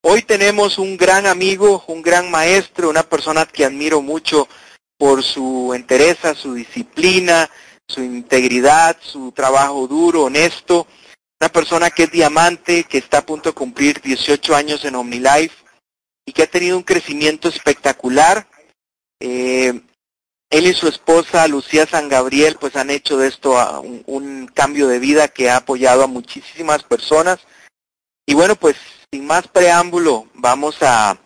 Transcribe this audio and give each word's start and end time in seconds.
Hoy 0.00 0.22
tenemos 0.26 0.78
un 0.78 0.96
gran 0.96 1.26
amigo, 1.26 1.84
un 1.86 2.02
gran 2.02 2.30
maestro, 2.30 2.90
una 2.90 3.02
persona 3.02 3.46
que 3.46 3.64
admiro 3.64 4.02
mucho 4.02 4.48
por 4.96 5.22
su 5.22 5.72
entereza, 5.74 6.34
su 6.34 6.54
disciplina, 6.54 7.48
su 7.86 8.02
integridad, 8.02 8.96
su 9.00 9.32
trabajo 9.32 9.86
duro, 9.86 10.24
honesto. 10.24 10.86
Una 11.40 11.50
persona 11.50 11.90
que 11.90 12.04
es 12.04 12.10
diamante, 12.10 12.84
que 12.84 12.98
está 12.98 13.18
a 13.18 13.26
punto 13.26 13.50
de 13.50 13.54
cumplir 13.54 14.00
18 14.00 14.56
años 14.56 14.84
en 14.84 14.96
OmniLife 14.96 15.67
y 16.28 16.32
que 16.34 16.42
ha 16.42 16.46
tenido 16.46 16.76
un 16.76 16.82
crecimiento 16.82 17.48
espectacular. 17.48 18.46
Eh, 19.18 19.80
él 20.50 20.66
y 20.66 20.74
su 20.74 20.86
esposa 20.86 21.48
Lucía 21.48 21.86
San 21.86 22.10
Gabriel 22.10 22.58
pues 22.60 22.76
han 22.76 22.90
hecho 22.90 23.16
de 23.16 23.28
esto 23.28 23.56
un, 23.80 24.02
un 24.04 24.46
cambio 24.46 24.88
de 24.88 24.98
vida 24.98 25.28
que 25.28 25.48
ha 25.48 25.56
apoyado 25.56 26.04
a 26.04 26.06
muchísimas 26.06 26.82
personas. 26.82 27.38
Y 28.26 28.34
bueno, 28.34 28.56
pues 28.56 28.76
sin 29.10 29.26
más 29.26 29.48
preámbulo, 29.48 30.28
vamos 30.34 30.76
a, 30.82 31.16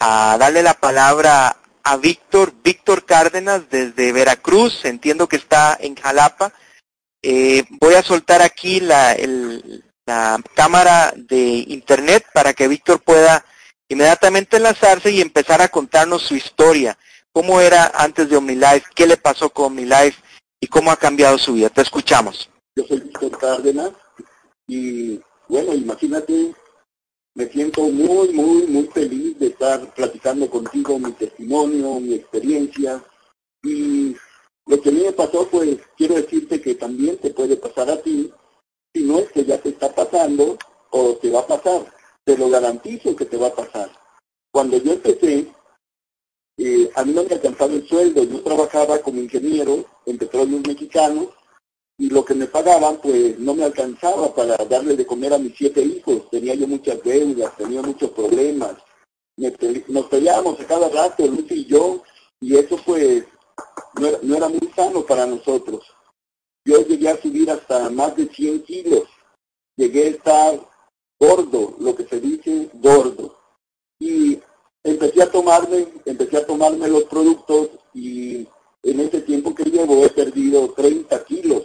darle 0.00 0.64
la 0.64 0.74
palabra 0.74 1.56
a 1.84 1.96
Víctor, 1.96 2.52
Víctor 2.64 3.06
Cárdenas 3.06 3.70
desde 3.70 4.10
Veracruz, 4.10 4.84
entiendo 4.84 5.28
que 5.28 5.36
está 5.36 5.78
en 5.78 5.94
Jalapa. 5.94 6.52
Eh, 7.22 7.62
voy 7.78 7.94
a 7.94 8.02
soltar 8.02 8.42
aquí 8.42 8.80
la, 8.80 9.16
la 10.06 10.42
cámara 10.56 11.12
de 11.14 11.66
internet 11.68 12.26
para 12.34 12.52
que 12.52 12.66
Víctor 12.66 13.00
pueda 13.00 13.44
inmediatamente 13.90 14.56
enlazarse 14.56 15.10
y 15.10 15.20
empezar 15.20 15.60
a 15.60 15.68
contarnos 15.68 16.22
su 16.22 16.34
historia, 16.34 16.96
cómo 17.32 17.60
era 17.60 17.92
antes 17.94 18.30
de 18.30 18.36
OmniLife, 18.36 18.86
qué 18.94 19.06
le 19.06 19.18
pasó 19.18 19.50
con 19.50 19.66
OmniLife 19.66 20.22
y 20.60 20.66
cómo 20.66 20.90
ha 20.90 20.96
cambiado 20.96 21.36
su 21.36 21.52
vida. 21.52 21.68
Te 21.68 21.82
escuchamos. 21.82 22.48
Yo 22.74 22.86
soy 22.86 23.00
Víctor 23.00 23.38
Cárdenas 23.38 23.90
y 24.66 25.20
bueno, 25.48 25.74
imagínate 25.74 26.54
me 27.34 27.48
siento 27.48 27.82
muy, 27.82 28.32
muy, 28.32 28.66
muy 28.66 28.86
feliz 28.88 29.38
de 29.38 29.48
estar 29.48 29.94
platicando 29.94 30.50
contigo 30.50 30.98
mi 30.98 31.12
testimonio, 31.12 32.00
mi 32.00 32.14
experiencia. 32.14 33.02
Y 33.62 34.16
lo 34.66 34.80
que 34.80 34.88
a 34.88 34.92
mí 34.92 35.02
me 35.04 35.12
pasó, 35.12 35.48
pues 35.48 35.78
quiero 35.96 36.16
decirte 36.16 36.60
que 36.60 36.74
también 36.74 37.18
te 37.18 37.30
puede 37.30 37.56
pasar 37.56 37.90
a 37.90 38.02
ti, 38.02 38.32
si 38.92 39.04
no 39.04 39.18
es 39.20 39.30
que 39.30 39.44
ya 39.44 39.58
te 39.58 39.70
está 39.70 39.94
pasando 39.94 40.58
o 40.90 41.16
te 41.16 41.30
va 41.30 41.40
a 41.40 41.46
pasar. 41.46 41.99
Te 42.30 42.38
lo 42.38 42.48
garantizo 42.48 43.16
que 43.16 43.24
te 43.24 43.36
va 43.36 43.48
a 43.48 43.54
pasar. 43.56 43.90
Cuando 44.52 44.76
yo 44.76 44.92
empecé, 44.92 45.52
eh, 46.58 46.88
a 46.94 47.04
mí 47.04 47.12
no 47.12 47.24
me 47.24 47.34
alcanzaba 47.34 47.72
el 47.72 47.88
sueldo. 47.88 48.22
Yo 48.22 48.40
trabajaba 48.44 49.00
como 49.00 49.20
ingeniero 49.20 49.84
en 50.06 50.16
petróleos 50.16 50.64
mexicanos 50.64 51.30
y 51.98 52.08
lo 52.08 52.24
que 52.24 52.36
me 52.36 52.46
pagaban 52.46 52.98
pues 52.98 53.36
no 53.40 53.52
me 53.52 53.64
alcanzaba 53.64 54.32
para 54.32 54.56
darle 54.58 54.94
de 54.94 55.04
comer 55.04 55.34
a 55.34 55.38
mis 55.38 55.56
siete 55.56 55.82
hijos. 55.82 56.30
Tenía 56.30 56.54
yo 56.54 56.68
muchas 56.68 57.02
deudas, 57.02 57.56
tenía 57.56 57.82
muchos 57.82 58.12
problemas. 58.12 58.76
nos 59.88 60.06
peleábamos 60.06 60.60
a 60.60 60.66
cada 60.68 60.88
rato, 60.88 61.26
Lucy 61.26 61.62
y 61.62 61.64
yo, 61.64 62.00
y 62.38 62.56
eso 62.56 62.76
pues 62.86 63.24
no 64.22 64.36
era, 64.36 64.48
muy 64.48 64.70
sano 64.76 65.04
para 65.04 65.26
nosotros. 65.26 65.84
Yo 66.64 66.80
llegué 66.86 67.08
a 67.08 67.20
subir 67.20 67.50
hasta 67.50 67.90
más 67.90 68.14
de 68.14 68.28
100 68.28 68.62
kilos. 68.62 69.08
Llegué 69.76 70.04
a 70.04 70.10
estar 70.10 70.69
gordo, 71.20 71.76
lo 71.78 71.94
que 71.94 72.06
se 72.06 72.18
dice 72.18 72.70
gordo. 72.74 73.36
Y 74.00 74.40
empecé 74.82 75.22
a 75.22 75.30
tomarme, 75.30 75.86
empecé 76.06 76.38
a 76.38 76.46
tomarme 76.46 76.88
los 76.88 77.04
productos 77.04 77.68
y 77.94 78.48
en 78.82 79.00
ese 79.00 79.20
tiempo 79.20 79.54
que 79.54 79.64
llevo 79.64 80.04
he 80.04 80.08
perdido 80.08 80.70
30 80.70 81.24
kilos 81.24 81.64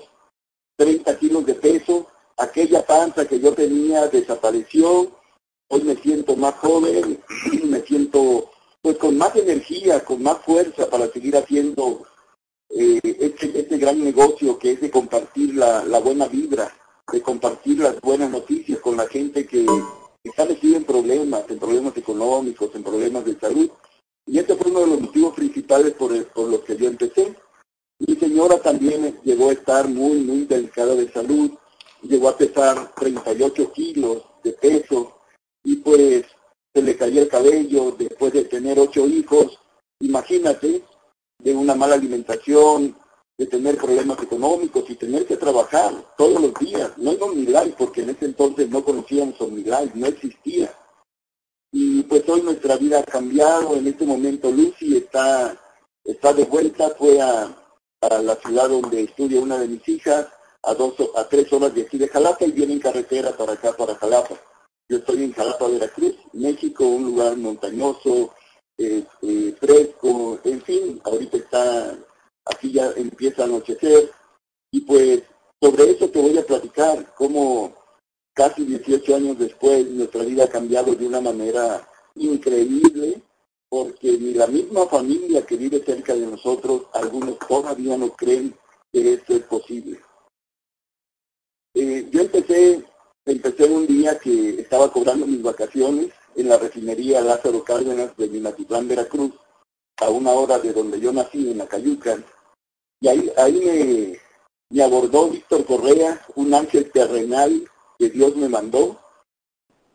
30 0.77 1.17
kilos 1.17 1.45
de 1.45 1.55
peso, 1.55 2.08
aquella 2.38 2.86
panza 2.86 3.27
que 3.27 3.39
yo 3.39 3.54
tenía 3.54 4.08
desapareció, 4.08 5.11
hoy 5.70 5.83
me 5.83 5.95
siento 5.95 6.36
más 6.36 6.55
joven, 6.55 7.20
me 7.64 7.82
siento 7.82 8.52
pues 8.82 8.98
con 8.98 9.17
más 9.17 9.36
energía, 9.36 10.04
con 10.04 10.21
más 10.21 10.39
fuerza 10.44 10.89
para 10.89 11.08
seguir 11.08 11.36
haciendo 11.38 12.05
eh, 12.70 12.99
este, 13.04 13.60
este, 13.60 13.77
gran 13.77 14.04
negocio 14.04 14.60
que 14.60 14.73
es 14.73 14.82
de 14.82 14.92
compartir 14.92 15.55
la, 15.55 15.99
buena 15.99 16.27
vibra, 16.27 16.71
de 17.11 17.21
compartir 17.21 17.80
las 17.80 17.99
buenas 18.02 18.30
noticias 18.30 18.80
con 18.80 18.98
la 18.98 19.08
gente 19.08 19.45
que 19.45 19.66
está 20.23 20.45
metida 20.45 20.77
en 20.77 20.86
problemas, 20.86 21.43
en 21.49 21.60
problemas 21.60 21.95
económicos, 21.98 22.73
en 22.73 22.83
problemas 22.83 23.26
de 23.26 23.39
salud. 23.39 23.70
Y 24.26 24.39
este 24.39 24.55
fue 24.55 24.71
uno 24.71 24.82
de 24.82 24.88
los 24.88 25.02
motivos 25.02 25.36
principales 25.36 25.94
por, 25.94 26.26
por 26.27 26.49
los 26.49 26.61
que 26.61 26.76
yo 26.76 26.88
empecé. 26.88 27.36
Mi 27.99 28.15
señora 28.15 28.58
también 28.60 29.20
llegó 29.23 29.49
a 29.49 29.54
estar 29.54 29.88
muy, 29.88 30.21
muy 30.21 30.45
delicada 30.45 30.95
de 30.95 31.11
salud, 31.11 31.52
llegó 32.02 32.30
a 32.30 32.38
pesar 32.38 32.94
38 32.95 33.71
kilos 33.71 34.23
de 34.44 34.52
peso 34.54 35.20
y 35.64 35.77
pues 35.77 36.26
se 36.73 36.82
le 36.82 36.98
cayó 36.98 37.21
el 37.21 37.30
cabello 37.30 37.95
después 37.98 38.33
de 38.33 38.45
tener 38.45 38.80
ocho 38.80 39.08
hijos. 39.08 39.60
Imagínate, 40.02 40.83
de 41.39 41.55
una 41.55 41.76
mala 41.76 41.95
alimentación, 41.95 42.98
de 43.37 43.45
tener 43.47 43.77
problemas 43.77 44.21
económicos 44.21 44.89
y 44.89 44.95
tener 44.95 45.25
que 45.25 45.37
trabajar 45.37 45.93
todos 46.17 46.41
los 46.41 46.53
días. 46.55 46.91
No 46.97 47.11
en 47.11 47.21
OmniLife, 47.21 47.75
porque 47.77 48.01
en 48.01 48.11
ese 48.11 48.25
entonces 48.25 48.69
no 48.69 48.83
conocíamos 48.83 49.39
OmniLife, 49.41 49.91
no 49.95 50.07
existía. 50.07 50.73
Y 51.71 52.03
pues 52.03 52.27
hoy 52.29 52.41
nuestra 52.41 52.77
vida 52.77 52.99
ha 52.99 53.03
cambiado. 53.03 53.75
En 53.75 53.87
este 53.87 54.05
momento 54.05 54.49
Lucy 54.49 54.97
está, 54.97 55.57
está 56.03 56.33
de 56.33 56.45
vuelta, 56.45 56.91
fue 56.97 57.21
a, 57.21 57.53
a 58.01 58.21
la 58.21 58.35
ciudad 58.35 58.69
donde 58.69 59.03
estudia 59.03 59.41
una 59.41 59.57
de 59.57 59.67
mis 59.67 59.87
hijas, 59.89 60.27
a, 60.63 60.73
dos, 60.73 60.93
a 61.15 61.27
tres 61.27 61.52
horas 61.52 61.73
de 61.75 61.83
aquí 61.83 61.97
de 61.97 62.07
Jalapa 62.07 62.45
y 62.45 62.52
viene 62.52 62.73
en 62.73 62.79
carretera 62.79 63.35
para 63.35 63.53
acá, 63.53 63.75
para 63.75 63.95
Jalapa. 63.95 64.35
Yo 64.87 64.97
estoy 64.97 65.23
en 65.23 65.33
Jalapa, 65.33 65.67
Veracruz, 65.67 66.15
México, 66.33 66.85
un 66.85 67.05
lugar 67.05 67.35
montañoso, 67.37 68.33
este, 68.77 69.53
fresco, 69.59 70.39
en 70.43 70.61
fin, 70.61 71.02
ahorita 71.03 71.37
está, 71.37 71.97
aquí 72.45 72.72
ya 72.72 72.92
empieza 72.95 73.44
a 73.44 73.45
anochecer. 73.45 74.11
Y 74.72 74.82
pues 74.82 75.23
sobre 75.61 75.92
eso 75.92 76.10
te 76.10 76.22
voy 76.22 76.38
a 76.38 76.45
platicar, 76.45 77.14
cómo 77.16 77.73
casi 78.33 78.66
18 78.66 79.16
años 79.16 79.39
después 79.39 79.88
nuestra 79.88 80.23
vida 80.23 80.44
ha 80.44 80.50
cambiado 80.50 80.94
de 80.94 81.08
una 81.08 81.22
manera 81.22 81.88
increíble 82.16 83.22
porque 83.70 84.17
ni 84.17 84.33
la 84.33 84.48
misma 84.48 84.86
familia 84.88 85.45
que 85.45 85.58
vive 85.58 85.83
cerca 85.83 86.14
de 86.14 86.26
nosotros, 86.26 86.83
algunos 86.94 87.38
todavía 87.39 87.98
no 87.98 88.11
creen 88.11 88.56
que 88.92 89.14
esto 89.14 89.33
es 89.33 89.44
posible. 89.44 90.00
Eh, 91.73 92.08
yo 92.12 92.22
empecé, 92.22 92.86
empecé 93.26 93.66
un 93.66 93.86
día 93.86 94.17
que 94.17 94.62
estaba 94.62 94.92
cobrando 94.92 95.27
mis 95.27 95.42
vacaciones 95.42 96.10
en 96.36 96.48
la 96.48 96.58
refinería 96.58 97.22
Lázaro 97.22 97.64
Cárdenas 97.64 98.16
de 98.16 98.27
Minatitlán, 98.27 98.88
Veracruz, 98.88 99.33
a 99.98 100.10
una 100.10 100.32
hora 100.32 100.60
de 100.60 100.72
donde 100.72 101.00
yo 101.00 101.12
nací, 101.12 101.52
en 101.52 101.58
la 101.58 101.67
Cayuca, 101.67 102.17
y 103.00 103.08
ahí, 103.08 103.32
ahí 103.38 104.20
me, 104.70 104.83
abordó 104.83 105.30
Víctor 105.30 105.66
Correa, 105.66 106.26
un 106.36 106.54
ángel 106.54 106.92
terrenal 106.92 107.70
que 107.98 108.10
Dios 108.10 108.36
me 108.36 108.50
mandó, 108.50 109.00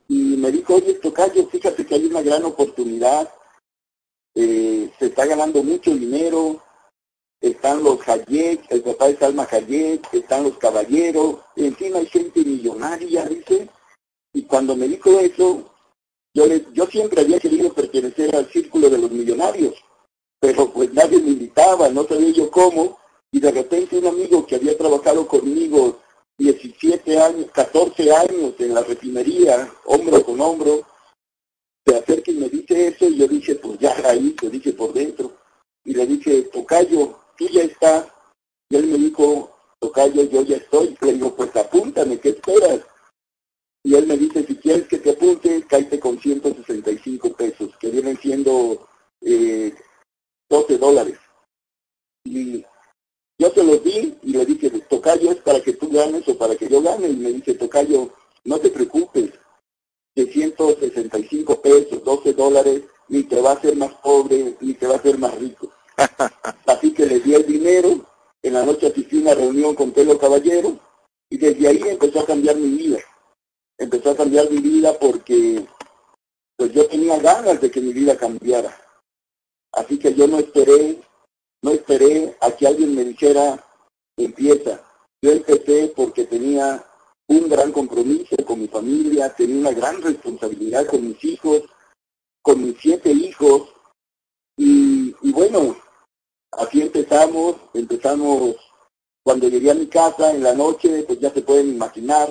y 0.09 0.37
me 0.37 0.51
dijo, 0.51 0.75
oye, 0.75 0.95
Tocayo, 0.95 1.47
fíjate 1.47 1.87
que 1.87 1.95
hay 1.95 2.07
una 2.07 2.23
gran 2.23 2.45
oportunidad. 2.45 3.33
Eh, 4.35 4.91
se 4.99 5.07
está 5.07 5.25
ganando 5.25 5.63
mucho 5.63 5.95
dinero, 5.95 6.63
están 7.41 7.83
los 7.83 8.07
Hayek, 8.07 8.71
el 8.71 8.83
papá 8.83 9.09
de 9.09 9.17
Salma 9.17 9.49
Hayek, 9.51 10.13
están 10.13 10.45
los 10.45 10.59
caballeros, 10.59 11.41
en 11.57 11.75
fin, 11.75 11.95
hay 11.95 12.07
gente 12.07 12.45
millonaria, 12.45 13.25
dice, 13.27 13.69
y 14.33 14.43
cuando 14.43 14.77
me 14.77 14.89
dijo 14.89 15.19
eso, 15.19 15.75
yo, 16.35 16.45
yo 16.73 16.87
siempre 16.87 17.23
había 17.23 17.41
querido 17.41 17.73
pertenecer 17.73 18.35
al 18.37 18.51
círculo 18.51 18.91
de 18.91 18.99
los 18.99 19.11
millonarios, 19.11 19.75
pero 20.41 20.73
pues 20.73 20.93
nadie 20.95 21.21
me 21.21 21.31
invitaba, 21.31 21.89
no 21.91 22.05
sabía 22.05 22.31
yo 22.31 22.51
cómo, 22.51 22.99
y 23.31 23.39
de 23.41 23.51
repente 23.51 23.99
un 23.99 24.07
amigo 24.07 24.47
que 24.47 24.57
había 24.57 24.77
trabajado 24.77 25.27
conmigo 25.29 26.01
17 26.39 27.21
años, 27.21 27.47
14 27.53 28.13
años 28.13 28.55
en 28.59 28.75
la 28.75 28.83
refinería, 28.83 29.71
hombro 29.85 30.25
con 30.25 30.41
hombro, 30.41 30.87
se 31.85 31.97
acerca 31.97 32.31
y 32.31 32.35
me 32.35 32.49
dice 32.49 32.89
eso 32.89 33.07
y 33.07 33.19
yo 33.19 33.29
dije, 33.29 33.55
pues 33.57 33.79
ya 33.79 33.95
ahí, 34.09 34.35
lo 34.43 34.49
dije 34.49 34.73
por 34.73 34.93
dentro. 34.93 35.37
Y 35.85 35.95
le 35.95 36.07
dije, 36.07 36.43
Tocayo, 36.53 37.19
tú 37.37 37.49
ya 37.49 37.63
estás. 37.63 38.07
Y 38.69 38.77
él 38.77 38.87
me 38.87 38.99
dijo, 38.99 39.51
Tocayo, 39.79 40.23
yo 40.25 40.43
ya 40.43 40.57
estoy. 40.57 40.97
Le 41.01 41.15
digo, 41.15 41.35
pues 41.35 41.55
apúntame, 41.57 42.19
¿qué 42.19 42.31
esperas? 42.31 42.81
Y 43.83 43.95
él 43.95 44.07
me 44.07 44.17
dice, 44.17 44.45
si 44.47 44.57
quieres 44.57 44.87
que 44.89 44.99
te 44.99 45.11
apunte, 45.11 45.65
cállate 45.67 45.99
con 45.99 46.21
165 46.21 47.33
pesos, 47.33 47.71
que 47.79 47.89
vienen 47.89 48.19
siendo 48.19 48.87
eh, 49.23 49.75
12 50.51 50.79
dólares. 50.79 51.19
Y 52.25 52.65
yo 53.39 53.51
se 53.51 53.65
los 53.65 53.83
di 53.83 54.19
y 54.23 54.33
le 54.33 54.45
dije, 54.45 54.69
Tocayo 54.91 55.31
es 55.31 55.39
para 55.39 55.61
que 55.61 55.73
tú 55.73 55.89
ganes 55.89 56.29
o 56.29 56.37
para 56.37 56.57
que 56.57 56.69
yo 56.69 56.83
gane. 56.83 57.09
Y 57.09 57.17
me 57.17 57.33
dice, 57.33 57.55
Tocayo, 57.55 58.11
no 58.45 58.59
te 58.59 58.69
preocupes, 58.71 59.31
de 60.15 60.27
165 60.27 61.63
pesos, 61.63 62.05
12 62.05 62.33
dólares, 62.35 62.83
ni 63.09 63.23
te 63.23 63.41
va 63.41 63.53
a 63.53 63.55
hacer 63.55 63.77
más 63.77 63.95
pobre, 63.95 64.57
ni 64.61 64.75
te 64.75 64.87
va 64.87 64.95
a 64.95 64.99
hacer 64.99 65.19
más 65.19 65.35
rico. 65.39 65.71
Así 66.67 66.93
que 66.93 67.07
le 67.07 67.21
di 67.21 67.35
el 67.35 67.47
dinero, 67.47 68.07
en 68.43 68.53
la 68.53 68.65
noche 68.65 68.89
asistí 68.89 69.19
a 69.19 69.21
una 69.21 69.35
reunión 69.35 69.75
con 69.75 69.93
Pelo 69.93 70.19
Caballero, 70.19 70.79
y 71.31 71.39
desde 71.39 71.69
ahí 71.69 71.81
empezó 71.87 72.21
a 72.21 72.27
cambiar 72.27 72.57
mi 72.57 72.77
vida. 72.77 72.99
Empezó 73.79 74.11
a 74.11 74.17
cambiar 74.17 74.51
mi 74.51 74.59
vida 74.59 74.99
porque 74.99 75.65
pues 76.57 76.73
yo 76.73 76.87
tenía 76.89 77.19
ganas 77.19 77.61
de 77.61 77.71
que 77.71 77.81
mi 77.81 77.93
vida 77.93 78.17
cambiara. 78.17 78.77
Así 79.73 79.99
que 79.99 80.15
yo 80.15 80.27
no 80.27 80.39
esperé, 80.39 81.01
no 81.63 81.71
esperé 81.73 82.37
a 82.41 82.51
que 82.53 82.67
alguien 82.67 82.95
me 82.95 83.05
dijera, 83.05 83.65
empieza. 84.17 84.83
Yo 85.23 85.33
empecé 85.33 85.93
porque 85.95 86.25
tenía 86.25 86.85
un 87.29 87.49
gran 87.49 87.71
compromiso 87.73 88.37
con 88.45 88.61
mi 88.61 88.69
familia, 88.69 89.35
tenía 89.35 89.61
una 89.61 89.73
gran 89.73 90.03
responsabilidad 90.03 90.87
con 90.87 91.07
mis 91.07 91.23
hijos, 91.25 91.63
con 92.43 92.63
mis 92.65 92.77
siete 92.81 93.11
hijos, 93.13 93.69
y, 94.63 95.33
bueno, 95.33 95.75
así 96.53 96.83
empezamos, 96.83 97.57
empezamos 97.73 98.57
cuando 99.23 99.49
llegué 99.49 99.71
a 99.71 99.75
mi 99.75 99.87
casa 99.87 100.33
en 100.33 100.43
la 100.43 100.53
noche, 100.53 101.03
pues 101.05 101.19
ya 101.19 101.33
se 101.33 101.41
pueden 101.41 101.71
imaginar, 101.71 102.29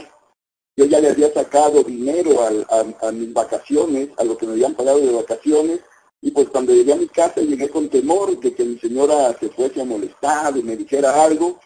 yo 0.77 0.86
ya 0.86 1.00
le 1.00 1.09
había 1.09 1.33
sacado 1.33 1.81
dinero 1.81 2.41
a, 2.41 3.07
a, 3.07 3.12
mis 3.12 3.33
vacaciones, 3.33 4.09
a 4.18 4.24
lo 4.24 4.38
que 4.38 4.45
me 4.45 4.51
habían 4.51 4.75
pagado 4.75 5.00
de 5.00 5.12
vacaciones, 5.12 5.80
y 6.21 6.31
pues 6.31 6.50
cuando 6.50 6.74
llegué 6.74 6.94
a 6.94 6.98
mi 6.98 7.07
casa 7.07 7.42
llegué 7.42 7.69
con 7.69 7.89
temor 7.89 8.38
de 8.39 8.54
que 8.54 8.63
mi 8.63 8.77
señora 8.77 9.36
se 9.39 9.50
fuese 9.50 9.81
a 9.81 9.86
molestar 9.86 10.56
y 10.57 10.63
me 10.63 10.75
dijera 10.75 11.24
algo, 11.24 11.60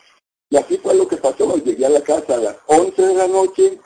y 0.49 0.57
así 0.57 0.77
fue 0.77 0.93
lo 0.93 1.07
que 1.07 1.17
pasó, 1.17 1.55
llegué 1.57 1.85
a 1.85 1.89
la 1.89 2.01
casa 2.01 2.35
a 2.35 2.37
las 2.37 2.57
11 2.67 3.01
de 3.01 3.15
la 3.15 3.27
noche, 3.27 3.79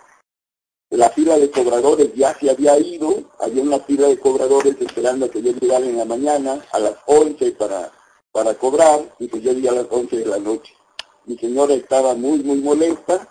la 0.89 1.09
fila 1.09 1.37
de 1.37 1.51
cobradores 1.51 2.13
ya 2.15 2.37
se 2.37 2.49
había 2.49 2.77
ido, 2.79 3.31
había 3.39 3.63
una 3.63 3.79
fila 3.79 4.07
de 4.07 4.19
cobradores 4.19 4.75
esperando 4.79 5.25
a 5.25 5.29
que 5.29 5.41
yo 5.41 5.51
llegara 5.51 5.85
en 5.85 5.97
la 5.97 6.05
mañana 6.05 6.65
a 6.71 6.79
las 6.79 6.95
11 7.05 7.51
para, 7.53 7.91
para 8.31 8.53
cobrar, 8.55 9.15
y 9.19 9.27
pues 9.27 9.43
yo 9.43 9.53
llegué 9.53 9.69
a 9.69 9.73
las 9.73 9.87
11 9.89 10.17
de 10.17 10.25
la 10.25 10.39
noche. 10.39 10.73
Mi 11.25 11.37
señora 11.37 11.73
estaba 11.73 12.13
muy, 12.15 12.39
muy 12.39 12.57
molesta, 12.57 13.27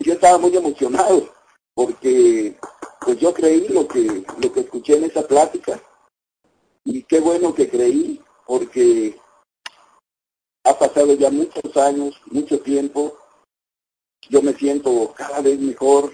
yo 0.00 0.14
estaba 0.14 0.38
muy 0.38 0.56
emocionado, 0.56 1.28
porque 1.74 2.56
pues 3.00 3.18
yo 3.18 3.32
creí 3.32 3.68
lo 3.68 3.86
que, 3.86 4.24
lo 4.40 4.52
que 4.52 4.60
escuché 4.60 4.96
en 4.96 5.04
esa 5.04 5.26
plática, 5.26 5.80
y 6.84 7.02
qué 7.04 7.20
bueno 7.20 7.54
que 7.54 7.68
creí, 7.68 8.20
porque 8.46 9.18
ha 10.64 10.78
pasado 10.78 11.14
ya 11.14 11.30
muchos 11.30 11.76
años, 11.76 12.14
mucho 12.26 12.60
tiempo. 12.60 13.16
Yo 14.28 14.42
me 14.42 14.54
siento 14.54 15.12
cada 15.16 15.40
vez 15.40 15.58
mejor, 15.58 16.12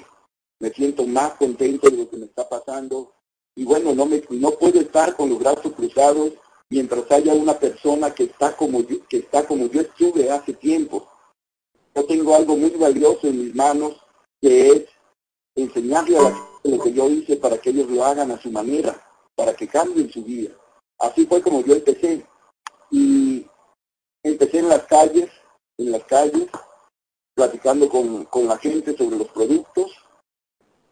me 0.60 0.70
siento 0.70 1.06
más 1.06 1.34
contento 1.34 1.90
de 1.90 1.96
lo 1.98 2.10
que 2.10 2.16
me 2.16 2.26
está 2.26 2.48
pasando. 2.48 3.12
Y 3.54 3.64
bueno, 3.64 3.94
no, 3.94 4.06
me, 4.06 4.22
no 4.30 4.50
puedo 4.52 4.80
estar 4.80 5.16
con 5.16 5.30
los 5.30 5.38
brazos 5.38 5.72
cruzados 5.72 6.32
mientras 6.70 7.10
haya 7.10 7.34
una 7.34 7.58
persona 7.58 8.14
que 8.14 8.24
está 8.24 8.56
como 8.56 8.80
yo, 8.82 9.06
que 9.08 9.18
está 9.18 9.46
como 9.46 9.66
yo 9.66 9.80
estuve 9.80 10.30
hace 10.30 10.54
tiempo. 10.54 11.08
Yo 11.94 12.04
tengo 12.06 12.34
algo 12.34 12.56
muy 12.56 12.70
valioso 12.70 13.26
en 13.26 13.44
mis 13.44 13.54
manos 13.54 13.96
que 14.40 14.68
es 14.68 14.84
enseñarle 15.56 16.18
a 16.18 16.22
la 16.22 16.30
gente 16.30 16.48
lo 16.64 16.82
que 16.82 16.92
yo 16.92 17.08
hice 17.08 17.36
para 17.36 17.58
que 17.58 17.70
ellos 17.70 17.90
lo 17.90 18.04
hagan 18.04 18.30
a 18.30 18.40
su 18.40 18.50
manera, 18.50 19.07
para 19.38 19.54
que 19.54 19.68
cambien 19.68 20.10
su 20.10 20.24
vida. 20.24 20.50
Así 20.98 21.24
fue 21.24 21.40
como 21.40 21.62
yo 21.62 21.74
empecé. 21.74 22.26
Y 22.90 23.46
empecé 24.24 24.58
en 24.58 24.68
las 24.68 24.82
calles, 24.86 25.30
en 25.76 25.92
las 25.92 26.02
calles, 26.06 26.48
platicando 27.36 27.88
con, 27.88 28.48
la 28.48 28.58
gente 28.58 28.96
sobre 28.96 29.16
los 29.16 29.28
productos 29.28 29.92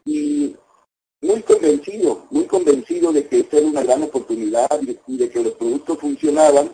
y 0.05 0.55
muy 1.21 1.43
convencido, 1.43 2.25
muy 2.29 2.45
convencido 2.45 3.11
de 3.11 3.27
que 3.27 3.39
esta 3.41 3.57
era 3.57 3.67
una 3.67 3.83
gran 3.83 4.03
oportunidad 4.03 4.69
y 5.07 5.17
de, 5.17 5.29
que 5.29 5.43
los 5.43 5.53
productos 5.55 5.99
funcionaban 5.99 6.73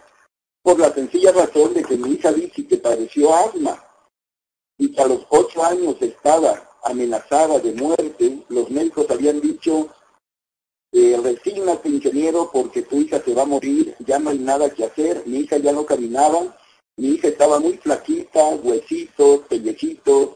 por 0.61 0.77
la 0.77 0.93
sencilla 0.93 1.31
razón 1.31 1.73
de 1.73 1.83
que 1.83 1.97
mi 1.97 2.11
hija 2.11 2.29
Vicky, 2.29 2.67
que 2.67 2.77
padeció 2.77 3.33
asma 3.33 3.83
y 4.77 4.91
que 4.91 5.01
a 5.01 5.07
los 5.07 5.25
ocho 5.29 5.63
años 5.63 5.95
estaba 6.01 6.69
amenazada 6.83 7.57
de 7.57 7.73
muerte, 7.73 8.43
los 8.49 8.69
médicos 8.69 9.09
habían 9.09 9.41
dicho, 9.41 9.89
eh, 10.93 11.19
resígnate 11.21 11.89
ingeniero 11.89 12.51
porque 12.53 12.83
tu 12.83 12.97
hija 12.97 13.19
se 13.19 13.33
va 13.33 13.41
a 13.41 13.45
morir, 13.45 13.95
ya 13.99 14.19
no 14.19 14.29
hay 14.29 14.37
nada 14.37 14.69
que 14.69 14.85
hacer, 14.85 15.23
mi 15.25 15.39
hija 15.39 15.57
ya 15.57 15.71
no 15.71 15.85
caminaba, 15.85 16.55
mi 16.97 17.07
hija 17.09 17.29
estaba 17.29 17.59
muy 17.59 17.77
flaquita, 17.77 18.49
huesitos, 18.61 19.39
pellejitos, 19.49 20.29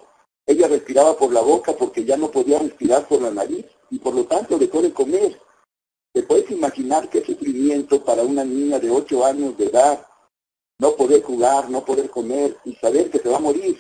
ella 0.48 0.68
respiraba 0.68 1.16
por 1.16 1.32
la 1.32 1.42
boca 1.42 1.74
porque 1.74 2.04
ya 2.04 2.18
no 2.18 2.32
podía 2.32 2.58
respirar 2.58 3.08
por 3.08 3.22
la 3.22 3.30
nariz 3.30 3.66
y 3.92 4.00
por 4.00 4.16
lo 4.16 4.26
tanto 4.26 4.58
dejó 4.58 4.82
de 4.82 4.92
comer. 4.92 5.40
¿Te 6.12 6.24
puedes 6.24 6.50
imaginar 6.50 7.10
qué 7.10 7.24
sufrimiento 7.24 8.04
para 8.04 8.24
una 8.24 8.44
niña 8.44 8.80
de 8.80 8.90
8 8.90 9.26
años 9.26 9.58
de 9.58 9.66
edad 9.66 10.08
no 10.80 10.96
poder 10.96 11.22
jugar, 11.22 11.70
no 11.70 11.86
poder 11.86 12.10
comer 12.10 12.58
y 12.66 12.74
saber 12.76 13.12
que 13.12 13.20
se 13.20 13.30
va 13.30 13.38
a 13.38 13.42
morir? 13.42 13.80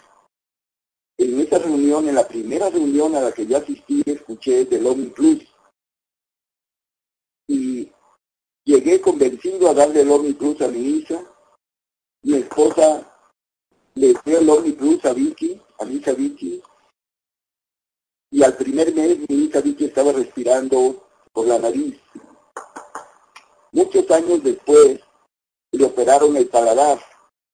En 1.18 1.39
esa 1.39 1.57
reunión, 1.57 2.07
en 2.07 2.13
la 2.13 2.27
primera 2.27 2.69
reunión 2.69 3.15
a 3.15 3.21
la 3.21 3.31
que 3.31 3.47
yo 3.47 3.57
asistí, 3.57 4.03
escuché 4.06 4.65
del 4.65 4.85
Omni 4.85 5.07
Plus 5.07 5.44
y 7.47 8.75
llegué 8.88 9.01
convencido 9.01 9.69
a 9.69 9.74
darle 9.74 10.01
el 10.01 10.12
Omniplus 10.12 10.62
a 10.62 10.69
mi 10.69 10.80
hija. 10.80 11.22
Mi 12.24 12.38
esposa 12.38 13.06
le 13.95 14.16
dio 14.24 14.39
el 14.39 14.50
Omniplus 14.50 15.04
a 15.04 15.12
Vicky, 15.12 15.62
a 15.80 15.86
mi 15.86 15.95
hija 15.95 16.13
Vicky, 16.13 16.62
y 18.31 18.44
al 18.44 18.56
primer 18.56 18.94
mes 18.94 19.18
mi 19.28 19.44
hija 19.44 19.60
Vicky 19.60 19.86
estaba 19.86 20.13
respirando 20.13 21.06
por 21.34 21.48
la 21.48 21.60
nariz. 21.60 22.00
Muchos 23.74 24.10
años 24.10 24.42
después 24.42 25.01
le 25.72 25.86
operaron 25.86 26.38
el 26.38 26.48
paladar, 26.48 27.00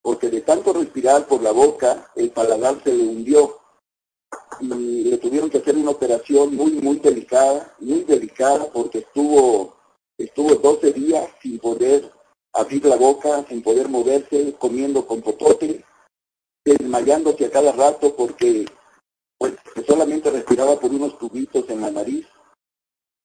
porque 0.03 0.30
de 0.30 0.41
tanto 0.41 0.71
respirar 0.71 1.25
por 1.27 1.41
la 1.41 1.51
boca, 1.51 2.12
el 2.15 2.30
paladar 2.30 2.80
se 2.83 2.94
le 2.94 3.03
hundió 3.03 3.59
y 4.59 5.03
le 5.06 5.18
tuvieron 5.18 5.50
que 5.50 5.57
hacer 5.57 5.75
una 5.75 5.91
operación 5.91 6.56
muy, 6.56 6.74
muy 6.74 6.97
delicada, 6.97 7.75
muy 7.80 8.03
delicada, 8.03 8.71
porque 8.71 9.00
estuvo 9.00 9.82
Estuvo 10.23 10.55
12 10.55 10.93
días 10.93 11.29
sin 11.41 11.59
poder 11.59 12.09
abrir 12.53 12.85
la 12.85 12.95
boca, 12.95 13.45
sin 13.49 13.61
poder 13.61 13.89
moverse, 13.89 14.53
comiendo 14.57 15.05
con 15.05 15.21
popote, 15.21 15.83
desmayándose 16.63 17.45
a 17.45 17.51
cada 17.51 17.73
rato 17.73 18.15
porque 18.15 18.65
pues, 19.37 19.53
solamente 19.85 20.31
respiraba 20.31 20.79
por 20.79 20.91
unos 20.91 21.17
tubitos 21.17 21.69
en 21.69 21.81
la 21.81 21.91
nariz. 21.91 22.25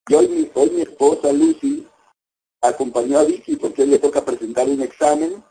Y 0.09 0.15
hoy 0.15 0.27
mi, 0.29 0.51
hoy 0.55 0.71
mi 0.71 0.83
esposa 0.83 1.33
Lucy 1.33 1.87
acompañó 2.63 3.21
a 3.21 3.25
Vicky 3.25 3.55
porque 3.55 3.87
le 3.87 4.01
toca 4.01 4.25
presentar 4.25 4.67
un 4.69 4.83
examen. 4.83 5.45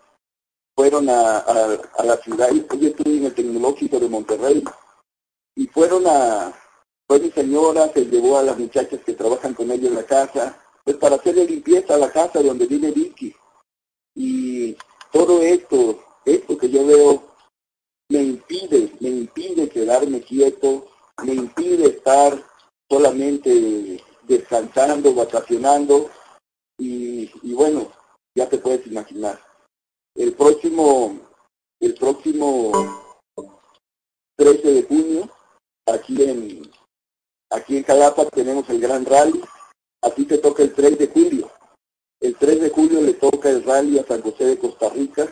Fueron 0.76 1.10
a, 1.10 1.38
a, 1.40 2.04
la 2.04 2.18
ciudad, 2.18 2.50
yo 2.52 2.90
estuve 2.90 3.18
en 3.18 3.26
el 3.26 3.34
Tecnológico 3.34 4.00
de 4.00 4.10
Monterrey, 4.10 4.64
y 5.56 5.66
fueron 5.68 6.04
a, 6.06 6.54
fue 7.08 7.20
mi 7.20 7.32
señora, 7.32 7.92
se 7.94 8.06
llevó 8.06 8.38
a 8.38 8.44
las 8.44 8.60
muchachas 8.60 9.00
que 9.04 9.14
trabajan 9.14 9.56
con 9.56 9.72
ella 9.72 9.88
en 9.88 9.96
la 9.96 10.04
casa, 10.04 10.62
pues 10.88 10.96
para 11.00 11.18
hacerle 11.18 11.44
limpieza 11.44 11.96
a 11.96 11.98
la 11.98 12.10
casa 12.10 12.42
donde 12.42 12.66
vive 12.66 12.92
Vicky. 12.92 13.36
Y 14.16 14.74
todo 15.12 15.42
esto, 15.42 16.02
esto 16.24 16.58
que 16.58 16.70
yo 16.70 16.86
veo, 16.86 17.24
me 18.10 18.24
impide, 18.24 18.94
me 19.02 19.10
impide 19.10 19.68
quedarme 19.68 20.22
quieto, 20.22 20.88
me 21.26 21.34
impide 21.34 21.88
estar 21.88 22.42
solamente 22.90 24.02
descansando, 24.24 25.14
vacacionando, 25.14 26.10
y, 26.78 27.30
y 27.44 27.54
bueno, 27.54 27.92
ya 28.34 28.48
te 28.48 28.58
puedes 28.58 28.88
imaginar. 28.88 29.42
El 30.16 30.36
próximo, 30.36 31.20
el 31.82 31.96
próximo 31.96 32.72
13 34.38 34.72
de 34.72 34.84
junio, 34.84 35.30
aquí 35.86 36.24
en, 36.24 36.72
aquí 37.50 37.76
en 37.76 37.84
Jalapa 37.84 38.24
tenemos 38.28 38.70
el 38.70 38.80
Gran 38.80 39.04
Rally, 39.04 39.44
a 40.02 40.10
ti 40.12 40.26
te 40.26 40.38
toca 40.38 40.64
el 40.64 40.74
3 40.74 40.98
de 40.98 41.08
julio. 41.08 41.52
El 42.20 42.36
3 42.36 42.62
de 42.62 42.70
julio 42.70 43.02
le 43.02 43.14
toca 43.14 43.50
el 43.50 43.64
rally 43.64 44.00
a 44.00 44.06
San 44.06 44.22
José 44.22 44.46
de 44.46 44.58
Costa 44.58 44.90
Rica, 44.90 45.32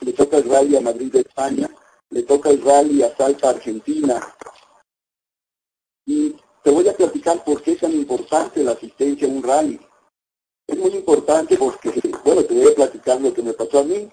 le 0.00 0.12
toca 0.12 0.38
el 0.38 0.48
rally 0.48 0.76
a 0.76 0.80
Madrid 0.80 1.12
de 1.12 1.20
España, 1.20 1.68
le 2.10 2.22
toca 2.22 2.50
el 2.50 2.62
rally 2.62 3.02
a 3.02 3.16
Salta, 3.16 3.50
Argentina. 3.50 4.20
Y 6.06 6.36
te 6.62 6.70
voy 6.70 6.88
a 6.88 6.96
platicar 6.96 7.44
por 7.44 7.62
qué 7.62 7.72
es 7.72 7.80
tan 7.80 7.92
importante 7.92 8.62
la 8.62 8.72
asistencia 8.72 9.26
a 9.26 9.30
un 9.30 9.42
rally. 9.42 9.80
Es 10.66 10.78
muy 10.78 10.90
importante 10.90 11.56
porque, 11.56 11.90
bueno, 12.24 12.44
te 12.44 12.54
voy 12.54 12.70
a 12.70 12.74
platicar 12.74 13.20
lo 13.20 13.34
que 13.34 13.42
me 13.42 13.52
pasó 13.52 13.80
a 13.80 13.84
mí. 13.84 14.08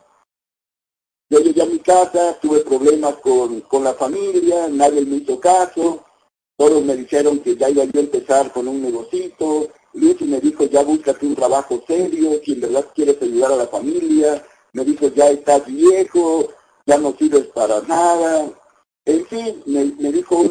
Yo 1.29 1.39
llegué 1.39 1.61
a 1.61 1.65
mi 1.65 1.79
casa, 1.79 2.39
tuve 2.39 2.61
problemas 2.61 3.17
con, 3.17 3.61
con 3.61 3.83
la 3.83 3.93
familia, 3.93 4.67
nadie 4.69 5.05
me 5.05 5.17
hizo 5.17 5.39
caso, 5.39 6.06
todos 6.57 6.83
me 6.83 6.95
dijeron 6.95 7.39
que 7.39 7.55
ya 7.55 7.69
iba 7.69 7.83
yo 7.83 7.99
a 7.99 8.03
empezar 8.03 8.51
con 8.51 8.67
un 8.67 8.81
negocito. 8.81 9.69
Lucy 9.93 10.25
me 10.25 10.39
dijo, 10.39 10.65
ya 10.65 10.81
búscate 10.81 11.27
un 11.27 11.35
trabajo 11.35 11.83
serio, 11.85 12.41
si 12.43 12.53
en 12.53 12.61
verdad 12.61 12.87
quieres 12.95 13.21
ayudar 13.21 13.51
a 13.51 13.57
la 13.57 13.67
familia. 13.67 14.43
Me 14.73 14.83
dijo, 14.83 15.07
ya 15.09 15.29
estás 15.29 15.65
viejo, 15.67 16.49
ya 16.87 16.97
no 16.97 17.15
sirves 17.17 17.45
para 17.47 17.81
nada. 17.81 18.51
En 19.05 19.25
fin, 19.27 19.63
me, 19.67 20.11
dijo 20.11 20.43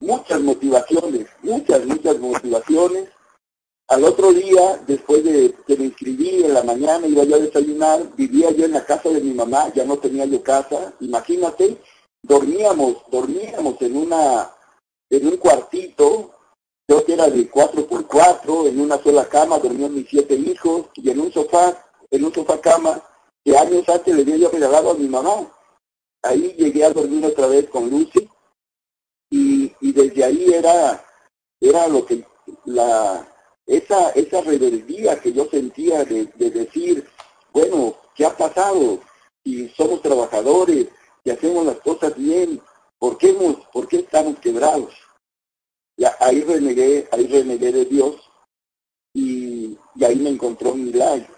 muchas 0.00 0.40
motivaciones, 0.40 1.26
muchas, 1.42 1.84
muchas 1.84 2.18
motivaciones. 2.18 3.10
Al 3.88 4.02
otro 4.04 4.32
día, 4.32 4.82
después 4.86 5.22
de 5.24 5.54
que 5.66 5.76
me 5.76 5.84
inscribí 5.84 6.42
en 6.42 6.54
la 6.54 6.62
mañana, 6.62 7.06
iba 7.06 7.22
yo 7.24 7.36
a 7.36 7.40
desayunar, 7.40 8.16
vivía 8.16 8.50
yo 8.50 8.64
en 8.64 8.72
la 8.72 8.84
casa 8.86 9.10
de 9.10 9.20
mi 9.20 9.34
mamá, 9.34 9.70
ya 9.74 9.84
no 9.84 9.98
tenía 9.98 10.24
yo 10.24 10.42
casa, 10.42 10.94
imagínate, 11.00 11.76
dormíamos, 12.22 12.96
dormíamos 13.10 13.80
en 13.82 13.96
una, 13.96 14.53
en 15.10 15.26
un 15.26 15.36
cuartito, 15.36 16.30
yo 16.88 17.04
que 17.04 17.14
era 17.14 17.28
de 17.28 17.48
cuatro 17.48 17.86
por 17.86 18.06
cuatro, 18.06 18.66
en 18.66 18.80
una 18.80 19.02
sola 19.02 19.26
cama, 19.28 19.58
dormían 19.58 19.94
mis 19.94 20.08
siete 20.08 20.34
hijos, 20.34 20.86
y 20.96 21.10
en 21.10 21.20
un 21.20 21.32
sofá, 21.32 21.86
en 22.10 22.24
un 22.24 22.34
sofá 22.34 22.60
cama, 22.60 23.02
que 23.44 23.56
años 23.56 23.88
antes 23.88 24.14
le 24.14 24.22
había 24.22 24.36
yo 24.36 24.50
regalado 24.50 24.90
a 24.90 24.94
mi 24.94 25.08
mamá. 25.08 25.50
Ahí 26.22 26.54
llegué 26.58 26.84
a 26.84 26.90
dormir 26.90 27.24
otra 27.24 27.46
vez 27.46 27.68
con 27.68 27.88
Lucy, 27.90 28.28
y, 29.30 29.72
y 29.80 29.92
desde 29.92 30.24
ahí 30.24 30.52
era, 30.52 31.04
era 31.60 31.88
lo 31.88 32.04
que, 32.04 32.24
la, 32.64 33.26
esa, 33.66 34.10
esa 34.10 34.40
rebeldía 34.42 35.20
que 35.20 35.32
yo 35.32 35.46
sentía 35.50 36.04
de, 36.04 36.26
de 36.34 36.50
decir, 36.50 37.08
bueno, 37.52 37.96
¿qué 38.14 38.26
ha 38.26 38.36
pasado? 38.36 39.00
Y 39.42 39.68
somos 39.70 40.02
trabajadores, 40.02 40.88
y 41.24 41.30
hacemos 41.30 41.64
las 41.64 41.78
cosas 41.80 42.14
bien, 42.16 42.60
¿por 43.04 43.18
qué, 43.18 43.28
hemos, 43.28 43.56
por 43.70 43.86
qué 43.86 43.98
estamos 43.98 44.38
quebrados? 44.38 44.94
Ya, 45.94 46.16
ahí 46.20 46.40
renegué, 46.40 47.06
ahí 47.12 47.26
renegué 47.26 47.70
de 47.70 47.84
Dios 47.84 48.16
y, 49.12 49.76
ahí 50.02 50.16
me 50.16 50.30
encontró 50.30 50.72
un 50.72 50.86
milagro. 50.86 51.28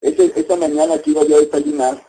Ese, 0.00 0.32
esa 0.36 0.54
mañana 0.54 0.96
que 1.02 1.10
iba 1.10 1.24
yo 1.24 1.38
a 1.38 1.40
desayunar, 1.40 2.00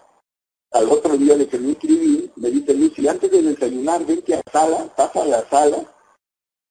al 0.72 0.88
otro 0.92 1.18
día 1.18 1.36
de 1.36 1.48
que 1.48 1.58
me 1.58 1.70
inscribí, 1.70 2.32
me 2.36 2.52
dice 2.52 2.76
Lucy, 2.76 3.08
antes 3.08 3.32
de 3.32 3.42
desayunar, 3.42 4.06
vente 4.06 4.36
a 4.36 4.42
la 4.46 4.52
sala, 4.52 4.96
pasa 4.96 5.24
a 5.24 5.26
la 5.26 5.50
sala, 5.50 5.96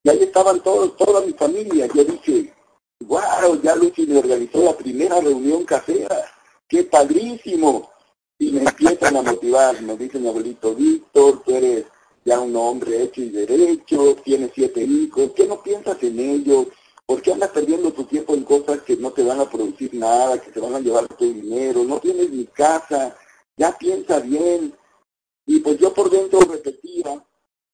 y 0.04 0.08
ahí 0.10 0.22
estaban 0.22 0.62
todos, 0.62 0.96
toda 0.96 1.20
mi 1.20 1.32
familia. 1.32 1.88
Yo 1.92 2.04
dije, 2.04 2.54
wow, 3.00 3.60
ya 3.60 3.74
Lucy 3.74 4.06
me 4.06 4.18
organizó 4.18 4.62
la 4.62 4.76
primera 4.76 5.20
reunión 5.20 5.64
casera, 5.64 6.24
qué 6.68 6.84
padrísimo 6.84 7.90
y 8.38 8.52
me 8.52 8.60
empiezan 8.62 9.16
a 9.16 9.22
motivar, 9.22 9.80
me 9.82 9.96
dice 9.96 10.18
mi 10.18 10.28
abuelito 10.28 10.74
Víctor, 10.74 11.42
tú 11.44 11.54
eres 11.56 11.86
ya 12.24 12.40
un 12.40 12.56
hombre 12.56 13.02
hecho 13.02 13.20
y 13.20 13.30
derecho, 13.30 14.16
tienes 14.24 14.52
siete 14.54 14.82
hijos, 14.82 15.30
¿qué 15.34 15.46
no 15.46 15.62
piensas 15.62 16.02
en 16.02 16.18
ellos? 16.18 16.66
¿Por 17.06 17.20
qué 17.20 17.32
andas 17.32 17.50
perdiendo 17.50 17.92
tu 17.92 18.04
tiempo 18.04 18.34
en 18.34 18.44
cosas 18.44 18.80
que 18.80 18.96
no 18.96 19.12
te 19.12 19.22
van 19.22 19.40
a 19.40 19.50
producir 19.50 19.94
nada, 19.94 20.40
que 20.40 20.50
te 20.50 20.60
van 20.60 20.74
a 20.74 20.80
llevar 20.80 21.06
tu 21.08 21.24
dinero? 21.26 21.84
No 21.84 22.00
tienes 22.00 22.30
ni 22.30 22.46
casa, 22.46 23.14
ya 23.56 23.76
piensa 23.76 24.20
bien. 24.20 24.74
Y 25.46 25.60
pues 25.60 25.78
yo 25.78 25.92
por 25.92 26.08
dentro 26.08 26.40
repetía, 26.40 27.22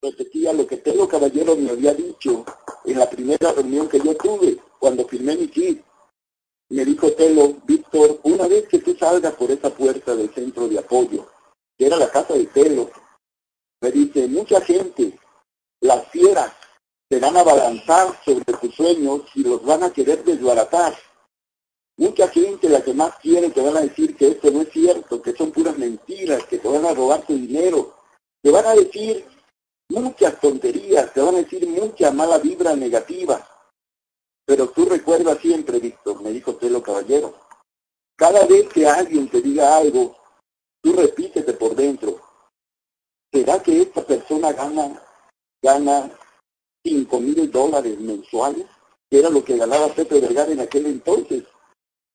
repetía 0.02 0.52
lo 0.52 0.66
que 0.66 0.78
Telo 0.78 1.06
Caballero 1.06 1.54
me 1.54 1.70
había 1.70 1.94
dicho 1.94 2.44
en 2.84 2.98
la 2.98 3.08
primera 3.08 3.52
reunión 3.52 3.88
que 3.88 4.00
yo 4.00 4.16
tuve, 4.16 4.58
cuando 4.80 5.06
firmé 5.06 5.36
mi 5.36 5.46
kit 5.46 5.80
me 6.70 6.84
dijo 6.84 7.12
Telo, 7.12 7.56
Víctor, 7.64 8.20
una 8.22 8.46
vez 8.46 8.68
que 8.68 8.78
tú 8.78 8.94
salgas 8.94 9.34
por 9.34 9.50
esa 9.50 9.70
puerta 9.70 10.14
del 10.14 10.32
centro 10.32 10.68
de 10.68 10.78
apoyo, 10.78 11.26
que 11.76 11.86
era 11.86 11.96
la 11.96 12.08
casa 12.10 12.34
de 12.34 12.46
Telo, 12.46 12.90
me 13.80 13.90
dice, 13.90 14.28
mucha 14.28 14.60
gente, 14.60 15.18
las 15.80 16.06
fieras, 16.08 16.52
se 17.10 17.18
van 17.18 17.36
a 17.36 17.40
abalanzar 17.40 18.20
sobre 18.24 18.44
tus 18.44 18.74
sueños 18.74 19.22
y 19.34 19.42
los 19.42 19.64
van 19.64 19.82
a 19.82 19.92
querer 19.92 20.22
desbaratar. 20.22 20.96
Mucha 21.96 22.28
gente, 22.28 22.68
la 22.68 22.82
que 22.82 22.94
más 22.94 23.16
quiere, 23.16 23.50
te 23.50 23.60
van 23.60 23.76
a 23.76 23.80
decir 23.80 24.16
que 24.16 24.28
esto 24.28 24.50
no 24.50 24.62
es 24.62 24.70
cierto, 24.70 25.20
que 25.20 25.32
son 25.32 25.50
puras 25.50 25.76
mentiras, 25.76 26.44
que 26.44 26.58
te 26.58 26.68
van 26.68 26.86
a 26.86 26.94
robar 26.94 27.26
tu 27.26 27.34
dinero. 27.34 27.94
Te 28.42 28.50
van 28.50 28.64
a 28.66 28.74
decir 28.74 29.26
muchas 29.90 30.40
tonterías, 30.40 31.12
te 31.12 31.20
van 31.20 31.34
a 31.34 31.38
decir 31.38 31.66
mucha 31.68 32.10
mala 32.12 32.38
vibra 32.38 32.76
negativa. 32.76 33.46
Pero 34.46 34.70
tú 34.70 34.84
recuerda 34.84 35.36
siempre, 35.36 35.78
Víctor, 35.78 36.22
me 36.22 36.30
dijo 36.30 36.54
Telo 36.56 36.82
Caballero, 36.82 37.34
cada 38.16 38.46
vez 38.46 38.68
que 38.68 38.86
alguien 38.86 39.28
te 39.28 39.40
diga 39.40 39.76
algo, 39.76 40.16
tú 40.80 40.92
repítete 40.92 41.52
por 41.54 41.74
dentro. 41.74 42.29
¿Será 43.32 43.62
que 43.62 43.82
esta 43.82 44.04
persona 44.04 44.52
gana, 44.52 45.00
gana 45.62 46.10
cinco 46.84 47.20
mil 47.20 47.50
dólares 47.50 47.98
mensuales? 48.00 48.66
Que 49.08 49.20
era 49.20 49.30
lo 49.30 49.44
que 49.44 49.56
ganaba 49.56 49.94
Pepe 49.94 50.20
Vergara 50.20 50.50
en 50.50 50.60
aquel 50.60 50.86
entonces. 50.86 51.44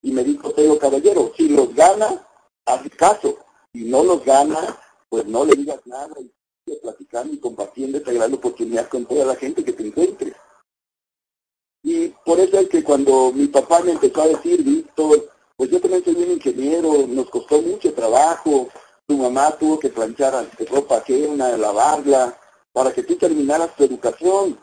Y 0.01 0.11
me 0.11 0.23
dijo 0.23 0.51
Telo 0.51 0.77
Caballero, 0.77 1.31
si 1.35 1.49
los 1.49 1.73
gana, 1.73 2.27
haz 2.65 2.81
caso. 2.97 3.37
Si 3.73 3.85
no 3.85 4.03
los 4.03 4.23
gana, 4.23 4.79
pues 5.09 5.25
no 5.25 5.45
le 5.45 5.55
digas 5.55 5.79
nada 5.85 6.13
y 6.19 6.31
sigue 6.65 6.79
platicando 6.81 7.33
y 7.33 7.39
compartiendo 7.39 7.97
esta 7.97 8.11
gran 8.11 8.33
oportunidad 8.33 8.89
con 8.89 9.05
toda 9.05 9.25
la 9.25 9.35
gente 9.35 9.63
que 9.63 9.73
te 9.73 9.87
encuentres. 9.87 10.33
Y 11.83 12.07
por 12.25 12.39
eso 12.39 12.59
es 12.59 12.67
que 12.67 12.83
cuando 12.83 13.31
mi 13.31 13.47
papá 13.47 13.81
me 13.81 13.91
empezó 13.91 14.23
a 14.23 14.27
decir, 14.27 14.63
Víctor, 14.63 15.29
pues 15.55 15.69
yo 15.69 15.79
también 15.79 16.03
soy 16.03 16.15
un 16.15 16.31
ingeniero, 16.31 17.05
nos 17.07 17.29
costó 17.29 17.61
mucho 17.61 17.93
trabajo, 17.93 18.69
tu 19.07 19.17
mamá 19.17 19.51
tuvo 19.57 19.79
que 19.79 19.89
planchar 19.89 20.47
ropa 20.69 20.97
ajena, 20.97 21.57
lavarla, 21.57 22.37
para 22.73 22.93
que 22.93 23.03
tú 23.03 23.15
terminaras 23.15 23.75
tu 23.75 23.83
educación. 23.83 24.59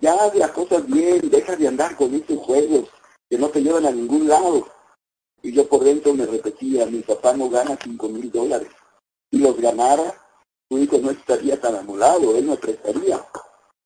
Ya 0.00 0.30
de 0.30 0.38
las 0.38 0.50
cosas 0.52 0.86
bien, 0.86 1.28
deja 1.30 1.56
de 1.56 1.68
andar 1.68 1.96
con 1.96 2.14
esos 2.14 2.38
juegos 2.38 2.88
que 3.28 3.38
no 3.38 3.48
te 3.48 3.62
llevan 3.62 3.86
a 3.86 3.90
ningún 3.90 4.28
lado. 4.28 4.66
Y 5.42 5.52
yo 5.52 5.68
por 5.68 5.84
dentro 5.84 6.12
me 6.14 6.26
repetía, 6.26 6.86
mi 6.86 7.00
papá 7.00 7.32
no 7.32 7.48
gana 7.48 7.78
cinco 7.82 8.08
mil 8.08 8.30
dólares. 8.30 8.68
Si 9.30 9.38
los 9.38 9.56
ganara, 9.56 10.14
tu 10.68 10.78
hijo 10.78 10.98
no 10.98 11.10
estaría 11.10 11.60
tan 11.60 11.76
amolado, 11.76 12.36
él 12.36 12.46
no 12.46 12.56
prestaría. 12.56 13.24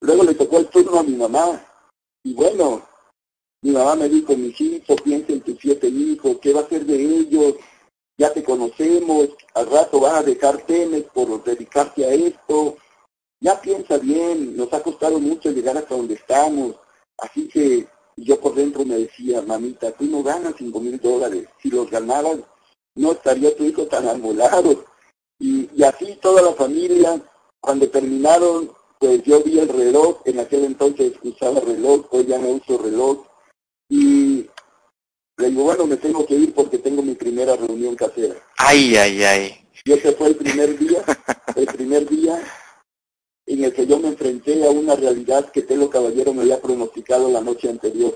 Luego 0.00 0.24
le 0.24 0.34
tocó 0.34 0.58
el 0.58 0.68
turno 0.68 0.98
a 0.98 1.02
mi 1.02 1.16
mamá, 1.16 1.64
y 2.22 2.34
bueno, 2.34 2.82
mi 3.62 3.70
mamá 3.70 3.94
me 3.94 4.08
dijo, 4.08 4.36
mi 4.36 4.54
hijo, 4.58 4.96
piensa 4.96 5.32
en 5.32 5.40
tus 5.42 5.58
siete 5.60 5.88
hijos, 5.88 6.38
¿qué 6.42 6.52
va 6.52 6.60
a 6.60 6.64
hacer 6.64 6.84
de 6.84 6.96
ellos? 6.96 7.54
Ya 8.16 8.32
te 8.32 8.42
conocemos, 8.42 9.30
al 9.54 9.66
rato 9.70 10.00
vas 10.00 10.14
a 10.14 10.22
dejar 10.22 10.62
temes 10.62 11.04
por 11.12 11.42
dedicarte 11.42 12.04
a 12.04 12.14
esto. 12.14 12.76
Ya 13.40 13.60
piensa 13.60 13.98
bien, 13.98 14.56
nos 14.56 14.72
ha 14.72 14.82
costado 14.82 15.18
mucho 15.18 15.50
llegar 15.50 15.76
hasta 15.76 15.96
donde 15.96 16.14
estamos. 16.14 16.76
Así 17.18 17.48
que 17.48 17.86
yo 18.16 18.40
por 18.40 18.54
dentro 18.54 18.84
me 18.84 18.96
decía, 18.96 19.42
mamita, 19.42 19.92
tú 19.92 20.04
no 20.04 20.22
ganas 20.22 20.54
cinco 20.56 20.80
mil 20.80 20.98
dólares. 21.00 21.48
Si 21.60 21.70
los 21.70 21.90
ganaras, 21.90 22.38
no 22.94 23.12
estaría 23.12 23.56
tu 23.56 23.64
hijo 23.64 23.86
tan 23.86 24.08
amolado. 24.08 24.84
Y, 25.38 25.68
y 25.74 25.82
así 25.82 26.16
toda 26.22 26.40
la 26.42 26.52
familia, 26.52 27.20
cuando 27.60 27.88
terminaron 27.90 28.70
pues 29.04 29.22
yo 29.24 29.42
vi 29.42 29.58
el 29.58 29.68
reloj, 29.68 30.22
en 30.24 30.40
aquel 30.40 30.64
entonces 30.64 31.12
usaba 31.22 31.60
reloj, 31.60 32.06
hoy 32.10 32.24
ya 32.24 32.38
no 32.38 32.48
uso 32.48 32.78
reloj, 32.78 33.26
y 33.86 34.23
digo, 35.54 35.64
bueno, 35.64 35.86
me 35.86 35.96
tengo 35.96 36.26
que 36.26 36.34
ir 36.34 36.52
porque 36.52 36.78
tengo 36.78 37.02
mi 37.02 37.14
primera 37.14 37.56
reunión 37.56 37.94
casera. 37.94 38.34
Ay, 38.58 38.96
ay, 38.96 39.22
ay. 39.22 39.68
Y 39.84 39.92
ese 39.92 40.12
fue 40.12 40.28
el 40.28 40.36
primer 40.36 40.78
día, 40.78 41.04
el 41.56 41.66
primer 41.66 42.08
día 42.08 42.42
en 43.46 43.64
el 43.64 43.72
que 43.72 43.86
yo 43.86 43.98
me 43.98 44.08
enfrenté 44.08 44.66
a 44.66 44.70
una 44.70 44.96
realidad 44.96 45.50
que 45.50 45.62
Telo 45.62 45.90
Caballero 45.90 46.32
me 46.32 46.42
había 46.42 46.60
pronosticado 46.60 47.30
la 47.30 47.40
noche 47.40 47.68
anterior. 47.68 48.14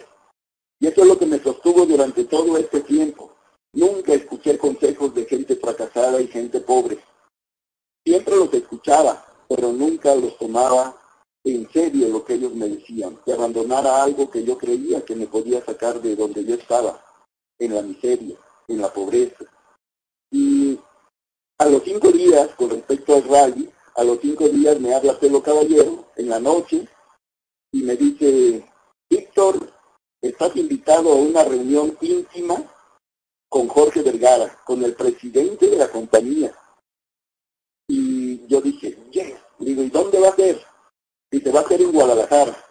Y 0.81 0.87
eso 0.87 1.03
es 1.03 1.07
lo 1.07 1.19
que 1.19 1.27
me 1.27 1.39
sostuvo 1.39 1.85
durante 1.87 2.25
todo 2.25 2.57
este 2.57 2.81
tiempo. 2.81 3.35
Nunca 3.73 4.15
escuché 4.15 4.57
consejos 4.57 5.15
de 5.15 5.27
gente 5.27 5.57
fracasada 5.57 6.21
y 6.21 6.29
gente 6.29 6.61
pobre. 6.61 6.99
Siempre 8.05 8.37
los 8.37 8.53
escuchaba, 8.55 9.25
pero 9.49 9.73
nunca 9.73 10.15
los 10.15 10.37
tomaba 10.39 10.97
en 11.45 11.71
serio 11.71 12.09
lo 12.09 12.25
que 12.25 12.35
ellos 12.35 12.55
me 12.55 12.69
decían, 12.69 13.19
que 13.25 13.33
abandonara 13.33 14.03
algo 14.03 14.31
que 14.31 14.45
yo 14.45 14.59
creía 14.59 15.05
que 15.05 15.15
me 15.15 15.27
podía 15.27 15.65
sacar 15.65 16.01
de 16.01 16.17
donde 16.17 16.45
yo 16.45 16.55
estaba, 16.55 17.03
en 17.59 17.75
la 17.75 17.83
miseria, 17.83 18.37
en 18.69 18.81
la 18.81 18.93
pobreza. 18.93 19.45
Y 20.31 20.79
a 21.59 21.67
los 21.67 21.83
cinco 21.83 22.11
días, 22.13 22.49
con 22.57 22.71
respecto 22.71 23.15
al 23.15 23.25
rally, 23.25 23.71
a 23.97 24.05
los 24.05 24.21
cinco 24.21 24.49
días 24.49 24.79
me 24.81 24.95
habla 24.95 25.19
Pelo 25.19 25.43
Caballero 25.43 26.07
en 26.17 26.29
la 26.29 26.39
noche 26.39 26.87
y 27.73 27.83
me 27.83 27.97
dice, 27.97 28.65
Víctor, 29.11 29.73
estás 30.21 30.55
invitado 30.57 31.13
a 31.13 31.17
una 31.17 31.45
reunión 31.45 31.97
íntima 32.01 32.63
con 33.49 33.67
Jorge 33.69 34.03
Vergara, 34.03 34.61
con 34.65 34.85
el 34.85 34.95
presidente 34.95 35.69
de 35.69 35.77
la 35.77 35.91
compañía. 35.91 36.57
Y 37.89 38.47
yo 38.47 38.61
dije, 38.61 38.97
yes. 39.11 39.35
Digo, 39.59 39.83
¿y 39.83 39.91
dónde 39.91 40.21
va 40.21 40.29
a 40.29 40.37
ser? 40.37 40.63
Dice, 41.31 41.51
va 41.51 41.61
a 41.61 41.69
ser 41.69 41.81
en 41.81 41.93
Guadalajara. 41.93 42.68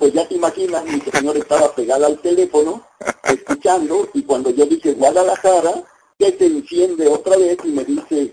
Pues 0.00 0.14
ya 0.14 0.26
te 0.26 0.34
imaginas, 0.34 0.82
mi 0.86 0.98
señor 0.98 1.36
estaba 1.36 1.74
pegada 1.74 2.06
al 2.06 2.18
teléfono, 2.20 2.86
escuchando, 3.22 4.08
y 4.14 4.22
cuando 4.22 4.48
yo 4.48 4.64
dije 4.64 4.94
Guadalajara, 4.94 5.84
que 6.18 6.32
se 6.38 6.46
enciende 6.46 7.06
otra 7.06 7.36
vez 7.36 7.58
y 7.64 7.68
me 7.68 7.84
dice, 7.84 8.32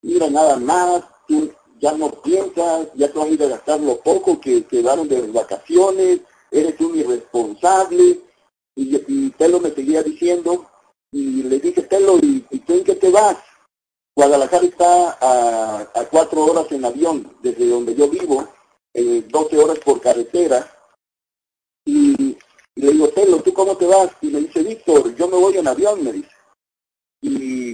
mira, 0.00 0.30
nada 0.30 0.58
más, 0.58 1.02
tú 1.26 1.50
ya 1.80 1.90
no 1.90 2.12
piensas, 2.22 2.86
ya 2.94 3.12
te 3.12 3.18
vas 3.18 3.28
a 3.28 3.44
a 3.44 3.48
gastar 3.48 3.80
lo 3.80 3.98
poco 3.98 4.40
que 4.40 4.64
quedaron 4.66 5.08
de 5.08 5.20
vacaciones, 5.22 6.20
eres 6.52 6.80
un 6.80 6.96
irresponsable. 6.96 8.20
Y, 8.76 8.96
y 9.08 9.30
Telo 9.30 9.58
me 9.58 9.72
seguía 9.72 10.04
diciendo, 10.04 10.70
y 11.10 11.42
le 11.42 11.58
dije, 11.58 11.82
Telo, 11.82 12.18
¿y, 12.22 12.46
¿y 12.48 12.60
tú 12.60 12.74
en 12.74 12.84
qué 12.84 12.94
te 12.94 13.10
vas? 13.10 13.38
Guadalajara 14.14 14.64
está 14.64 15.18
a, 15.20 16.04
cuatro 16.12 16.44
horas 16.44 16.70
en 16.70 16.84
avión 16.84 17.36
desde 17.42 17.66
donde 17.66 17.96
yo 17.96 18.08
vivo, 18.08 18.46
12 18.94 19.26
eh, 19.56 19.58
horas 19.58 19.80
por 19.80 20.00
carretera. 20.00 20.77
Y, 22.78 22.82
le 22.82 22.92
digo, 22.92 23.08
Telo, 23.08 23.42
¿tú 23.42 23.52
cómo 23.52 23.76
te 23.76 23.86
vas? 23.86 24.08
Y 24.20 24.28
me 24.28 24.38
dice, 24.38 24.62
Víctor, 24.62 25.12
yo 25.16 25.26
me 25.26 25.36
voy 25.36 25.56
en 25.56 25.66
avión, 25.66 26.04
me 26.04 26.12
dice. 26.12 26.30
Y, 27.20 27.70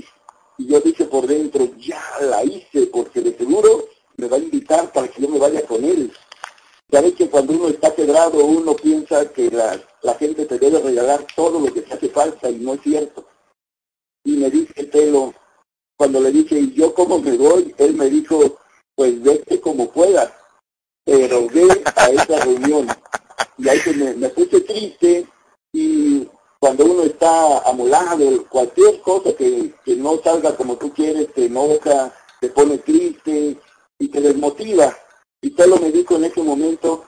y 0.56 0.66
yo 0.66 0.80
dije 0.80 1.04
por 1.04 1.26
dentro, 1.26 1.68
ya 1.76 2.02
la 2.22 2.42
hice, 2.42 2.86
porque 2.86 3.20
de 3.20 3.36
seguro 3.36 3.84
me 4.16 4.28
va 4.28 4.38
a 4.38 4.40
invitar 4.40 4.90
para 4.94 5.08
que 5.08 5.20
yo 5.20 5.28
me 5.28 5.38
vaya 5.38 5.60
con 5.66 5.84
él. 5.84 6.10
Sabes 6.90 7.12
que 7.16 7.28
cuando 7.28 7.52
uno 7.52 7.68
está 7.68 7.94
quebrado, 7.94 8.46
uno 8.46 8.74
piensa 8.74 9.30
que 9.30 9.50
la, 9.50 9.78
la 10.00 10.14
gente 10.14 10.46
te 10.46 10.58
debe 10.58 10.80
regalar 10.80 11.26
todo 11.36 11.60
lo 11.60 11.70
que 11.70 11.82
te 11.82 11.92
hace 11.92 12.08
falta 12.08 12.48
y 12.48 12.56
no 12.56 12.72
es 12.72 12.80
cierto. 12.80 13.26
Y 14.24 14.38
me 14.38 14.50
dice 14.50 14.84
Telo, 14.84 15.34
cuando 15.96 16.18
le 16.18 16.32
dije, 16.32 16.58
¿y 16.58 16.72
yo 16.72 16.94
cómo 16.94 17.18
me 17.18 17.36
voy? 17.36 17.74
Él 17.76 17.92
me 17.92 18.08
dijo, 18.08 18.58
pues 18.94 19.22
vete 19.22 19.60
como 19.60 19.90
puedas, 19.90 20.32
pero 21.04 21.46
ve 21.48 21.82
a 21.94 22.08
esa 22.08 22.40
reunión. 22.42 22.88
Y 23.58 23.68
ahí 23.68 23.80
me, 24.16 24.28
puse 24.30 24.60
triste 24.62 25.26
y 25.72 26.28
cuando 26.58 26.84
uno 26.86 27.02
está 27.02 27.58
amolado, 27.68 28.46
cualquier 28.48 29.00
cosa 29.00 29.32
que, 29.34 29.74
que 29.84 29.96
no 29.96 30.18
salga 30.22 30.56
como 30.56 30.76
tú 30.76 30.92
quieres, 30.92 31.32
te 31.32 31.46
enoja, 31.46 32.12
te 32.40 32.48
pone 32.48 32.78
triste 32.78 33.58
y 33.98 34.08
te 34.08 34.20
desmotiva. 34.20 34.96
Y 35.40 35.50
Telo 35.50 35.76
me 35.76 35.90
dijo 35.90 36.16
en 36.16 36.24
ese 36.24 36.42
momento, 36.42 37.04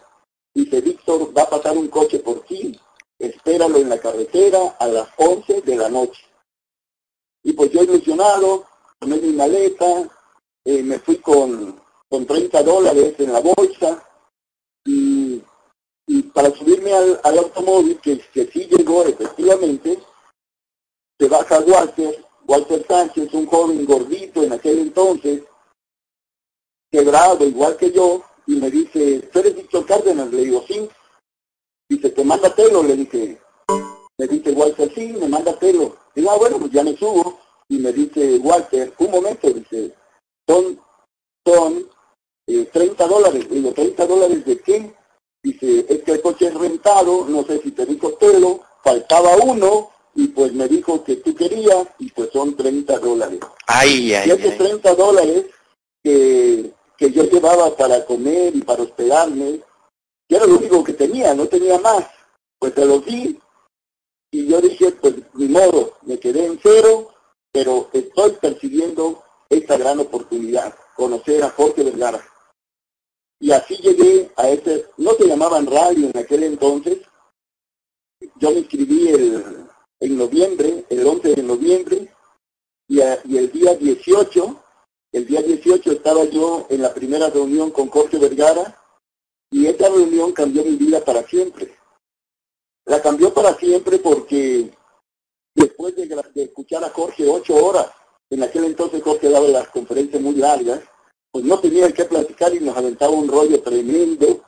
dice, 0.54 0.80
Víctor, 0.80 1.37
va 1.37 1.42
a 1.42 1.50
pasar 1.50 1.76
un 1.76 1.88
coche 1.88 2.18
por 2.18 2.40
ti, 2.45 2.78
espéralo 3.18 3.78
en 3.78 3.88
la 3.88 3.99
carretera 3.99 4.76
a 4.78 4.87
las 4.87 5.09
11 5.16 5.62
de 5.62 5.76
la 5.76 5.88
noche. 5.88 6.23
Y 7.42 7.52
pues 7.52 7.71
yo 7.71 7.83
ilusionado, 7.83 8.66
tomé 8.99 9.16
mi 9.16 9.33
maleta, 9.33 10.09
eh, 10.64 10.83
me 10.83 10.99
fui 10.99 11.16
con, 11.16 11.80
con 12.09 12.26
30 12.26 12.62
dólares 12.62 13.14
en 13.18 13.33
la 13.33 13.40
bolsa 13.40 14.02
para 16.37 16.55
subirme 16.55 16.93
al, 16.93 17.19
al 17.25 17.38
automóvil, 17.38 17.99
que, 17.99 18.19
que 18.19 18.47
sí 18.49 18.69
llegó 18.71 19.07
efectivamente, 19.07 19.99
se 21.19 21.28
baja 21.28 21.61
Walter, 21.61 22.26
Walter 22.47 22.85
Sánchez, 22.87 23.33
un 23.33 23.47
joven 23.47 23.87
gordito 23.87 24.43
en 24.43 24.52
aquel 24.52 24.81
entonces, 24.81 25.45
quebrado 26.90 27.43
igual 27.47 27.78
que 27.78 27.90
yo, 27.90 28.23
y 28.47 28.57
me 28.57 28.71
dice, 28.71 29.21
¿tú 29.33 29.38
eres 29.38 29.57
Víctor 29.57 29.87
Cárdenas? 29.87 30.31
Le 30.31 30.45
digo, 30.45 30.62
sí. 30.69 30.87
Dice, 31.88 32.11
¿te 32.11 32.23
manda 32.23 32.55
pelo? 32.55 32.83
Le 32.83 32.97
dije, 32.97 33.40
me 34.19 34.26
dice 34.26 34.52
Walter, 34.52 34.93
sí, 34.95 35.14
me 35.19 35.28
manda 35.28 35.59
pelo. 35.59 35.97
Digo, 36.14 36.33
ah, 36.33 36.37
bueno, 36.37 36.59
pues 36.59 36.71
ya 36.71 36.85
me 36.85 36.95
subo. 36.99 37.40
Y 37.71 37.78
me 37.78 37.95
dice 37.95 38.37
Walter, 38.43 38.93
un 38.99 39.11
momento, 39.11 39.49
dice, 39.49 39.95
son, 40.47 40.78
son 41.47 41.88
eh, 42.47 42.66
30 42.66 43.07
dólares. 43.07 43.49
Digo, 43.49 43.71
¿30 43.73 44.07
dólares 44.07 44.45
de 44.45 44.61
qué? 44.61 44.95
Dice, 45.43 45.87
es 45.88 46.02
que 46.02 46.12
el 46.12 46.23
coche 46.23 46.49
es 46.49 46.55
rentado, 46.55 47.26
no 47.28 47.45
sé 47.45 47.61
si 47.62 47.71
te 47.71 47.87
dijo 47.87 48.19
pelo, 48.19 48.61
faltaba 48.83 49.37
uno, 49.37 49.90
y 50.14 50.28
pues 50.28 50.52
me 50.52 50.66
dijo 50.66 51.05
que 51.05 51.16
tú 51.16 51.35
querías, 51.35 51.87
y 51.99 52.11
pues 52.11 52.31
son 52.33 52.57
30 52.57 52.99
dólares. 52.99 53.40
Ay, 53.66 54.14
ay, 54.14 54.28
y 54.28 54.33
esos 54.33 54.57
30 54.57 54.95
dólares 54.95 55.45
que, 56.02 56.73
que 56.97 57.11
yo 57.12 57.25
llevaba 57.25 57.76
para 57.76 58.05
comer 58.05 58.57
y 58.57 58.62
para 58.62 58.83
hospedarme, 58.83 59.61
que 60.28 60.37
era 60.37 60.47
lo 60.47 60.59
único 60.59 60.83
que 60.83 60.95
tenía, 60.95 61.35
no 61.35 61.47
tenía 61.47 61.78
más. 61.78 62.05
Pues 62.59 62.73
se 62.75 62.85
los 62.85 63.05
di 63.05 63.38
y 64.31 64.49
yo 64.49 64.61
dije, 64.61 64.93
pues 64.93 65.14
ni 65.35 65.49
modo, 65.49 65.95
me 66.02 66.19
quedé 66.19 66.47
en 66.47 66.59
cero, 66.62 67.09
pero 67.52 67.88
estoy 67.93 68.33
persiguiendo 68.33 69.23
esta 69.49 69.76
gran 69.76 70.00
oportunidad, 70.00 70.75
conocer 70.95 71.43
a 71.43 71.50
Jorge 71.50 71.85
Vergara. 71.85 72.23
Y 73.38 73.52
así 73.52 73.76
llegué 73.76 74.31
a 74.37 74.49
ese, 74.49 74.87
no 74.97 75.12
se 75.12 75.26
llamaban 75.26 75.66
radio 75.66 76.09
en 76.09 76.19
aquel 76.19 76.45
entonces, 76.45 76.99
yo 78.37 78.50
me 78.50 78.59
inscribí 78.59 79.09
el, 79.09 79.66
en 80.00 80.19
noviembre, 80.19 80.85
el 80.88 81.07
11 81.07 81.35
de 81.35 81.43
noviembre, 81.43 82.12
y, 82.88 82.99
y 82.99 83.37
el 83.37 83.53
día 83.53 83.75
18 83.75 84.62
el 85.16 85.27
día 85.27 85.40
18 85.40 85.92
estaba 85.92 86.25
yo 86.25 86.66
en 86.68 86.83
la 86.83 86.92
primera 86.92 87.31
reunión 87.31 87.70
con 87.70 87.88
Jorge 87.88 88.18
Vergara 88.18 88.79
y 89.51 89.66
esta 89.66 89.88
reunión 89.88 90.33
cambió 90.33 90.62
mi 90.62 90.77
vida 90.77 91.03
para 91.03 91.22
siempre. 91.22 91.75
La 92.85 93.01
cambió 93.01 93.33
para 93.33 93.55
siempre 93.55 93.99
porque 93.99 94.70
después 95.55 95.96
de, 95.96 96.42
escuchar 96.42 96.85
a 96.85 96.90
Jorge 96.90 97.27
ocho 97.27 97.55
horas, 97.55 97.90
en 98.29 98.42
aquel 98.42 98.64
entonces 98.64 99.03
Jorge 99.03 99.31
daba 99.31 99.49
las 99.49 99.68
conferencias 99.68 100.20
muy 100.20 100.35
largas, 100.35 100.83
pues 101.37 101.44
no 101.44 101.59
tenía 101.61 101.92
que 101.92 102.07
platicar 102.07 102.55
y 102.55 102.61
nos 102.61 102.75
aventaba 102.75 103.12
un 103.12 103.29
rollo 103.29 103.61
tremendo, 103.61 104.42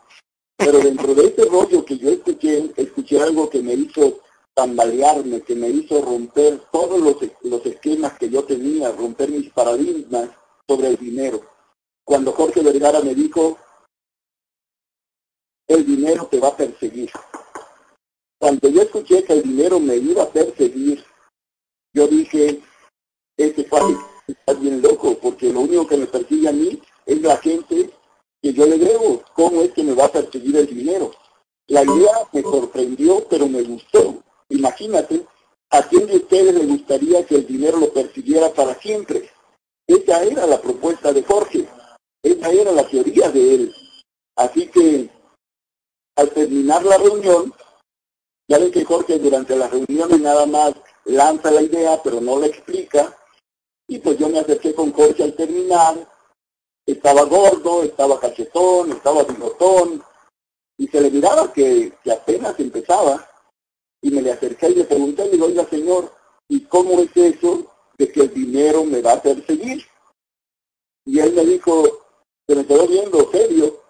pero 0.56 0.78
dentro 0.78 1.14
de 1.14 1.26
ese 1.26 1.44
rollo 1.44 1.84
que 1.84 1.98
yo 1.98 2.08
escuché, 2.08 2.72
escuché 2.78 3.20
algo 3.20 3.50
que 3.50 3.60
me 3.60 3.74
hizo 3.74 4.20
tambalearme, 4.54 5.42
que 5.42 5.54
me 5.54 5.68
hizo 5.68 6.00
romper 6.00 6.62
todos 6.72 6.98
los, 6.98 7.16
los 7.42 7.66
esquemas 7.66 8.18
que 8.18 8.30
yo 8.30 8.42
tenía, 8.44 8.90
romper 8.90 9.28
mis 9.28 9.50
paradigmas, 9.50 10.30
sobre 10.66 10.88
el 10.88 10.96
dinero. 10.96 11.42
Cuando 12.04 12.32
Jorge 12.32 12.62
Vergara 12.62 13.00
me 13.00 13.14
dijo, 13.14 13.58
el 15.66 15.84
dinero 15.84 16.26
te 16.28 16.40
va 16.40 16.48
a 16.48 16.56
perseguir. 16.56 17.10
Cuando 18.40 18.66
yo 18.70 18.80
escuché 18.80 19.24
que 19.24 19.34
el 19.34 19.42
dinero 19.42 19.78
me 19.78 19.96
iba 19.96 20.22
a 20.22 20.30
perseguir, 20.30 21.04
yo 21.92 22.06
dije, 22.08 22.62
este 23.36 23.64
padre 23.64 23.94
está 24.28 24.52
bien 24.54 24.80
loco, 24.82 25.16
porque 25.20 25.52
lo 25.52 25.60
único 25.60 25.86
que 25.86 25.96
me 25.96 26.06
persigue 26.06 26.48
a 26.48 26.52
mí 26.52 26.80
es 27.06 27.22
la 27.22 27.36
gente 27.38 27.90
que 28.40 28.52
yo 28.52 28.66
le 28.66 28.78
debo. 28.78 29.22
¿Cómo 29.34 29.62
es 29.62 29.72
que 29.72 29.82
me 29.82 29.94
va 29.94 30.04
a 30.04 30.12
perseguir 30.12 30.56
el 30.56 30.66
dinero? 30.66 31.10
La 31.66 31.82
idea 31.82 32.28
me 32.32 32.42
sorprendió, 32.42 33.26
pero 33.28 33.48
me 33.48 33.62
gustó. 33.62 34.22
Imagínate, 34.50 35.26
¿a 35.70 35.82
quién 35.82 36.06
de 36.06 36.16
ustedes 36.16 36.54
le 36.54 36.66
gustaría 36.66 37.26
que 37.26 37.36
el 37.36 37.46
dinero 37.46 37.78
lo 37.78 37.92
persiguiera 37.92 38.52
para 38.52 38.74
siempre? 38.80 39.30
Esa 39.86 40.22
era 40.22 40.46
la 40.46 40.60
propuesta 40.60 41.12
de 41.12 41.22
Jorge, 41.22 41.68
esa 42.22 42.50
era 42.50 42.72
la 42.72 42.86
teoría 42.86 43.30
de 43.30 43.54
él. 43.54 43.74
Así 44.36 44.68
que 44.68 45.10
al 46.16 46.30
terminar 46.30 46.84
la 46.84 46.98
reunión, 46.98 47.52
ya 48.48 48.58
ven 48.58 48.70
que 48.70 48.84
Jorge 48.84 49.18
durante 49.18 49.56
la 49.56 49.68
reunión 49.68 50.22
nada 50.22 50.46
más 50.46 50.74
lanza 51.04 51.50
la 51.50 51.62
idea, 51.62 52.00
pero 52.02 52.20
no 52.20 52.38
la 52.38 52.46
explica, 52.46 53.17
y 53.88 53.98
pues 53.98 54.18
yo 54.18 54.28
me 54.28 54.38
acerqué 54.38 54.74
con 54.74 54.92
Jorge 54.92 55.24
al 55.24 55.34
terminar, 55.34 56.08
estaba 56.86 57.24
gordo, 57.24 57.82
estaba 57.82 58.20
cachetón, 58.20 58.92
estaba 58.92 59.24
bigotón, 59.24 60.02
y 60.76 60.86
se 60.86 61.00
le 61.00 61.10
miraba 61.10 61.52
que, 61.52 61.92
que 62.04 62.12
apenas 62.12 62.58
empezaba, 62.60 63.28
y 64.00 64.10
me 64.10 64.22
le 64.22 64.32
acerqué 64.32 64.70
y 64.70 64.76
le 64.76 64.84
pregunté, 64.84 65.24
le 65.24 65.32
digo, 65.32 65.46
oiga 65.46 65.68
señor, 65.68 66.12
¿y 66.48 66.60
cómo 66.66 67.00
es 67.00 67.10
eso 67.16 67.66
de 67.98 68.10
que 68.10 68.20
el 68.20 68.32
dinero 68.32 68.84
me 68.84 69.02
va 69.02 69.14
a 69.14 69.22
perseguir. 69.22 69.84
Y 71.04 71.18
él 71.18 71.32
me 71.32 71.44
dijo, 71.44 71.84
se 72.46 72.54
me 72.54 72.64
quedó 72.64 72.86
viendo 72.86 73.30
serio 73.30 73.82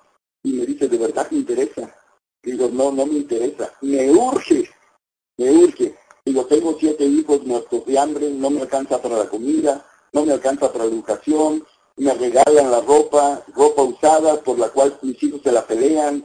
y 0.43 0.55
me 0.55 0.67
dice, 0.67 0.89
¿de 0.89 0.99
verdad 0.99 1.29
te 1.29 1.37
interesa? 1.37 1.95
digo, 2.43 2.69
no, 2.69 2.91
no 2.91 3.05
me 3.05 3.15
interesa, 3.15 3.75
me 3.83 4.11
urge, 4.11 4.71
me 5.37 5.51
urge. 5.51 5.95
De 7.87 7.99
hambre, 7.99 8.31
no 8.31 8.51
me 8.51 8.61
alcanza 8.61 9.01
para 9.01 9.19
la 9.19 9.29
comida, 9.29 9.85
no 10.13 10.25
me 10.25 10.33
alcanza 10.33 10.73
para 10.73 10.85
la 10.85 10.91
educación, 10.91 11.67
me 11.97 12.15
regalan 12.15 12.71
la 12.71 12.81
ropa, 12.81 13.45
ropa 13.55 13.83
usada 13.83 14.41
por 14.43 14.59
la 14.59 14.71
cual 14.71 14.99
mis 15.03 15.23
hijos 15.23 15.41
se 15.43 15.53
la 15.53 15.67
pelean, 15.67 16.25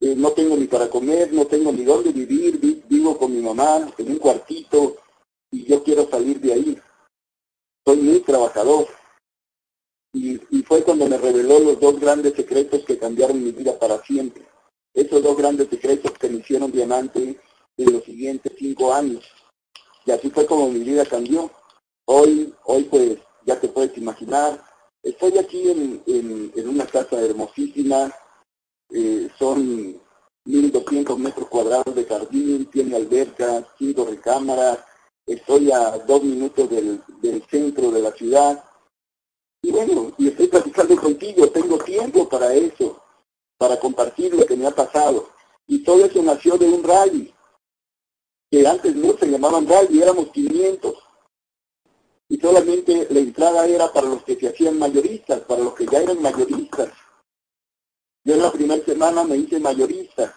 eh, 0.00 0.14
no 0.14 0.32
tengo 0.32 0.56
ni 0.56 0.66
para 0.66 0.88
comer, 0.90 1.32
no 1.32 1.46
tengo 1.46 1.72
ni 1.72 1.84
dónde 1.84 2.12
vivir, 2.12 2.58
vivo 2.86 3.16
con 3.16 3.32
mi 3.32 3.40
mamá 3.40 3.88
en 3.96 4.10
un 4.10 4.18
cuartito, 4.18 4.96
y 5.50 5.64
yo 5.64 5.82
quiero 5.82 6.08
salir 6.10 6.40
de 6.40 6.52
ahí. 6.52 6.78
Soy 7.84 7.96
muy 7.98 8.20
trabajador. 8.20 8.88
Y, 10.12 10.38
fue 10.62 10.82
cuando 10.82 11.06
me 11.06 11.18
reveló 11.18 11.60
los 11.60 11.78
dos 11.78 12.00
grandes 12.00 12.34
secretos 12.34 12.84
que 12.84 12.98
cambiaron 12.98 13.42
mi 13.42 13.52
vida 13.52 13.78
para 13.78 14.02
siempre. 14.02 14.44
Esos 14.92 15.22
dos 15.22 15.36
grandes 15.36 15.68
secretos 15.68 16.12
que 16.12 16.28
me 16.28 16.38
hicieron 16.38 16.72
diamante 16.72 17.38
en 17.76 17.92
los 17.92 18.02
siguientes 18.04 18.52
cinco 18.58 18.92
años. 18.92 19.24
Y 20.06 20.12
así 20.12 20.30
fue 20.30 20.46
como 20.46 20.70
mi 20.70 20.80
vida 20.80 21.04
cambió. 21.04 21.50
Hoy, 22.06 22.54
hoy 22.64 22.84
pues, 22.84 23.18
ya 23.44 23.60
te 23.60 23.68
puedes 23.68 23.96
imaginar, 23.98 24.64
estoy 25.02 25.36
aquí 25.38 25.70
en, 25.70 26.02
en, 26.06 26.68
una 26.68 26.86
casa 26.86 27.20
hermosísima, 27.20 28.12
eh, 28.90 29.28
son 29.38 30.00
1.200 30.46 31.18
metros 31.18 31.48
cuadrados 31.48 31.94
de 31.94 32.04
jardín, 32.04 32.66
tiene 32.66 32.96
alberca, 32.96 33.66
cinco 33.78 34.04
recámaras, 34.04 34.78
estoy 35.26 35.72
a 35.72 35.98
dos 35.98 36.22
minutos 36.22 36.70
del, 36.70 37.02
centro 37.50 37.90
de 37.90 38.02
la 38.02 38.12
ciudad. 38.12 38.64
Y 39.62 39.72
bueno, 39.72 40.12
y 40.18 40.28
estoy 40.28 40.46
platicando 40.46 40.96
contigo, 40.96 41.48
tengo 41.50 41.78
tiempo 41.78 42.28
para 42.28 42.54
eso, 42.54 43.02
para 43.58 43.78
compartir 43.80 44.34
lo 44.34 44.46
que 44.46 44.56
me 44.56 44.66
ha 44.66 44.70
pasado. 44.70 45.30
Y 45.66 45.82
todo 45.82 46.04
eso 46.04 46.22
nació 46.22 46.56
de 46.56 46.68
un 46.68 46.84
rally, 46.84 47.34
que 48.50 48.66
antes 48.66 48.94
no 48.94 49.16
se 49.18 49.26
llamaban 49.26 49.66
rally, 49.66 50.02
éramos 50.02 50.28
500. 50.30 50.94
Y 52.28 52.38
solamente 52.38 53.06
la 53.10 53.20
entrada 53.20 53.66
era 53.66 53.92
para 53.92 54.08
los 54.08 54.22
que 54.24 54.36
se 54.36 54.48
hacían 54.48 54.78
mayoristas, 54.78 55.40
para 55.40 55.62
los 55.62 55.74
que 55.74 55.86
ya 55.86 56.00
eran 56.00 56.20
mayoristas. 56.20 56.90
Yo 58.24 58.34
en 58.34 58.42
la 58.42 58.52
primera 58.52 58.84
semana 58.84 59.22
me 59.24 59.36
hice 59.36 59.60
mayorista. 59.60 60.34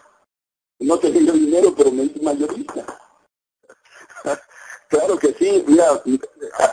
No 0.80 1.00
tenía 1.00 1.32
dinero, 1.32 1.74
pero 1.76 1.92
me 1.92 2.04
hice 2.04 2.22
mayorista. 2.22 2.86
claro 4.90 5.18
que 5.18 5.34
sí, 5.34 5.64
mira, 5.68 6.02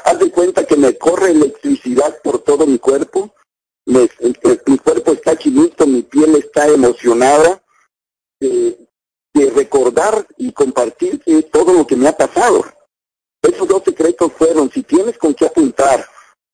haz 0.04 0.18
de 0.18 0.30
cuenta 0.30 0.66
que 0.66 0.76
me 0.76 0.96
corre 0.98 1.30
electricidad 1.30 2.20
por 2.22 2.40
todo 2.40 2.66
mi 2.66 2.78
cuerpo. 2.78 3.34
mi 3.86 4.78
cuerpo 4.78 5.12
está 5.12 5.36
chinito, 5.36 5.86
mi 5.86 6.02
piel 6.02 6.36
está 6.36 6.68
emocionada 6.68 7.62
de, 8.38 8.85
de 9.36 9.50
recordar 9.50 10.26
y 10.36 10.52
compartir 10.52 11.22
todo 11.52 11.72
lo 11.72 11.86
que 11.86 11.96
me 11.96 12.08
ha 12.08 12.16
pasado. 12.16 12.64
Esos 13.42 13.68
dos 13.68 13.82
secretos 13.84 14.32
fueron, 14.32 14.70
si 14.70 14.82
tienes 14.82 15.18
con 15.18 15.34
qué 15.34 15.46
apuntar, 15.46 16.06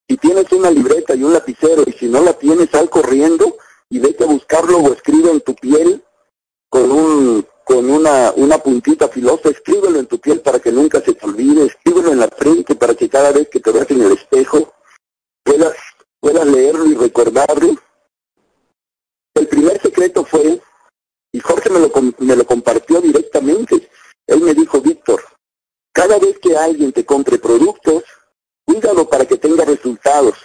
si 0.09 0.17
tienes 0.17 0.51
una 0.53 0.71
libreta 0.71 1.15
y 1.15 1.23
un 1.23 1.33
lapicero 1.33 1.85
y 1.87 1.93
si 1.93 2.07
no 2.07 2.21
la 2.21 2.33
tienes, 2.35 2.71
sal 2.71 2.91
corriendo 2.91 3.57
y 3.89 3.99
vete 3.99 4.25
a 4.25 4.27
buscarlo 4.27 4.79
o 4.79 4.93
escribe 4.93 5.31
en 5.31 5.41
tu 5.41 5.55
piel 5.55 6.03
con 6.69 6.91
un 6.91 7.47
con 7.65 7.89
una, 7.89 8.33
una 8.37 8.59
puntita 8.59 9.09
filosa, 9.09 9.49
escríbelo 9.49 10.01
en 10.01 10.07
tu 10.07 10.19
piel 10.19 10.41
para 10.41 10.59
que 10.59 10.73
nunca 10.73 11.01
se 11.01 11.15
te 11.15 11.25
olvide, 11.25 11.67
escríbelo 11.67 12.11
en 12.11 12.19
la 12.19 12.29
frente 12.29 12.75
para 12.75 12.95
que 12.95 13.09
cada 13.09 13.31
vez 13.31 13.49
que 13.49 13.61
te 13.61 13.71
veas 13.71 13.89
en 13.91 14.03
el 14.03 14.13
espejo 14.13 14.75
puedas, 15.45 15.77
puedas 16.19 16.47
leerlo 16.47 16.87
y 16.87 16.95
recordarlo. 16.95 17.77
El 19.35 19.47
primer 19.47 19.81
secreto 19.81 20.25
fue, 20.25 20.61
y 21.33 21.41
Jorge 21.41 21.71
me 21.71 21.79
me 22.19 22.37
lo 22.37 22.47
compartió 22.47 23.01
directamente, 23.01 23.89
él 24.27 24.41
me 24.41 24.55
dijo, 24.55 24.81
Víctor, 24.81 25.23
cada 25.93 26.19
vez 26.19 26.39
que 26.39 26.57
alguien 26.57 26.93
te 26.93 27.05
compre 27.05 27.39
productos, 27.39 28.05
cuídalo 28.65 29.09
para 29.09 29.27
que 29.27 29.37
tenga 29.37 29.65
resultados. 29.65 30.39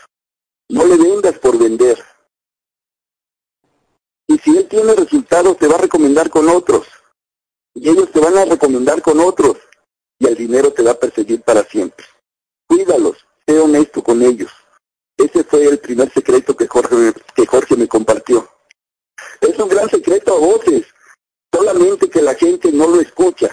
No 0.70 0.86
le 0.86 0.98
vendas 0.98 1.40
por 1.40 1.58
vender. 1.58 2.04
Y 4.28 4.38
si 4.40 4.58
él 4.58 4.68
tiene 4.68 4.94
resultados, 4.94 5.58
te 5.58 5.68
va 5.68 5.76
a 5.76 5.82
recomendar 5.82 6.30
con 6.30 6.50
otros. 6.50 6.86
Y 7.74 7.90
ellos 7.90 8.12
te 8.12 8.20
van 8.20 8.38
a 8.38 8.46
recomendar 8.46 9.02
con 9.02 9.20
otros. 9.22 9.58
Y 10.20 10.28
el 10.28 10.36
dinero 10.36 10.74
te 10.74 10.84
va 10.84 10.92
a 10.92 11.00
perseguir 11.00 11.42
para 11.44 11.64
siempre. 11.64 12.06
Cuídalos, 12.68 13.26
sé 13.46 13.58
honesto 13.58 14.04
con 14.04 14.22
ellos. 14.22 14.52
Ese 15.16 15.44
fue 15.46 15.64
el 15.66 15.80
primer 15.80 16.12
secreto 16.12 16.56
que 16.58 16.68
Jorge, 16.68 17.14
que 17.34 17.46
Jorge 17.46 17.78
me 17.78 17.88
compartió. 17.88 18.50
Es 19.40 19.58
un 19.58 19.70
gran 19.70 19.90
secreto 19.90 20.36
a 20.36 20.40
voces, 20.40 20.86
solamente 21.58 22.10
que 22.10 22.22
la 22.22 22.36
gente 22.36 22.72
no 22.72 22.88
lo 22.88 23.02
escucha. 23.02 23.50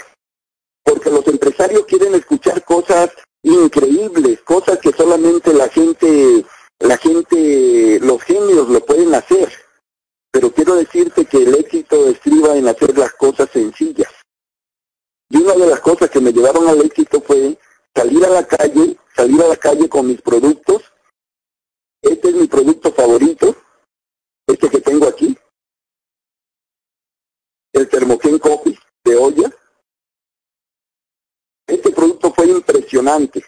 Porque 0.82 1.10
los 1.10 1.26
empresarios 1.26 1.86
quieren 1.86 2.14
escuchar 2.14 2.64
cosas 2.64 3.10
increíbles, 3.42 4.40
cosas 4.42 4.78
que 4.78 4.92
solamente 4.92 5.52
la 5.52 5.68
gente, 5.68 6.44
la 6.80 6.96
gente, 6.98 7.98
los 8.00 8.22
genios 8.22 8.68
lo 8.68 8.84
pueden 8.84 9.14
hacer 9.14 9.64
pero 10.34 10.50
quiero 10.50 10.74
decirte 10.74 11.26
que 11.26 11.36
el 11.36 11.54
éxito 11.54 12.08
estriba 12.08 12.56
en 12.56 12.66
hacer 12.66 12.98
las 12.98 13.12
cosas 13.12 13.48
sencillas. 13.52 14.12
Y 15.30 15.36
una 15.36 15.54
de 15.54 15.68
las 15.68 15.78
cosas 15.78 16.10
que 16.10 16.20
me 16.20 16.32
llevaron 16.32 16.66
al 16.66 16.80
éxito 16.80 17.20
fue 17.20 17.56
salir 17.94 18.24
a 18.24 18.30
la 18.30 18.44
calle, 18.44 18.96
salir 19.14 19.40
a 19.40 19.46
la 19.46 19.56
calle 19.56 19.88
con 19.88 20.08
mis 20.08 20.20
productos. 20.20 20.82
Este 22.02 22.30
es 22.30 22.34
mi 22.34 22.48
producto 22.48 22.92
favorito, 22.92 23.54
este 24.48 24.68
que 24.68 24.80
tengo 24.80 25.06
aquí. 25.06 25.33
El 27.74 27.88
Thermogen 27.88 28.38
Coffee 28.38 28.78
de 29.04 29.16
olla. 29.16 29.50
Este 31.66 31.90
producto 31.90 32.32
fue 32.32 32.46
impresionante. 32.46 33.44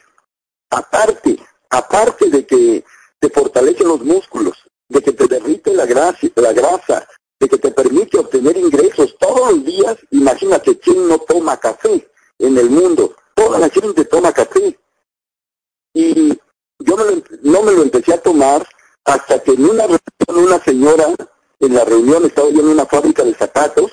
Aparte, 0.70 1.38
aparte 1.70 2.28
de 2.28 2.44
que 2.44 2.84
te 3.20 3.30
fortalece 3.30 3.84
los 3.84 4.00
músculos, 4.00 4.56
de 4.88 5.00
que 5.00 5.12
te 5.12 5.28
derrite 5.28 5.72
la 5.72 5.86
grasa, 5.86 6.26
la 6.34 6.52
grasa, 6.52 7.08
de 7.38 7.48
que 7.48 7.58
te 7.58 7.70
permite 7.70 8.18
obtener 8.18 8.56
ingresos 8.56 9.16
todos 9.18 9.52
los 9.52 9.64
días. 9.64 9.96
Imagínate, 10.10 10.76
¿quién 10.78 11.06
no 11.06 11.18
toma 11.20 11.56
café 11.58 12.10
en 12.40 12.58
el 12.58 12.68
mundo? 12.68 13.14
Toda 13.32 13.60
la 13.60 13.68
gente 13.70 14.04
toma 14.06 14.32
café. 14.32 14.76
Y 15.94 16.36
yo 16.80 16.96
no 17.42 17.62
me 17.62 17.72
lo 17.72 17.82
empecé 17.82 18.14
a 18.14 18.20
tomar 18.20 18.66
hasta 19.04 19.40
que 19.40 19.52
en 19.52 19.66
una 19.66 19.84
reunión, 19.84 20.44
una 20.48 20.58
señora, 20.64 21.06
en 21.60 21.74
la 21.74 21.84
reunión, 21.84 22.26
estaba 22.26 22.50
yo 22.50 22.60
en 22.60 22.68
una 22.68 22.86
fábrica 22.86 23.22
de 23.22 23.34
zapatos, 23.34 23.92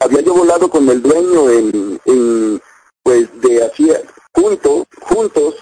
había 0.00 0.22
yo 0.22 0.34
volado 0.34 0.68
con 0.68 0.88
el 0.88 1.02
dueño 1.02 1.50
en, 1.50 2.60
pues 3.02 3.28
de 3.40 3.64
hacía 3.64 4.00
juntos, 4.34 4.86
juntos, 5.02 5.56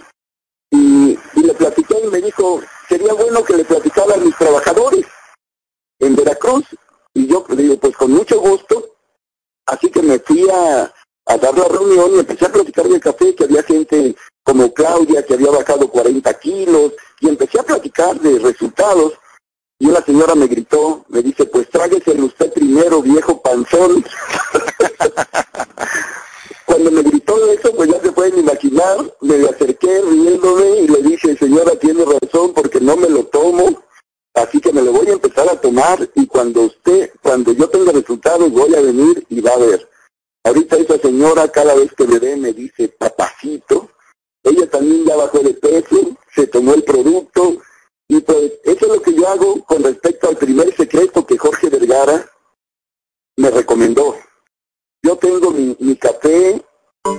y, 0.70 1.18
le 1.34 1.54
platicé 1.54 2.00
y 2.04 2.06
me 2.08 2.20
dijo, 2.20 2.60
sería 2.88 3.12
bueno 3.14 3.42
que 3.42 3.56
le 3.56 3.64
platicara 3.64 4.14
a 4.14 4.18
mis 4.18 4.36
trabajadores 4.36 5.04
en 5.98 6.14
Veracruz. 6.14 6.64
Y 7.14 7.26
yo 7.26 7.44
le 7.48 7.62
digo, 7.62 7.76
pues 7.78 7.96
con 7.96 8.12
mucho 8.12 8.40
gusto. 8.40 8.96
Así 9.66 9.90
que 9.90 10.02
me 10.02 10.18
fui 10.20 10.46
a, 10.50 10.92
dar 11.26 11.58
la 11.58 11.68
reunión 11.68 12.12
y 12.14 12.18
empecé 12.20 12.46
a 12.46 12.52
platicar 12.52 12.86
del 12.86 13.00
café, 13.00 13.34
que 13.34 13.44
había 13.44 13.62
gente 13.62 14.14
como 14.44 14.72
Claudia 14.72 15.24
que 15.24 15.34
había 15.34 15.50
bajado 15.50 15.90
40 15.90 16.38
kilos, 16.38 16.92
y 17.20 17.28
empecé 17.28 17.60
a 17.60 17.64
platicar 17.64 18.18
de 18.20 18.38
resultados. 18.38 19.14
Y 19.78 19.88
una 19.88 20.02
señora 20.02 20.34
me 20.34 20.46
gritó, 20.46 21.04
me 21.08 21.22
dice, 21.22 21.46
pues 21.46 21.68
tráguese 21.70 22.12
usted 22.12 22.37
primero, 22.58 23.02
viejo 23.02 23.40
panzón. 23.40 24.04
Cuando 26.66 26.90
me 26.90 27.02
gritó 27.02 27.52
eso, 27.52 27.72
pues 27.74 27.90
ya 27.90 28.00
se 28.00 28.12
pueden 28.12 28.40
imaginar, 28.40 29.14
me 29.20 29.48
acerqué 29.48 30.02
riéndome 30.02 30.80
y 30.80 30.88
le 30.88 31.02
dije, 31.02 31.36
señora, 31.36 31.76
tiene 31.76 32.04
razón 32.04 32.52
porque 32.52 32.80
no 32.80 32.96
me 32.96 33.08
lo 33.08 33.24
tomo, 33.24 33.82
así 34.34 34.60
que 34.60 34.72
me 34.72 34.82
lo 34.82 34.92
voy 34.92 35.08
a 35.08 35.12
empezar 35.12 35.48
a 35.48 35.60
tomar 35.60 36.08
y 36.14 36.26
cuando 36.26 36.62
usted, 36.62 37.10
cuando 37.22 37.52
yo 37.52 37.68
tenga 37.68 37.92
resultados 37.92 38.50
voy 38.52 38.74
a 38.74 38.80
venir 38.80 39.24
y 39.28 39.40
va 39.40 39.52
a 39.52 39.58
ver. 39.58 39.88
Ahorita 40.44 40.76
esa 40.76 40.98
señora 40.98 41.48
cada 41.48 41.74
vez 41.74 41.92
que 41.94 42.06
me 42.06 42.18
ve 42.18 42.36
me 42.36 42.52
dice, 42.52 42.88
papacito, 42.88 43.90
ella 44.42 44.68
también 44.68 45.04
ya 45.04 45.16
bajó 45.16 45.38
de 45.38 45.54
peso, 45.54 46.16
se 46.34 46.46
tomó 46.48 46.74
el 46.74 46.82
producto 46.82 47.56
y 48.08 48.20
pues 48.20 48.52
eso 48.64 48.86
es 48.86 48.92
lo 48.92 49.02
que 49.02 49.14
yo 49.14 49.28
hago 49.28 49.64
con 49.64 49.82
respecto 49.82 50.28
al 50.28 50.36
primer 50.36 50.74
secreto 50.76 51.26
que 51.26 51.38
Jorge 51.38 51.68
Vergara 51.68 52.30
me 53.38 53.50
recomendó. 53.50 54.16
Yo 55.02 55.16
tengo 55.16 55.52
mi, 55.52 55.76
mi 55.78 55.96
café, 55.96 56.60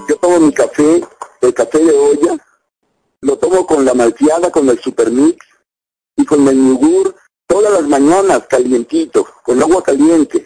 yo 0.08 0.16
tomo 0.18 0.40
mi 0.42 0.54
café, 0.54 1.02
el 1.42 1.54
café 1.54 1.80
de 1.80 1.98
olla, 1.98 2.38
lo 3.22 3.38
tomo 3.38 3.66
con 3.66 3.86
la 3.86 3.94
malteada, 3.94 4.52
con 4.52 4.68
el 4.68 4.80
supermix 4.80 5.38
y 6.18 6.26
con 6.26 6.46
el 6.48 6.58
yogur 6.58 7.16
todas 7.48 7.72
las 7.72 7.84
mañanas 7.84 8.48
calientito, 8.48 9.26
con 9.44 9.62
agua 9.62 9.82
caliente. 9.82 10.46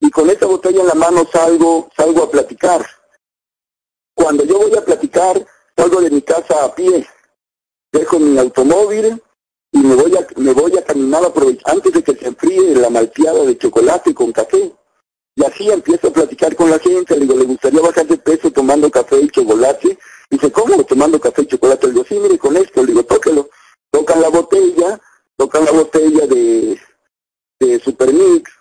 Y 0.00 0.10
con 0.10 0.28
esa 0.28 0.44
botella 0.44 0.82
en 0.82 0.88
la 0.88 0.94
mano 0.94 1.26
salgo, 1.32 1.88
salgo 1.96 2.24
a 2.24 2.30
platicar. 2.30 2.86
Cuando 4.14 4.44
yo 4.44 4.58
voy 4.58 4.76
a 4.76 4.84
platicar, 4.84 5.46
salgo 5.74 6.02
de 6.02 6.10
mi 6.10 6.20
casa 6.20 6.62
a 6.62 6.74
pie, 6.74 7.08
dejo 7.90 8.18
mi 8.18 8.38
automóvil 8.38 9.20
y 9.74 9.78
me 9.78 9.96
voy 9.96 10.16
a, 10.16 10.24
me 10.36 10.52
voy 10.52 10.78
a 10.78 10.84
caminar 10.84 11.32
antes 11.64 11.92
de 11.92 12.02
que 12.04 12.14
se 12.14 12.28
enfríe 12.28 12.76
la 12.76 12.90
malteada 12.90 13.42
de 13.44 13.58
chocolate 13.58 14.14
con 14.14 14.30
café. 14.30 14.72
Y 15.34 15.44
así 15.44 15.68
empiezo 15.68 16.08
a 16.08 16.12
platicar 16.12 16.54
con 16.54 16.70
la 16.70 16.78
gente, 16.78 17.16
le 17.16 17.22
digo, 17.22 17.36
¿le 17.36 17.44
gustaría 17.44 17.80
bajar 17.80 18.06
de 18.06 18.16
peso 18.18 18.52
tomando 18.52 18.88
café 18.88 19.20
y 19.20 19.28
chocolate? 19.28 19.98
Y 20.30 20.36
dice, 20.36 20.52
¿cómo 20.52 20.84
tomando 20.84 21.20
café 21.20 21.42
y 21.42 21.46
chocolate? 21.46 21.88
Le 21.88 21.92
digo, 21.92 22.04
sí, 22.08 22.14
mire, 22.20 22.38
con 22.38 22.56
esto, 22.56 22.82
le 22.82 22.92
digo, 22.92 23.02
tóquelo. 23.02 23.50
Tocan 23.90 24.20
la 24.20 24.28
botella, 24.28 25.00
tocan 25.36 25.64
la 25.64 25.72
botella 25.72 26.24
de, 26.28 26.78
de 27.58 27.80
Supermix, 27.80 28.52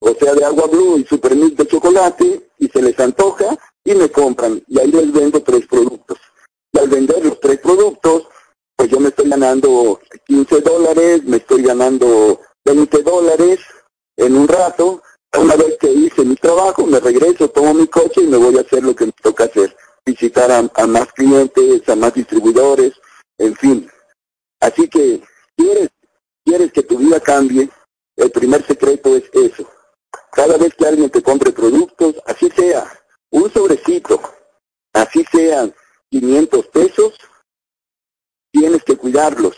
o 0.00 0.14
sea, 0.20 0.34
de 0.34 0.44
agua 0.44 0.66
blue 0.66 0.98
y 0.98 1.04
Supermix 1.06 1.56
de 1.56 1.66
chocolate, 1.66 2.50
y 2.58 2.68
se 2.68 2.82
les 2.82 3.00
antoja 3.00 3.56
y 3.84 3.94
me 3.94 4.10
compran. 4.10 4.62
Y 4.68 4.78
ahí 4.78 4.92
les 4.92 5.10
vendo 5.10 5.42
tres 5.42 5.66
productos. 5.66 6.18
Y 6.72 6.78
al 6.78 6.88
vender 6.88 7.24
los 7.24 7.40
tres 7.40 7.58
productos, 7.58 8.28
pues 8.76 8.90
yo 8.90 9.00
me 9.00 9.08
estoy 9.08 9.28
ganando 9.28 10.00
15 10.26 10.60
dólares, 10.60 11.24
me 11.24 11.38
estoy 11.38 11.62
ganando 11.62 12.40
20 12.64 13.02
dólares 13.02 13.60
en 14.16 14.36
un 14.36 14.46
rato, 14.46 15.02
una 15.38 15.56
vez 15.56 15.76
que 15.78 15.90
hice 15.90 16.24
mi 16.24 16.36
trabajo, 16.36 16.86
me 16.86 17.00
regreso, 17.00 17.48
tomo 17.48 17.74
mi 17.74 17.86
coche 17.86 18.22
y 18.22 18.26
me 18.26 18.36
voy 18.36 18.56
a 18.58 18.60
hacer 18.60 18.82
lo 18.82 18.94
que 18.94 19.06
me 19.06 19.12
toca 19.12 19.44
hacer. 19.44 19.76
Visitar 20.04 20.50
a, 20.52 20.86
más 20.86 21.12
clientes, 21.12 21.88
a 21.88 21.96
más 21.96 22.14
distribuidores, 22.14 22.92
en 23.38 23.54
fin. 23.56 23.90
Así 24.60 24.88
que, 24.88 25.20
¿quieres, 25.56 25.88
quieres 26.44 26.72
que 26.72 26.82
tu 26.82 26.98
vida 26.98 27.20
cambie? 27.20 27.68
El 28.14 28.30
primer 28.30 28.64
secreto 28.66 29.14
es 29.16 29.24
eso. 29.32 29.68
Cada 30.32 30.56
vez 30.56 30.74
que 30.74 30.86
alguien 30.86 31.10
te 31.10 31.22
compre 31.22 31.50
productos, 31.52 32.14
así 32.24 32.48
sea 32.50 32.86
un 33.30 33.52
sobrecito, 33.52 34.20
así 34.92 35.24
sean 35.30 35.74
500 36.10 36.66
pesos, 36.68 37.14
tienes 38.58 38.84
que 38.84 38.96
cuidarlos. 38.96 39.56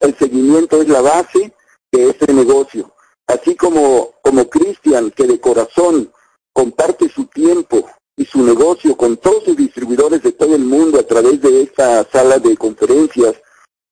El 0.00 0.16
seguimiento 0.18 0.82
es 0.82 0.88
la 0.88 1.00
base 1.00 1.52
de 1.92 2.10
ese 2.10 2.32
negocio 2.32 2.94
así 3.26 3.54
como, 3.54 4.14
como 4.22 4.48
Cristian, 4.48 5.10
que 5.10 5.26
de 5.26 5.40
corazón 5.40 6.12
comparte 6.52 7.08
su 7.08 7.26
tiempo 7.26 7.88
y 8.16 8.24
su 8.24 8.44
negocio 8.44 8.96
con 8.96 9.16
todos 9.16 9.44
sus 9.44 9.56
distribuidores 9.56 10.22
de 10.22 10.32
todo 10.32 10.54
el 10.54 10.64
mundo 10.64 11.00
a 11.00 11.06
través 11.06 11.40
de 11.40 11.62
esta 11.62 12.08
sala 12.10 12.38
de 12.38 12.56
conferencias, 12.56 13.34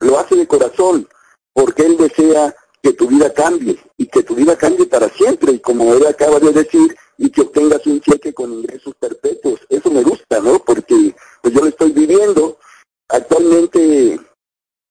lo 0.00 0.18
hace 0.18 0.36
de 0.36 0.46
corazón, 0.46 1.08
porque 1.52 1.84
él 1.84 1.96
desea 1.96 2.54
que 2.82 2.92
tu 2.92 3.08
vida 3.08 3.32
cambie 3.32 3.78
y 3.96 4.06
que 4.06 4.22
tu 4.22 4.34
vida 4.34 4.56
cambie 4.56 4.86
para 4.86 5.08
siempre. 5.08 5.52
Y 5.52 5.60
como 5.60 5.94
él 5.94 6.06
acaba 6.06 6.38
de 6.38 6.52
decir, 6.52 6.96
y 7.18 7.30
que 7.30 7.42
obtengas 7.42 7.86
un 7.86 8.00
cheque 8.00 8.32
con 8.32 8.52
ingresos 8.52 8.94
perpetuos. 8.98 9.60
Eso 9.68 9.90
me 9.90 10.02
gusta, 10.02 10.40
¿no? 10.40 10.58
Porque 10.58 11.14
pues 11.40 11.54
yo 11.54 11.60
lo 11.60 11.68
estoy 11.68 11.92
viviendo. 11.92 12.58
Actualmente, 13.08 14.18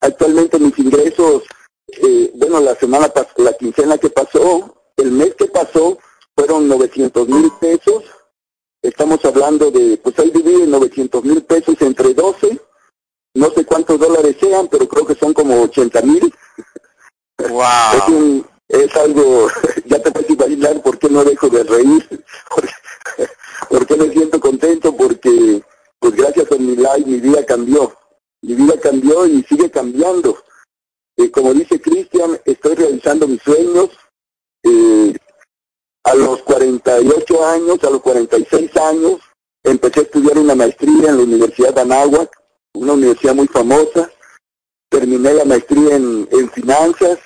actualmente 0.01 0.59
mis 0.59 0.77
ingresos, 0.77 1.43
eh, 1.87 2.31
bueno, 2.35 2.59
la 2.59 2.75
semana, 2.75 3.11
la 3.37 3.53
quincena 3.53 3.97
que 3.97 4.09
pasó, 4.09 4.75
el 4.97 5.11
mes 5.11 5.35
que 5.35 5.45
pasó, 5.45 5.97
fueron 6.35 6.67
900 6.67 7.27
mil 7.27 7.51
pesos. 7.59 8.03
Estamos 8.81 9.23
hablando 9.25 9.69
de, 9.69 9.97
pues 9.97 10.17
ahí 10.19 10.31
divide 10.31 10.65
900 10.65 11.23
mil 11.23 11.43
pesos 11.43 11.75
entre 11.81 12.13
12. 12.13 12.59
No 13.35 13.49
sé 13.51 13.65
cuántos 13.65 13.99
dólares 13.99 14.35
sean, 14.39 14.67
pero 14.67 14.87
creo 14.87 15.05
que 15.05 15.15
son 15.15 15.33
como 15.33 15.61
80 15.61 16.01
mil. 16.01 16.33
Wow. 17.49 18.45
Es, 18.67 18.95
algo, 18.95 19.47
ya 19.85 20.01
te 20.01 20.11
puedes 20.11 20.29
imaginar 20.29 20.81
por 20.81 20.97
qué 20.97 21.09
no 21.09 21.23
dejo 21.23 21.49
de 21.49 21.63
reír, 21.63 22.23
por 23.69 23.85
qué 23.85 23.95
me 23.97 24.09
siento 24.11 24.39
contento, 24.39 24.95
porque 24.95 25.61
pues 25.99 26.15
gracias 26.15 26.51
a 26.51 26.55
mi 26.55 26.75
live 26.75 27.03
mi 27.05 27.19
vida 27.19 27.45
cambió. 27.45 27.93
Mi 28.41 28.55
vida 28.55 28.73
cambió 28.81 29.25
y 29.27 29.43
sigue 29.43 29.69
cambiando. 29.69 30.37
Eh, 31.17 31.29
como 31.29 31.53
dice 31.53 31.79
Cristian, 31.79 32.39
estoy 32.45 32.75
realizando 32.75 33.27
mis 33.27 33.41
sueños. 33.41 33.89
Eh, 34.63 35.15
a 36.03 36.15
los 36.15 36.41
48 36.43 37.45
años, 37.45 37.83
a 37.83 37.89
los 37.89 38.01
46 38.01 38.75
años, 38.77 39.19
empecé 39.63 39.99
a 39.99 40.03
estudiar 40.03 40.37
una 40.39 40.55
maestría 40.55 41.09
en 41.09 41.17
la 41.17 41.23
Universidad 41.23 41.73
de 41.75 41.81
Anáhuac, 41.81 42.31
una 42.73 42.93
universidad 42.93 43.35
muy 43.35 43.47
famosa. 43.47 44.11
Terminé 44.89 45.33
la 45.33 45.45
maestría 45.45 45.95
en, 45.95 46.27
finanzas, 46.51 47.19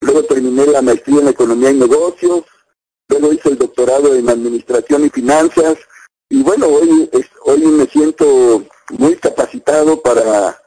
luego 0.00 0.24
terminé 0.24 0.66
la 0.66 0.82
maestría 0.82 1.20
en 1.20 1.28
economía 1.28 1.70
y 1.70 1.78
negocios, 1.78 2.44
luego 3.08 3.32
hice 3.32 3.50
el 3.50 3.58
doctorado 3.58 4.14
en 4.14 4.28
administración 4.28 5.06
y 5.06 5.10
finanzas, 5.10 5.78
y 6.28 6.42
bueno, 6.42 6.66
hoy, 6.66 7.10
hoy 7.44 7.58
me 7.60 7.86
siento 7.86 8.64
muy 8.90 9.16
capacitado 9.16 10.00
para, 10.00 10.60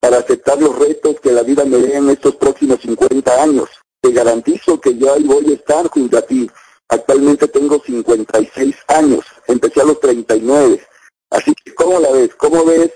para 0.00 0.18
aceptar 0.18 0.60
los 0.60 0.78
retos 0.78 1.20
que 1.20 1.32
la 1.32 1.42
vida 1.42 1.64
me 1.64 1.78
dé 1.78 1.96
en 1.96 2.10
estos 2.10 2.36
próximos 2.36 2.80
50 2.80 3.42
años. 3.42 3.68
Te 4.00 4.12
garantizo 4.12 4.80
que 4.80 4.96
yo 4.96 5.12
ahí 5.12 5.24
voy 5.24 5.52
a 5.52 5.54
estar 5.54 5.88
junto 5.88 6.18
a 6.18 6.22
ti. 6.22 6.50
Actualmente 6.88 7.48
tengo 7.48 7.80
56 7.84 8.74
años, 8.88 9.24
empecé 9.46 9.80
a 9.80 9.84
los 9.84 10.00
39. 10.00 10.84
Así 11.30 11.54
que, 11.54 11.74
¿cómo 11.74 12.00
la 12.00 12.10
ves? 12.10 12.34
¿Cómo 12.34 12.64
ves 12.64 12.90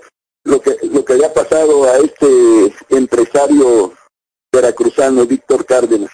lo 0.44 0.60
que, 0.60 0.76
lo 0.82 1.04
que 1.04 1.12
haya 1.12 1.32
pasado 1.32 1.84
a 1.84 1.98
este 1.98 2.74
empresario 2.88 3.92
veracruzano, 4.52 5.26
Víctor 5.26 5.64
Cárdenas? 5.64 6.10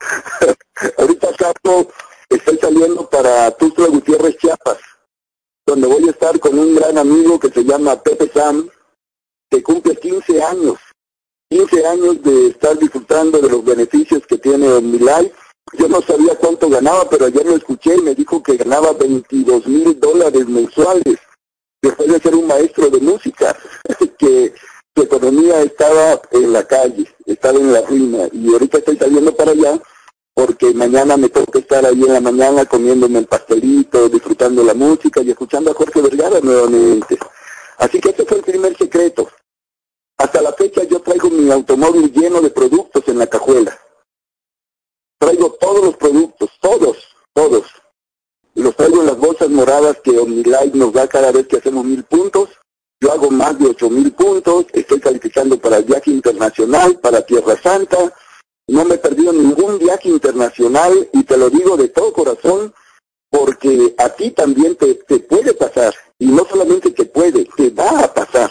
Ahorita 0.98 1.28
Capo, 1.36 1.88
estoy 2.28 2.58
saliendo 2.58 3.08
para 3.08 3.50
Tuxtla 3.50 3.88
Gutiérrez, 3.88 4.36
Chiapas, 4.38 4.78
donde 5.66 5.86
voy 5.86 6.06
a 6.08 6.10
estar 6.10 6.38
con 6.40 6.58
un 6.58 6.74
gran 6.74 6.98
amigo 6.98 7.38
que 7.38 7.50
se 7.50 7.64
llama 7.64 8.02
Pepe 8.02 8.30
Sam, 8.32 8.68
que 9.50 9.62
cumple 9.62 9.96
15 9.96 10.42
años. 10.42 10.78
15 11.50 11.86
años 11.86 12.22
de 12.22 12.48
estar 12.48 12.78
disfrutando 12.78 13.38
de 13.38 13.48
los 13.48 13.64
beneficios 13.64 14.26
que 14.26 14.38
tiene 14.38 14.68
OmniLife 14.68 15.32
yo 15.72 15.88
no 15.88 16.00
sabía 16.02 16.36
cuánto 16.36 16.68
ganaba, 16.68 17.08
pero 17.08 17.26
ayer 17.26 17.44
lo 17.46 17.56
escuché 17.56 17.96
y 17.96 18.02
me 18.02 18.14
dijo 18.14 18.42
que 18.42 18.56
ganaba 18.56 18.92
22 18.92 19.66
mil 19.66 19.98
dólares 19.98 20.46
mensuales 20.46 21.18
después 21.82 22.12
de 22.12 22.20
ser 22.20 22.34
un 22.34 22.46
maestro 22.46 22.90
de 22.90 23.00
música, 23.00 23.56
que 24.18 24.54
su 24.94 25.02
economía 25.02 25.62
estaba 25.62 26.20
en 26.30 26.52
la 26.52 26.64
calle, 26.64 27.06
estaba 27.26 27.58
en 27.58 27.72
la 27.72 27.80
ruina. 27.82 28.28
Y 28.32 28.52
ahorita 28.52 28.78
estoy 28.78 28.96
saliendo 28.96 29.34
para 29.34 29.52
allá 29.52 29.80
porque 30.34 30.74
mañana 30.74 31.16
me 31.16 31.30
que 31.30 31.58
estar 31.60 31.86
ahí 31.86 32.02
en 32.02 32.12
la 32.12 32.20
mañana 32.20 32.66
comiéndome 32.66 33.20
el 33.20 33.26
pastelito, 33.26 34.08
disfrutando 34.08 34.64
la 34.64 34.74
música 34.74 35.22
y 35.22 35.30
escuchando 35.30 35.70
a 35.70 35.74
Jorge 35.74 36.02
Vergara 36.02 36.40
nuevamente. 36.40 37.18
Así 37.78 38.00
que 38.00 38.10
ese 38.10 38.24
fue 38.24 38.38
el 38.38 38.44
primer 38.44 38.76
secreto. 38.76 39.28
Hasta 40.18 40.42
la 40.42 40.52
fecha 40.52 40.82
yo 40.84 41.00
traigo 41.00 41.30
mi 41.30 41.50
automóvil 41.50 42.12
lleno 42.12 42.40
de 42.40 42.50
productos 42.50 43.06
en 43.08 43.18
la 43.18 43.26
cajuela 43.26 43.78
traigo 45.24 45.52
todos 45.52 45.84
los 45.84 45.96
productos, 45.96 46.50
todos, 46.60 46.96
todos. 47.32 47.64
Los 48.54 48.76
traigo 48.76 49.00
en 49.00 49.06
las 49.06 49.16
bolsas 49.16 49.48
moradas 49.48 49.98
que 50.04 50.18
OmniLife 50.18 50.72
nos 50.74 50.92
da 50.92 51.08
cada 51.08 51.32
vez 51.32 51.48
que 51.48 51.56
hacemos 51.56 51.84
mil 51.84 52.04
puntos. 52.04 52.50
Yo 53.00 53.10
hago 53.10 53.30
más 53.30 53.58
de 53.58 53.68
ocho 53.68 53.90
mil 53.90 54.12
puntos, 54.12 54.66
estoy 54.72 55.00
calificando 55.00 55.58
para 55.58 55.78
el 55.78 55.84
viaje 55.84 56.10
internacional, 56.10 56.98
para 57.00 57.22
Tierra 57.22 57.56
Santa. 57.60 58.14
No 58.68 58.84
me 58.84 58.94
he 58.94 58.98
perdido 58.98 59.32
ningún 59.32 59.78
viaje 59.78 60.08
internacional 60.08 61.08
y 61.12 61.22
te 61.24 61.36
lo 61.36 61.50
digo 61.50 61.76
de 61.76 61.88
todo 61.88 62.12
corazón 62.12 62.74
porque 63.30 63.94
a 63.98 64.08
ti 64.10 64.30
también 64.30 64.76
te, 64.76 64.94
te 64.94 65.18
puede 65.18 65.54
pasar. 65.54 65.94
Y 66.18 66.26
no 66.26 66.44
solamente 66.44 66.90
te 66.92 67.04
puede, 67.04 67.44
te 67.56 67.70
va 67.70 68.00
a 68.00 68.14
pasar. 68.14 68.50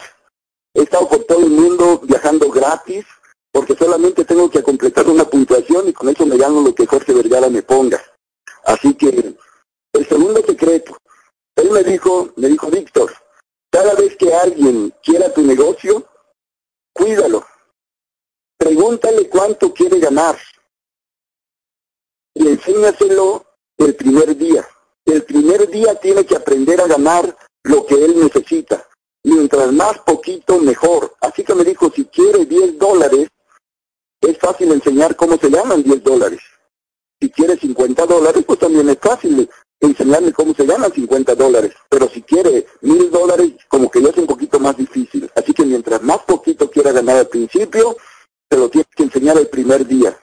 He 0.74 0.82
estado 0.82 1.08
por 1.08 1.24
todo 1.24 1.40
el 1.40 1.52
mundo 1.52 2.02
viajando 2.04 2.50
gratis, 2.50 3.06
porque 3.52 3.76
solamente 3.76 4.26
tengo 4.26 4.50
que 4.50 4.64
completar 4.64 5.08
una 5.08 5.26
puntuación 5.26 5.88
y 5.88 5.94
con 5.94 6.10
eso 6.10 6.26
me 6.26 6.38
gano 6.38 6.62
lo 6.62 6.74
que 6.74 6.88
Jorge 6.88 7.14
Vergara 7.14 7.50
me 7.50 7.62
ponga. 7.62 8.04
Así 8.66 8.96
que 8.96 9.36
el 9.94 10.08
segundo 10.08 10.42
secreto, 10.44 10.98
él 11.56 11.70
me 11.70 11.84
dijo, 11.84 12.30
me 12.36 12.48
dijo 12.48 12.70
Víctor, 12.72 13.14
cada 13.72 13.94
vez 13.94 14.16
que 14.18 14.34
alguien 14.34 14.94
quiera 15.04 15.32
tu 15.34 15.42
negocio, 15.44 16.06
cuídalo. 16.94 17.46
Pregúntale 18.64 19.28
cuánto 19.28 19.74
quiere 19.74 20.00
ganar 20.00 20.38
y 22.34 22.48
enséñaselo 22.48 23.46
el 23.78 23.94
primer 23.94 24.38
día. 24.38 24.66
El 25.04 25.24
primer 25.24 25.70
día 25.70 25.96
tiene 25.96 26.26
que 26.26 26.38
aprender 26.38 26.80
a 26.80 26.88
ganar 26.88 27.36
lo 27.64 27.86
que 27.86 27.96
él 27.96 28.18
necesita. 28.18 28.88
Mientras 29.22 29.70
más 29.74 30.00
poquito, 30.00 30.60
mejor. 30.60 31.14
Así 31.20 31.44
que 31.44 31.54
me 31.54 31.66
dijo, 31.66 31.92
si 31.94 32.06
quiere 32.06 32.46
10 32.46 32.80
dólares, 32.80 33.28
es 34.22 34.38
fácil 34.38 34.72
enseñar 34.72 35.18
cómo 35.18 35.36
se 35.38 35.50
ganan 35.50 35.84
10 35.84 36.02
dólares. 36.02 36.40
Si 37.20 37.30
quiere 37.32 37.58
50 37.58 38.06
dólares, 38.06 38.46
pues 38.48 38.60
también 38.60 38.88
es 38.88 38.98
fácil 38.98 39.50
enseñarle 39.82 40.32
cómo 40.32 40.54
se 40.54 40.66
ganan 40.66 40.94
50 40.94 41.36
dólares. 41.36 41.74
Pero 41.90 42.08
si 42.08 42.22
quiere 42.22 42.66
mil 42.80 43.12
dólares, 43.12 43.52
como 43.68 43.92
que 43.92 44.02
ya 44.02 44.08
es 44.08 44.18
un 44.18 44.28
poquito 44.28 44.58
más 44.58 44.78
difícil. 44.78 45.30
Así 45.36 45.52
que 45.52 45.66
mientras 45.66 46.02
más 46.02 46.20
poquito 46.20 46.72
quiera 46.72 46.94
ganar 46.94 47.18
al 47.18 47.28
principio, 47.28 47.98
se 48.54 48.60
lo 48.60 48.70
tiene 48.70 48.86
que 48.96 49.04
enseñar 49.04 49.38
el 49.38 49.48
primer 49.48 49.88
día. 49.88 50.16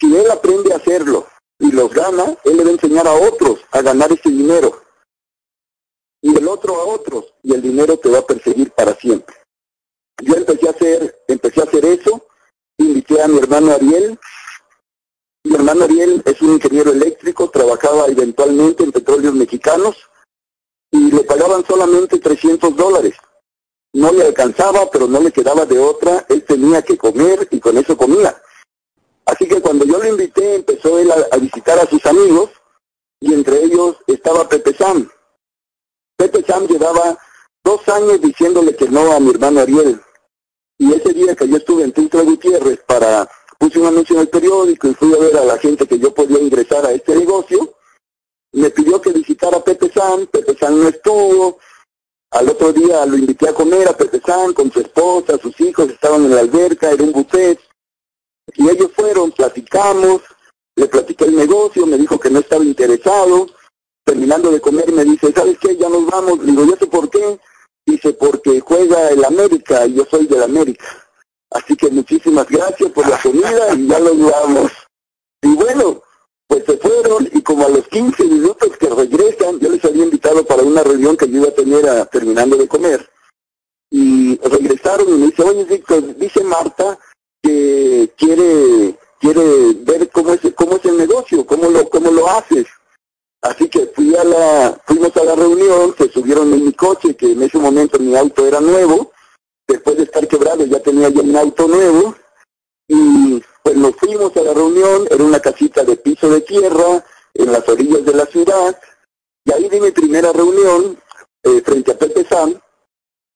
Si 0.00 0.16
él 0.16 0.30
aprende 0.30 0.72
a 0.72 0.76
hacerlo 0.76 1.26
y 1.58 1.72
los 1.72 1.92
gana, 1.92 2.36
él 2.44 2.56
le 2.56 2.62
va 2.62 2.70
a 2.70 2.74
enseñar 2.74 3.08
a 3.08 3.12
otros 3.12 3.58
a 3.72 3.82
ganar 3.82 4.12
ese 4.12 4.30
dinero. 4.30 4.82
Y 6.20 6.36
el 6.36 6.46
otro 6.46 6.76
a 6.76 6.84
otros. 6.84 7.34
Y 7.42 7.54
el 7.54 7.62
dinero 7.62 7.96
te 7.96 8.08
va 8.08 8.18
a 8.18 8.26
perseguir 8.26 8.70
para 8.70 8.94
siempre. 8.94 9.34
Yo 10.22 10.36
empecé 10.36 10.68
a 10.68 10.70
hacer, 10.70 11.24
empecé 11.26 11.60
a 11.60 11.64
hacer 11.64 11.84
eso 11.84 12.24
invité 12.78 13.20
a 13.20 13.28
mi 13.28 13.38
hermano 13.38 13.72
Ariel. 13.72 14.18
Mi 15.44 15.54
hermano 15.54 15.84
Ariel 15.84 16.22
es 16.24 16.40
un 16.40 16.52
ingeniero 16.52 16.92
eléctrico, 16.92 17.50
trabajaba 17.50 18.06
eventualmente 18.06 18.84
en 18.84 18.92
petróleos 18.92 19.34
mexicanos 19.34 19.96
y 20.90 21.10
le 21.10 21.24
pagaban 21.24 21.64
solamente 21.66 22.18
300 22.18 22.76
dólares. 22.76 23.14
No 23.94 24.12
le 24.12 24.24
alcanzaba, 24.24 24.90
pero 24.90 25.06
no 25.06 25.20
le 25.20 25.32
quedaba 25.32 25.66
de 25.66 25.78
otra. 25.78 26.24
Él 26.28 26.44
tenía 26.44 26.82
que 26.82 26.96
comer 26.96 27.46
y 27.50 27.60
con 27.60 27.76
eso 27.76 27.96
comía. 27.96 28.40
Así 29.26 29.46
que 29.46 29.60
cuando 29.60 29.84
yo 29.84 29.98
lo 29.98 30.06
invité, 30.06 30.56
empezó 30.56 30.98
él 30.98 31.10
a, 31.12 31.36
visitar 31.36 31.78
a 31.78 31.86
sus 31.86 32.04
amigos 32.06 32.50
y 33.20 33.32
entre 33.32 33.62
ellos 33.62 33.96
estaba 34.06 34.48
Pepe 34.48 34.74
Sam. 34.74 35.08
Pepe 36.16 36.42
Sam 36.44 36.66
llevaba 36.66 37.18
dos 37.62 37.88
años 37.88 38.20
diciéndole 38.20 38.74
que 38.74 38.88
no 38.88 39.12
a 39.12 39.20
mi 39.20 39.30
hermano 39.30 39.60
Ariel. 39.60 40.00
Y 40.78 40.92
ese 40.92 41.12
día 41.12 41.36
que 41.36 41.48
yo 41.48 41.56
estuve 41.58 41.84
en 41.84 41.92
Tuxtla 41.92 42.22
Gutiérrez 42.22 42.80
para, 42.86 43.28
puse 43.58 43.78
un 43.78 43.86
anuncio 43.86 44.16
en 44.16 44.22
el 44.22 44.28
periódico 44.28 44.88
y 44.88 44.94
fui 44.94 45.14
a 45.14 45.18
ver 45.18 45.36
a 45.36 45.44
la 45.44 45.58
gente 45.58 45.86
que 45.86 45.98
yo 45.98 46.12
podía 46.12 46.40
ingresar 46.40 46.84
a 46.84 46.92
este 46.92 47.14
negocio, 47.14 47.76
me 48.52 48.70
pidió 48.70 49.00
que 49.00 49.12
visitara 49.12 49.58
a 49.58 49.64
Pepe 49.64 49.90
San, 49.92 50.26
Pepe 50.26 50.56
San 50.58 50.80
no 50.80 50.88
estuvo, 50.88 51.58
al 52.32 52.48
otro 52.48 52.72
día 52.72 53.04
lo 53.06 53.16
invité 53.16 53.48
a 53.48 53.54
comer 53.54 53.88
a 53.88 53.96
Pepe 53.96 54.20
San 54.24 54.52
con 54.54 54.72
su 54.72 54.80
esposa, 54.80 55.38
sus 55.40 55.58
hijos 55.60 55.90
estaban 55.90 56.24
en 56.24 56.34
la 56.34 56.40
alberca, 56.40 56.90
era 56.90 57.02
un 57.02 57.12
buffet, 57.12 57.60
y 58.54 58.68
ellos 58.68 58.90
fueron, 58.94 59.30
platicamos, 59.32 60.22
le 60.74 60.88
platiqué 60.88 61.26
el 61.26 61.36
negocio, 61.36 61.86
me 61.86 61.98
dijo 61.98 62.18
que 62.18 62.30
no 62.30 62.40
estaba 62.40 62.64
interesado, 62.64 63.46
terminando 64.04 64.50
de 64.50 64.60
comer 64.60 64.90
me 64.92 65.04
dice, 65.04 65.32
¿sabes 65.32 65.58
qué? 65.58 65.76
Ya 65.76 65.88
nos 65.88 66.06
vamos, 66.06 66.38
le 66.38 66.46
digo, 66.46 66.64
¿y 66.64 66.72
eso 66.72 66.88
por 66.88 67.10
qué? 67.10 67.38
Dice, 67.84 68.14
porque 68.14 68.60
juega 68.60 69.10
el 69.10 69.24
América 69.24 69.86
y 69.86 69.94
yo 69.94 70.04
soy 70.10 70.26
del 70.26 70.42
América. 70.42 70.86
Así 71.50 71.76
que 71.76 71.90
muchísimas 71.90 72.48
gracias 72.48 72.90
por 72.92 73.06
la 73.08 73.20
comida 73.20 73.74
y 73.74 73.86
ya 73.86 73.98
lo 73.98 74.16
vamos. 74.16 74.72
Y 75.42 75.54
bueno, 75.54 76.02
pues 76.52 76.64
se 76.66 76.76
fueron 76.76 77.26
y 77.32 77.40
como 77.40 77.64
a 77.64 77.70
los 77.70 77.88
15 77.88 78.24
minutos 78.24 78.76
que 78.78 78.90
regresan, 78.90 79.58
yo 79.58 79.70
les 79.70 79.82
había 79.86 80.04
invitado 80.04 80.44
para 80.44 80.62
una 80.62 80.82
reunión 80.82 81.16
que 81.16 81.26
yo 81.26 81.38
iba 81.38 81.48
a 81.48 81.54
tener 81.54 81.88
a, 81.88 82.04
terminando 82.04 82.58
de 82.58 82.68
comer. 82.68 83.08
Y 83.90 84.36
regresaron 84.38 85.08
y 85.08 85.12
me 85.12 85.26
dice, 85.28 85.42
oye 85.42 85.64
Víctor, 85.64 86.14
dice 86.16 86.44
Marta 86.44 86.98
que 87.42 88.12
quiere 88.18 88.98
quiere 89.18 89.72
ver 89.80 90.10
cómo 90.10 90.34
es, 90.34 90.40
cómo 90.54 90.76
es 90.76 90.84
el 90.84 90.98
negocio, 90.98 91.46
cómo 91.46 91.70
lo, 91.70 91.88
cómo 91.88 92.10
lo 92.10 92.28
haces. 92.28 92.66
Así 93.40 93.68
que 93.70 93.86
fui 93.86 94.14
a 94.14 94.24
la, 94.24 94.78
fuimos 94.84 95.16
a 95.16 95.24
la 95.24 95.34
reunión, 95.34 95.94
se 95.96 96.10
subieron 96.10 96.52
en 96.52 96.66
mi 96.66 96.72
coche, 96.74 97.16
que 97.16 97.32
en 97.32 97.42
ese 97.42 97.58
momento 97.58 97.98
mi 97.98 98.14
auto 98.14 98.46
era 98.46 98.60
nuevo, 98.60 99.12
después 99.66 99.96
de 99.96 100.02
estar 100.02 100.28
quebrado 100.28 100.66
ya 100.66 100.80
tenía 100.80 101.08
yo 101.08 101.22
un 101.22 101.34
auto 101.34 101.66
nuevo, 101.66 102.14
y 102.88 103.42
pues 103.62 103.76
nos 103.76 103.94
fuimos 103.96 104.36
a 104.36 104.42
la 104.42 104.54
reunión, 104.54 105.06
era 105.10 105.22
una 105.24 105.40
casita 105.40 105.84
de 105.84 105.96
piso 105.96 106.28
de 106.28 106.40
tierra, 106.40 107.04
en 107.34 107.52
las 107.52 107.66
orillas 107.68 108.04
de 108.04 108.14
la 108.14 108.26
ciudad, 108.26 108.78
y 109.44 109.52
ahí 109.52 109.68
di 109.68 109.80
mi 109.80 109.90
primera 109.90 110.32
reunión 110.32 110.98
eh, 111.42 111.62
frente 111.64 111.92
a 111.92 111.98
Pepe 111.98 112.24
Sam, 112.28 112.60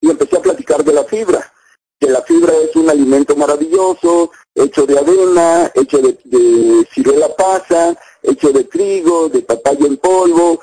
y 0.01 0.11
empecé 0.11 0.37
a 0.37 0.43
platicar 0.43 0.85
de 0.85 0.93
la 0.93 1.05
fibra, 1.05 1.53
que 1.99 2.09
la 2.11 2.23
fibra 2.23 2.53
es 2.57 2.77
un 2.77 2.91
alimento 2.91 3.35
maravilloso, 3.37 4.31
hecho 4.55 4.87
de 4.87 4.99
avena, 4.99 5.71
hecho 5.75 5.99
de, 5.99 6.19
de 6.25 6.87
ciruela 6.93 7.35
pasa, 7.35 7.97
hecho 8.23 8.53
de 8.53 8.65
trigo, 8.65 9.29
de 9.29 9.43
papaya 9.43 9.87
en 9.87 9.97
polvo, 9.97 10.61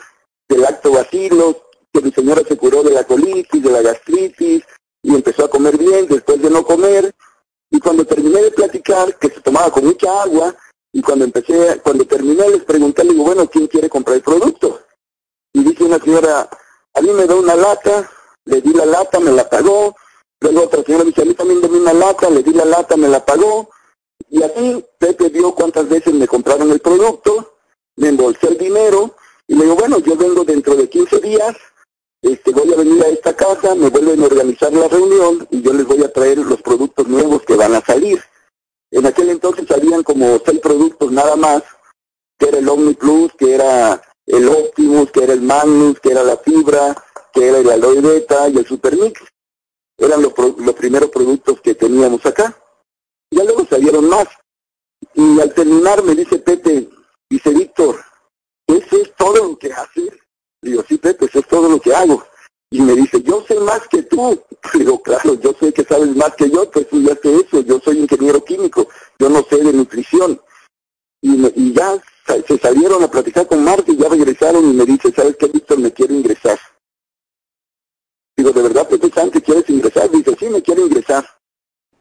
de 0.47 0.57
lactobacilos, 0.57 1.55
que 1.91 2.01
mi 2.01 2.11
señora 2.11 2.41
se 2.47 2.57
curó 2.57 2.83
de 2.83 2.91
la 2.91 3.03
colitis, 3.03 3.63
de 3.63 3.71
la 3.71 3.81
gastritis, 3.81 4.63
y 5.03 5.15
empezó 5.15 5.45
a 5.45 5.49
comer 5.49 5.77
bien 5.77 6.07
después 6.07 6.41
de 6.41 6.49
no 6.49 6.63
comer. 6.63 7.13
Y 7.73 7.79
cuando 7.79 8.05
terminé 8.05 8.39
de 8.39 8.51
platicar, 8.51 9.17
que 9.17 9.29
se 9.29 9.41
tomaba 9.41 9.71
con 9.71 9.85
mucha 9.85 10.21
agua, 10.21 10.55
y 10.91 11.01
cuando 11.01 11.25
empecé, 11.25 11.81
cuando 11.83 12.05
terminé 12.05 12.47
les 12.47 12.63
pregunté, 12.63 13.03
le 13.03 13.13
digo, 13.13 13.23
bueno, 13.23 13.49
¿quién 13.49 13.65
quiere 13.65 13.89
comprar 13.89 14.17
el 14.17 14.21
producto? 14.21 14.79
Y 15.53 15.63
dice 15.63 15.83
una 15.83 15.97
señora, 15.97 16.47
a 16.93 17.01
mí 17.01 17.09
me 17.09 17.25
da 17.25 17.33
una 17.33 17.55
lata, 17.55 18.07
le 18.45 18.61
di 18.61 18.71
la 18.73 18.85
lata, 18.85 19.19
me 19.19 19.31
la 19.31 19.49
pagó, 19.49 19.95
luego 20.39 20.61
otra 20.61 20.83
señora 20.83 21.03
dice, 21.03 21.23
a 21.23 21.25
mí 21.25 21.33
también 21.33 21.61
me 21.61 21.67
una 21.67 21.93
lata, 21.93 22.29
le 22.29 22.43
di 22.43 22.53
la 22.53 22.65
lata, 22.65 22.95
me 22.95 23.07
la 23.07 23.25
pagó, 23.25 23.71
y 24.29 24.43
así 24.43 24.85
Pepe 24.99 25.29
vio 25.29 25.55
cuántas 25.55 25.89
veces 25.89 26.13
me 26.13 26.27
compraron 26.27 26.69
el 26.69 26.79
producto, 26.79 27.55
me 27.95 28.09
embolsé 28.09 28.49
el 28.49 28.59
dinero, 28.59 29.15
y 29.47 29.55
le 29.55 29.63
digo, 29.63 29.77
bueno, 29.77 29.97
yo 29.97 30.15
vengo 30.15 30.43
dentro 30.43 30.75
de 30.75 30.87
15 30.87 31.19
días, 31.21 31.55
este, 32.23 32.51
voy 32.51 32.71
a 32.71 32.77
venir 32.77 33.03
a 33.03 33.09
esta 33.09 33.35
casa, 33.35 33.75
me 33.75 33.89
vuelven 33.89 34.23
a 34.23 34.27
organizar 34.27 34.71
la 34.71 34.87
reunión 34.87 35.45
y 35.51 35.61
yo 35.61 35.73
les 35.73 35.85
voy 35.85 36.01
a 36.03 36.11
traer 36.11 36.37
los 36.37 36.61
productos 36.61 37.05
nuevos 37.05 37.41
que 37.43 37.55
van 37.55 37.75
a 37.75 37.81
salir. 37.81 38.23
En 38.91 39.05
aquel 39.05 39.29
entonces 39.29 39.67
salían 39.67 40.03
como 40.03 40.41
seis 40.45 40.61
productos 40.61 41.11
nada 41.11 41.35
más, 41.35 41.63
que 42.39 42.47
era 42.47 42.59
el 42.59 42.69
Omni 42.69 42.93
Plus, 42.93 43.33
que 43.37 43.55
era 43.55 44.01
el 44.25 44.47
Optimus, 44.47 45.11
que 45.11 45.23
era 45.25 45.33
el 45.33 45.41
Magnus, 45.41 45.99
que 45.99 46.11
era 46.11 46.23
la 46.23 46.37
fibra, 46.37 46.95
que 47.33 47.49
era 47.49 47.57
el 47.57 47.69
Aloe 47.69 47.99
Beta 47.99 48.47
y 48.47 48.57
el 48.57 48.65
Supermix. 48.65 49.21
Eran 49.97 50.21
los, 50.21 50.33
los 50.37 50.75
primeros 50.75 51.09
productos 51.09 51.59
que 51.59 51.75
teníamos 51.75 52.25
acá. 52.25 52.57
Ya 53.31 53.43
luego 53.43 53.65
salieron 53.69 54.07
más. 54.07 54.29
Y 55.13 55.41
al 55.41 55.53
terminar 55.53 56.01
me 56.03 56.15
dice 56.15 56.39
Pepe, 56.39 56.87
dice 57.29 57.49
Víctor, 57.49 57.99
¿eso 58.65 58.95
es 58.95 59.13
todo 59.17 59.49
lo 59.49 59.57
que 59.57 59.73
haces? 59.73 60.22
Digo, 60.63 60.83
sí, 60.87 60.97
Pepe, 60.97 61.25
eso 61.25 61.39
es 61.39 61.47
todo 61.47 61.69
lo 61.69 61.79
que 61.79 61.93
hago. 61.93 62.23
Y 62.71 62.81
me 62.81 62.93
dice, 62.93 63.21
yo 63.21 63.43
sé 63.47 63.59
más 63.59 63.87
que 63.87 64.03
tú. 64.03 64.41
Digo, 64.73 65.01
claro, 65.01 65.35
yo 65.35 65.53
sé 65.59 65.73
que 65.73 65.83
sabes 65.83 66.15
más 66.15 66.33
que 66.35 66.49
yo, 66.49 66.69
pues 66.71 66.87
tú 66.89 67.01
ya 67.01 67.15
sé 67.21 67.35
eso, 67.35 67.61
yo 67.61 67.79
soy 67.79 67.99
ingeniero 67.99 68.43
químico, 68.43 68.87
yo 69.19 69.29
no 69.29 69.43
sé 69.49 69.57
de 69.57 69.73
nutrición. 69.73 70.41
Y, 71.21 71.45
y 71.55 71.73
ya 71.73 72.01
se 72.47 72.57
salieron 72.57 73.03
a 73.03 73.11
platicar 73.11 73.45
con 73.47 73.63
Marta 73.63 73.91
y 73.91 73.97
ya 73.97 74.09
regresaron 74.09 74.65
y 74.65 74.73
me 74.73 74.85
dice, 74.85 75.11
¿sabes 75.11 75.35
qué, 75.37 75.47
Víctor? 75.47 75.79
Me 75.79 75.91
quiero 75.91 76.13
ingresar. 76.13 76.59
Digo, 78.35 78.51
¿de 78.51 78.61
verdad, 78.61 78.87
Pepe 78.87 79.11
Sánchez, 79.13 79.43
quieres 79.43 79.69
ingresar? 79.69 80.09
Dice, 80.09 80.35
sí, 80.39 80.49
me 80.49 80.61
quiero 80.61 80.85
ingresar. 80.85 81.25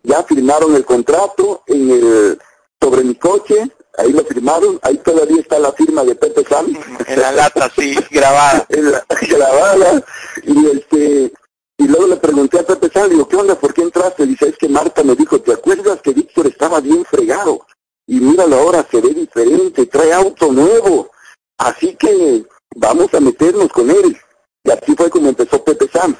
Ya 0.02 0.22
firmaron 0.22 0.74
el 0.74 0.84
contrato 0.84 1.62
en 1.66 1.90
el, 1.90 2.40
sobre 2.80 3.04
mi 3.04 3.14
coche, 3.16 3.70
ahí 3.98 4.12
lo 4.12 4.24
firmaron, 4.24 4.78
ahí 4.82 4.96
todavía 4.98 5.40
está 5.40 5.58
la 5.58 5.72
firma 5.72 6.04
de 6.04 6.14
Pepe 6.14 6.44
Sam. 6.44 6.76
En 7.06 7.20
la 7.20 7.32
lata, 7.32 7.70
sí, 7.76 7.94
grabada. 8.10 8.66
grabada, 9.28 10.04
y 10.42 10.66
este, 10.66 11.32
y 11.78 11.88
luego 11.88 12.06
le 12.06 12.16
pregunté 12.16 12.58
a 12.58 12.62
Pepe 12.62 12.90
Sam, 12.92 13.10
digo, 13.10 13.28
¿qué 13.28 13.36
onda? 13.36 13.54
¿Por 13.54 13.74
qué 13.74 13.82
entraste? 13.82 14.26
Dice, 14.26 14.48
es 14.48 14.56
que 14.56 14.68
Marta 14.68 15.02
me 15.02 15.14
dijo, 15.14 15.40
¿te 15.40 15.52
acuerdas 15.52 16.00
que 16.00 16.12
Víctor 16.12 16.46
estaba 16.46 16.80
bien 16.80 17.04
fregado? 17.04 17.66
Y 18.06 18.20
míralo 18.20 18.56
ahora, 18.56 18.86
se 18.90 19.00
ve 19.00 19.10
diferente, 19.10 19.86
trae 19.86 20.12
auto 20.12 20.52
nuevo. 20.52 21.10
Así 21.58 21.94
que 21.96 22.44
vamos 22.76 23.12
a 23.14 23.20
meternos 23.20 23.68
con 23.72 23.90
él. 23.90 24.16
Y 24.64 24.70
así 24.70 24.94
fue 24.96 25.10
como 25.10 25.28
empezó 25.28 25.62
Pepe 25.64 25.88
Sam. 25.92 26.16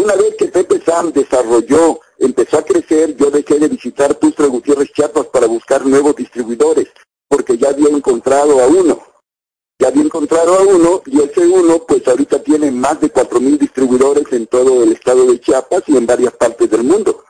Una 0.00 0.14
vez 0.14 0.36
que 0.36 0.46
Pepe 0.46 0.80
Sam 0.86 1.10
desarrolló, 1.12 1.98
empezó 2.18 2.58
a 2.58 2.62
crecer, 2.62 3.16
yo 3.16 3.32
dejé 3.32 3.58
de 3.58 3.66
visitar 3.66 4.14
Tustra 4.14 4.46
Gutiérrez 4.46 4.92
Chiapas 4.92 5.26
para 5.26 5.48
buscar 5.48 5.84
nuevos 5.84 6.14
distribuidores, 6.14 6.86
porque 7.26 7.58
ya 7.58 7.70
había 7.70 7.88
encontrado 7.88 8.62
a 8.62 8.68
uno. 8.68 9.02
Ya 9.76 9.88
había 9.88 10.04
encontrado 10.04 10.54
a 10.54 10.62
uno 10.62 11.02
y 11.04 11.20
ese 11.20 11.44
uno 11.48 11.84
pues 11.84 12.06
ahorita 12.06 12.40
tiene 12.44 12.70
más 12.70 13.00
de 13.00 13.10
cuatro 13.10 13.40
mil 13.40 13.58
distribuidores 13.58 14.32
en 14.32 14.46
todo 14.46 14.84
el 14.84 14.92
estado 14.92 15.26
de 15.26 15.40
Chiapas 15.40 15.82
y 15.88 15.96
en 15.96 16.06
varias 16.06 16.32
partes 16.34 16.70
del 16.70 16.84
mundo. 16.84 17.24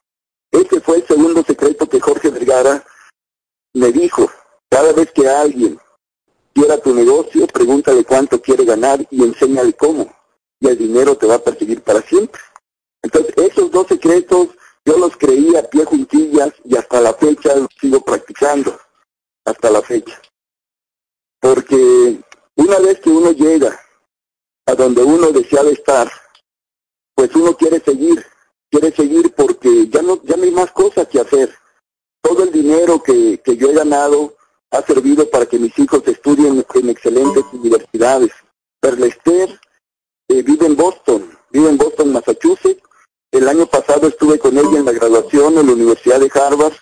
Ese 0.51 0.81
fue 0.83 0.99
el 0.99 1.07
segundo 1.07 1.43
secreto 1.45 1.89
que 1.89 2.01
Jorge 2.01 2.29
Vergara 2.29 2.85
me 3.73 3.93
dijo. 3.93 4.31
Cada 4.69 4.93
vez 4.93 5.11
que 5.13 5.27
alguien 5.27 5.79
quiera 6.53 6.77
tu 6.77 6.95
negocio, 6.95 7.47
pregúntale 7.47 8.05
cuánto 8.05 8.43
quiere 8.43 8.67
ganar 8.67 9.07
y 9.11 9.23
enséñale 9.25 9.73
cómo 9.73 10.19
y 10.61 10.69
el 10.69 10.77
dinero 10.77 11.17
te 11.17 11.27
va 11.27 11.37
a 11.37 11.43
perseguir 11.43 11.83
para 11.83 12.03
siempre. 12.03 12.41
Entonces, 13.03 13.35
esos 13.37 13.71
dos 13.71 13.87
secretos 13.87 14.49
yo 14.85 14.97
los 14.97 15.17
creí 15.17 15.55
a 15.57 15.63
pie 15.63 15.85
juntillas 15.85 16.53
y 16.65 16.77
hasta 16.77 17.01
la 17.01 17.13
fecha 17.15 17.55
los 17.55 17.69
sigo 17.81 18.01
practicando, 18.01 18.79
hasta 19.45 19.71
la 19.71 19.83
fecha. 19.83 20.21
Porque 21.41 22.21
una 22.57 22.79
vez 22.79 23.01
que 23.01 23.11
uno 23.11 23.33
llega 23.33 23.79
a 24.67 24.75
donde 24.75 25.03
uno 25.03 25.31
deseaba 25.31 25.71
estar, 25.71 26.11
pues 27.15 27.35
uno 27.35 27.57
quiere 27.57 27.81
seguir, 27.81 28.25
quiere 28.71 28.91
seguir 28.93 29.35
porque 29.35 29.89
ya 29.89 30.03
no, 30.03 30.23
ya 30.23 30.37
no 30.37 30.45
hay 30.45 30.51
más 30.51 30.73
cosas 30.73 31.07
que 31.09 31.21
hacer. 31.21 31.55
Todo 32.21 32.45
el 32.45 32.53
dinero 32.53 33.03
que, 33.03 33.39
que 33.39 33.57
yo 33.57 33.71
he 33.71 33.75
ganado 33.75 34.37
ha 34.71 34.83
servido 34.83 35.29
para 35.31 35.47
que 35.47 35.59
mis 35.59 35.79
hijos 35.79 36.03
estudien 36.07 36.65
en 36.75 36.89
excelentes 36.91 37.45
universidades. 37.53 38.31
Perlester 38.81 39.61
eh, 40.29 40.43
vive 40.43 40.67
en 40.67 40.77
Boston, 40.77 41.39
vive 41.51 41.69
en 41.71 41.79
Boston, 41.79 42.13
Massachusetts. 42.13 42.83
El 43.31 43.47
año 43.47 43.67
pasado 43.67 44.09
estuve 44.09 44.39
con 44.39 44.57
ella 44.57 44.79
en 44.79 44.87
la 44.87 44.93
graduación 44.93 45.59
en 45.59 45.67
la 45.67 45.73
Universidad 45.73 46.21
de 46.21 46.31
Harvard. 46.33 46.73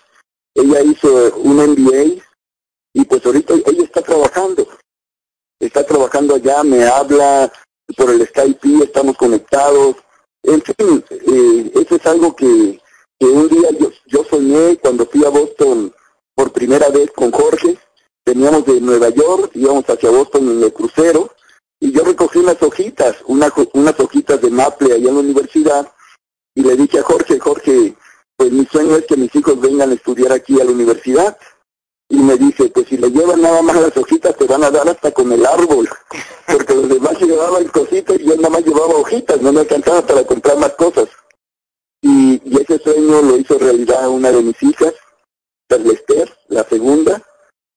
Ella 0.55 0.81
hizo 0.81 1.35
un 1.37 1.57
MBA 1.57 2.23
y 2.93 3.05
pues 3.05 3.25
ahorita 3.25 3.53
ella 3.53 3.83
está 3.83 4.01
trabajando. 4.01 4.67
Está 5.59 5.85
trabajando 5.85 6.35
allá, 6.35 6.63
me 6.63 6.85
habla 6.85 7.51
por 7.97 8.11
el 8.11 8.25
Skype, 8.27 8.83
estamos 8.83 9.17
conectados. 9.17 9.97
En 10.43 10.61
fin, 10.61 11.03
eh, 11.09 11.71
eso 11.75 11.95
es 11.95 12.05
algo 12.05 12.35
que, 12.35 12.79
que 13.19 13.25
un 13.25 13.49
día 13.49 13.69
yo, 13.77 13.91
yo 14.05 14.23
soñé 14.23 14.77
cuando 14.77 15.05
fui 15.05 15.25
a 15.25 15.29
Boston 15.29 15.93
por 16.33 16.53
primera 16.53 16.89
vez 16.89 17.11
con 17.11 17.31
Jorge. 17.31 17.77
Veníamos 18.25 18.65
de 18.65 18.79
Nueva 18.79 19.09
York, 19.09 19.51
íbamos 19.55 19.85
hacia 19.89 20.09
Boston 20.09 20.49
en 20.49 20.63
el 20.63 20.73
crucero 20.73 21.29
y 21.79 21.91
yo 21.91 22.03
recogí 22.03 22.39
unas 22.39 22.61
hojitas, 22.61 23.17
unas 23.25 23.99
hojitas 23.99 24.41
de 24.41 24.49
maple 24.49 24.93
allá 24.93 25.09
en 25.09 25.15
la 25.15 25.21
universidad, 25.21 25.91
y 26.57 26.63
le 26.63 26.75
dije 26.75 26.97
a 26.97 27.03
Jorge, 27.03 27.39
Jorge, 27.39 27.93
pues 28.35 28.51
mi 28.51 28.65
sueño 28.65 28.95
es 28.95 29.05
que 29.05 29.15
mis 29.15 29.33
hijos 29.35 29.61
vengan 29.61 29.91
a 29.91 29.93
estudiar 29.93 30.31
aquí 30.31 30.59
a 30.59 30.63
la 30.63 30.71
universidad. 30.71 31.37
Y 32.09 32.17
me 32.17 32.35
dice, 32.35 32.69
pues 32.69 32.87
si 32.87 32.97
le 32.97 33.11
llevan 33.11 33.43
nada 33.43 33.61
más 33.61 33.75
las 33.75 33.95
hojitas, 33.95 34.35
te 34.35 34.45
van 34.45 34.63
a 34.63 34.71
dar 34.71 34.89
hasta 34.89 35.11
con 35.11 35.31
el 35.31 35.45
árbol. 35.45 35.87
Porque 36.47 36.73
los 36.73 36.89
demás 36.89 37.21
llevaban 37.21 37.67
cositas 37.67 38.19
y 38.19 38.25
yo 38.25 38.35
nada 38.37 38.49
más 38.49 38.65
llevaba 38.65 38.95
hojitas, 38.95 39.39
no 39.39 39.53
me 39.53 39.59
alcanzaba 39.59 40.01
para 40.01 40.23
comprar 40.23 40.57
más 40.57 40.73
cosas. 40.73 41.09
Y, 42.01 42.41
y 42.43 42.59
ese 42.59 42.79
sueño 42.79 43.21
lo 43.21 43.37
hizo 43.37 43.59
realidad 43.59 44.09
una 44.09 44.31
de 44.31 44.41
mis 44.41 44.63
hijas, 44.63 44.95
Perlester, 45.67 46.35
la 46.47 46.63
segunda, 46.63 47.21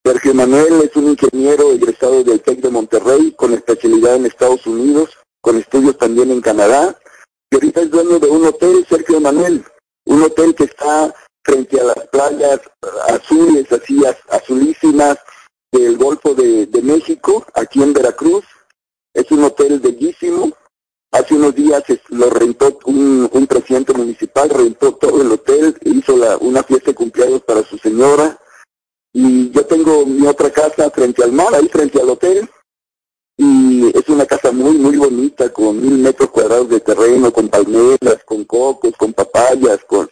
Sergio 0.03 0.33
Manuel 0.33 0.81
es 0.85 0.97
un 0.97 1.09
ingeniero 1.09 1.73
egresado 1.73 2.25
del 2.25 2.41
TEC 2.41 2.61
de 2.61 2.71
Monterrey 2.71 3.33
con 3.33 3.53
especialidad 3.53 4.15
en 4.15 4.25
Estados 4.25 4.67
Unidos, 4.67 5.11
con 5.43 5.59
estudios 5.59 5.99
también 5.99 6.31
en 6.31 6.41
Canadá. 6.41 6.97
Y 7.51 7.57
ahorita 7.57 7.81
es 7.83 7.91
dueño 7.91 8.19
de 8.19 8.29
un 8.29 8.47
hotel, 8.47 8.87
Sergio 8.89 9.21
Manuel, 9.21 9.65
un 10.07 10.23
hotel 10.23 10.55
que 10.55 10.65
está 10.65 11.13
frente 11.43 11.81
a 11.81 11.85
las 11.85 12.09
playas 12.09 12.61
azules, 13.09 13.71
así 13.73 14.01
azulísimas 14.29 15.19
del 15.73 15.97
Golfo 15.97 16.35
de, 16.35 16.69
México, 16.83 17.45
aquí 17.55 17.83
en 17.83 17.93
Veracruz. 17.93 18.45
Es 19.13 19.31
un 19.33 19.45
hotel 19.45 19.81
bellísimo. 19.81 20.53
Hace 21.13 21.35
unos 21.35 21.55
días 21.57 21.83
lo 22.11 22.31
rentó 22.31 22.79
un, 22.85 23.47
presidente 23.49 23.93
municipal, 23.95 24.49
rentó 24.49 24.95
todo 24.95 25.21
el 25.21 25.33
hotel, 25.33 25.77
hizo 25.83 26.15
una 26.41 26.63
fiesta 26.63 26.93
de 26.93 26.95
cumpleaños 26.95 27.43
para 27.43 27.65
su 27.65 27.77
señora 27.79 28.39
y 29.13 29.51
yo 29.51 29.67
tengo 29.67 30.07
mi 30.07 30.25
otra 30.29 30.51
casa 30.51 30.89
frente 30.91 31.25
al 31.25 31.33
mar, 31.33 31.53
ahí 31.53 31.69
frente 31.69 32.01
al 32.01 32.11
hotel. 32.11 32.49
Y 33.43 33.89
es 33.97 34.07
una 34.11 34.27
casa 34.27 34.53
muy, 34.53 34.77
muy 34.77 34.99
bonita, 34.99 35.51
con 35.51 35.81
mil 35.81 35.97
metros 35.97 36.29
cuadrados 36.29 36.69
de 36.69 36.81
terreno, 36.81 37.33
con 37.33 37.49
palmeras, 37.49 38.23
con 38.27 38.45
cocos, 38.45 38.93
con 38.99 39.15
papayas, 39.15 39.79
con... 39.87 40.11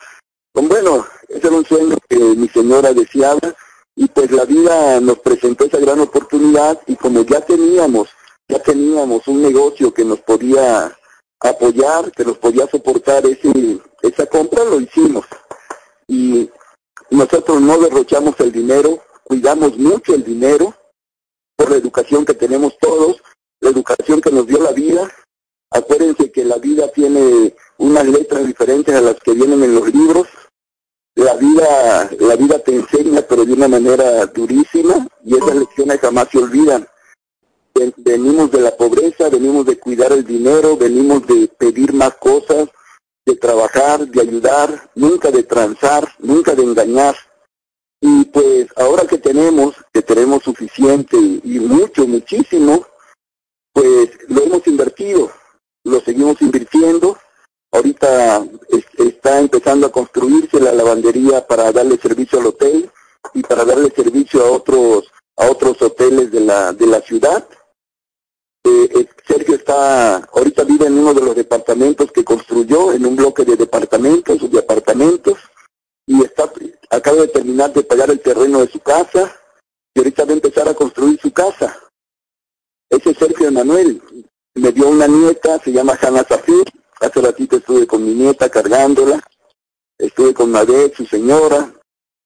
con 0.51 0.67
bueno, 0.67 1.07
ese 1.29 1.49
era 1.49 1.57
un 1.57 1.67
sueño 1.67 1.97
que 2.09 2.17
mi 2.17 2.49
señora 2.49 2.95
deseaba 2.95 3.55
y 3.95 4.09
pues 4.09 4.31
la 4.31 4.47
vida 4.47 4.99
nos 5.03 5.19
presentó 5.19 5.67
esa 5.67 5.77
gran 5.77 6.01
oportunidad 6.01 6.81
y 6.87 6.97
como 6.97 7.21
ya 7.21 7.43
teníamos, 7.43 8.09
ya 8.49 8.63
teníamos 8.63 9.29
un 9.29 9.43
negocio 9.43 9.93
que 9.93 10.07
nos 10.07 10.21
podía 10.21 10.97
apoyar, 11.41 12.11
que 12.13 12.25
nos 12.25 12.39
podía 12.39 12.67
soportar 12.67 13.27
ese, 13.27 13.79
esa 14.01 14.25
compra, 14.25 14.65
lo 14.65 14.81
hicimos. 14.81 15.27
Y 16.07 16.49
nosotros 17.11 17.61
no 17.61 17.79
derrochamos 17.79 18.41
el 18.41 18.53
dinero, 18.53 19.01
cuidamos 19.23 19.77
mucho 19.77 20.15
el 20.15 20.25
dinero 20.25 20.73
por 21.59 21.71
la 21.71 21.77
educación 21.77 22.25
que 22.25 22.35
tenemos 22.35 22.79
todos, 22.79 23.21
la 23.61 23.71
educación 23.71 24.23
que 24.23 24.31
nos 24.31 24.47
dio 24.47 24.63
la 24.63 24.71
vida. 24.73 25.11
Acuérdense 25.71 26.33
que 26.33 26.45
la 26.45 26.57
vida 26.57 26.89
tiene 26.93 27.55
unas 27.77 28.07
letras 28.07 28.47
diferentes 28.47 28.95
a 28.95 29.03
las 29.03 29.17
que 29.17 29.33
vienen 29.33 29.63
en 29.63 29.75
los 29.75 29.93
libros 29.93 30.29
la 31.19 31.35
vida, 31.35 32.11
la 32.21 32.37
vida 32.37 32.61
te 32.61 32.77
enseña, 32.77 33.23
pero 33.23 33.45
de 33.45 33.53
una 33.53 33.67
manera 33.67 34.25
durísima, 34.27 35.05
y 35.25 35.37
esas 35.37 35.57
lecciones 35.57 35.99
jamás 35.99 36.29
se 36.31 36.39
olvidan. 36.39 36.87
Venimos 37.97 38.53
de 38.53 38.61
la 38.61 38.77
pobreza, 38.77 39.29
venimos 39.29 39.67
de 39.67 39.81
cuidar 39.81 40.13
el 40.13 40.25
dinero, 40.25 40.77
venimos 40.77 41.27
de 41.27 41.49
pedir 41.49 41.93
más 41.93 42.15
cosas, 42.19 42.69
de 43.27 43.35
trabajar, 43.35 44.07
de 44.07 44.21
ayudar, 44.21 44.91
nunca 44.95 45.33
de 45.33 45.43
transar, 45.43 46.09
nunca 46.21 46.55
de 46.55 46.63
engañar. 46.63 47.17
Y 48.01 48.25
pues 48.27 48.69
ahora 48.77 49.07
que 49.07 49.19
tenemos, 49.19 49.75
que 49.93 50.03
tenemos 50.03 50.43
suficiente 50.43 51.17
y 51.17 51.59
mucho, 51.61 52.07
muchísimo, 52.07 52.87
pues 53.73 54.11
lo 54.29 54.43
hemos 54.43 54.67
invertido, 54.67 55.31
lo 55.85 56.01
seguimos 56.01 56.41
invirtiendo 56.41 57.19
Ahorita 57.71 58.47
está 58.97 59.39
empezando 59.39 59.87
a 59.87 59.93
construirse 59.93 60.59
la 60.59 60.73
lavandería 60.73 61.47
para 61.47 61.71
darle 61.71 61.99
servicio 61.99 62.41
al 62.41 62.47
hotel 62.47 62.91
y 63.35 63.43
para 63.43 63.65
darle 63.65 63.91
servicio 63.91 64.43
a 64.45 64.51
otros 64.51 65.13
a 65.37 65.51
otros 65.51 65.81
hoteles 65.83 66.33
de 66.33 66.41
la 66.41 66.73
de 66.73 66.87
la 66.87 67.01
ciudad. 67.03 67.47
Eh, 68.65 68.89
eh, 68.95 69.09
Sergio 69.27 69.55
está 69.55 70.17
ahorita 70.17 70.65
vive 70.65 70.87
en 70.87 70.99
uno 70.99 71.13
de 71.13 71.21
los 71.21 71.37
departamentos 71.37 72.11
que 72.11 72.25
construyó 72.25 72.93
en 72.93 73.05
un 73.05 73.17
bloque 73.17 73.45
de 73.45 73.57
departamentos 73.57 74.43
o 74.43 74.49
de 74.49 74.59
apartamentos 74.59 75.39
y 76.07 76.25
está 76.25 76.51
acaba 76.91 77.23
de 77.23 77.29
terminar 77.29 77.73
de 77.73 77.83
pagar 77.83 78.11
el 78.11 78.21
terreno 78.21 78.61
de 78.61 78.69
su 78.69 78.81
casa 78.81 79.35
y 79.95 80.01
ahorita 80.01 80.25
va 80.25 80.31
a 80.31 80.35
empezar 80.35 80.69
a 80.69 80.75
construir 80.75 81.19
su 81.21 81.33
casa. 81.33 81.77
Ese 82.89 83.11
es 83.11 83.19
Sergio 83.19 83.49
Emanuel. 83.49 84.03
Me 84.55 84.73
dio 84.73 84.89
una 84.89 85.07
nieta, 85.07 85.59
se 85.61 85.73
llama 85.73 85.99
Hanna 86.01 86.25
Zafir, 86.25 86.65
Hace 87.01 87.21
ratito 87.21 87.57
estuve 87.59 87.87
con 87.87 88.05
mi 88.05 88.13
nieta 88.13 88.49
cargándola, 88.49 89.21
estuve 89.97 90.35
con 90.35 90.51
Nadet, 90.51 90.97
su 90.97 91.07
señora, 91.07 91.73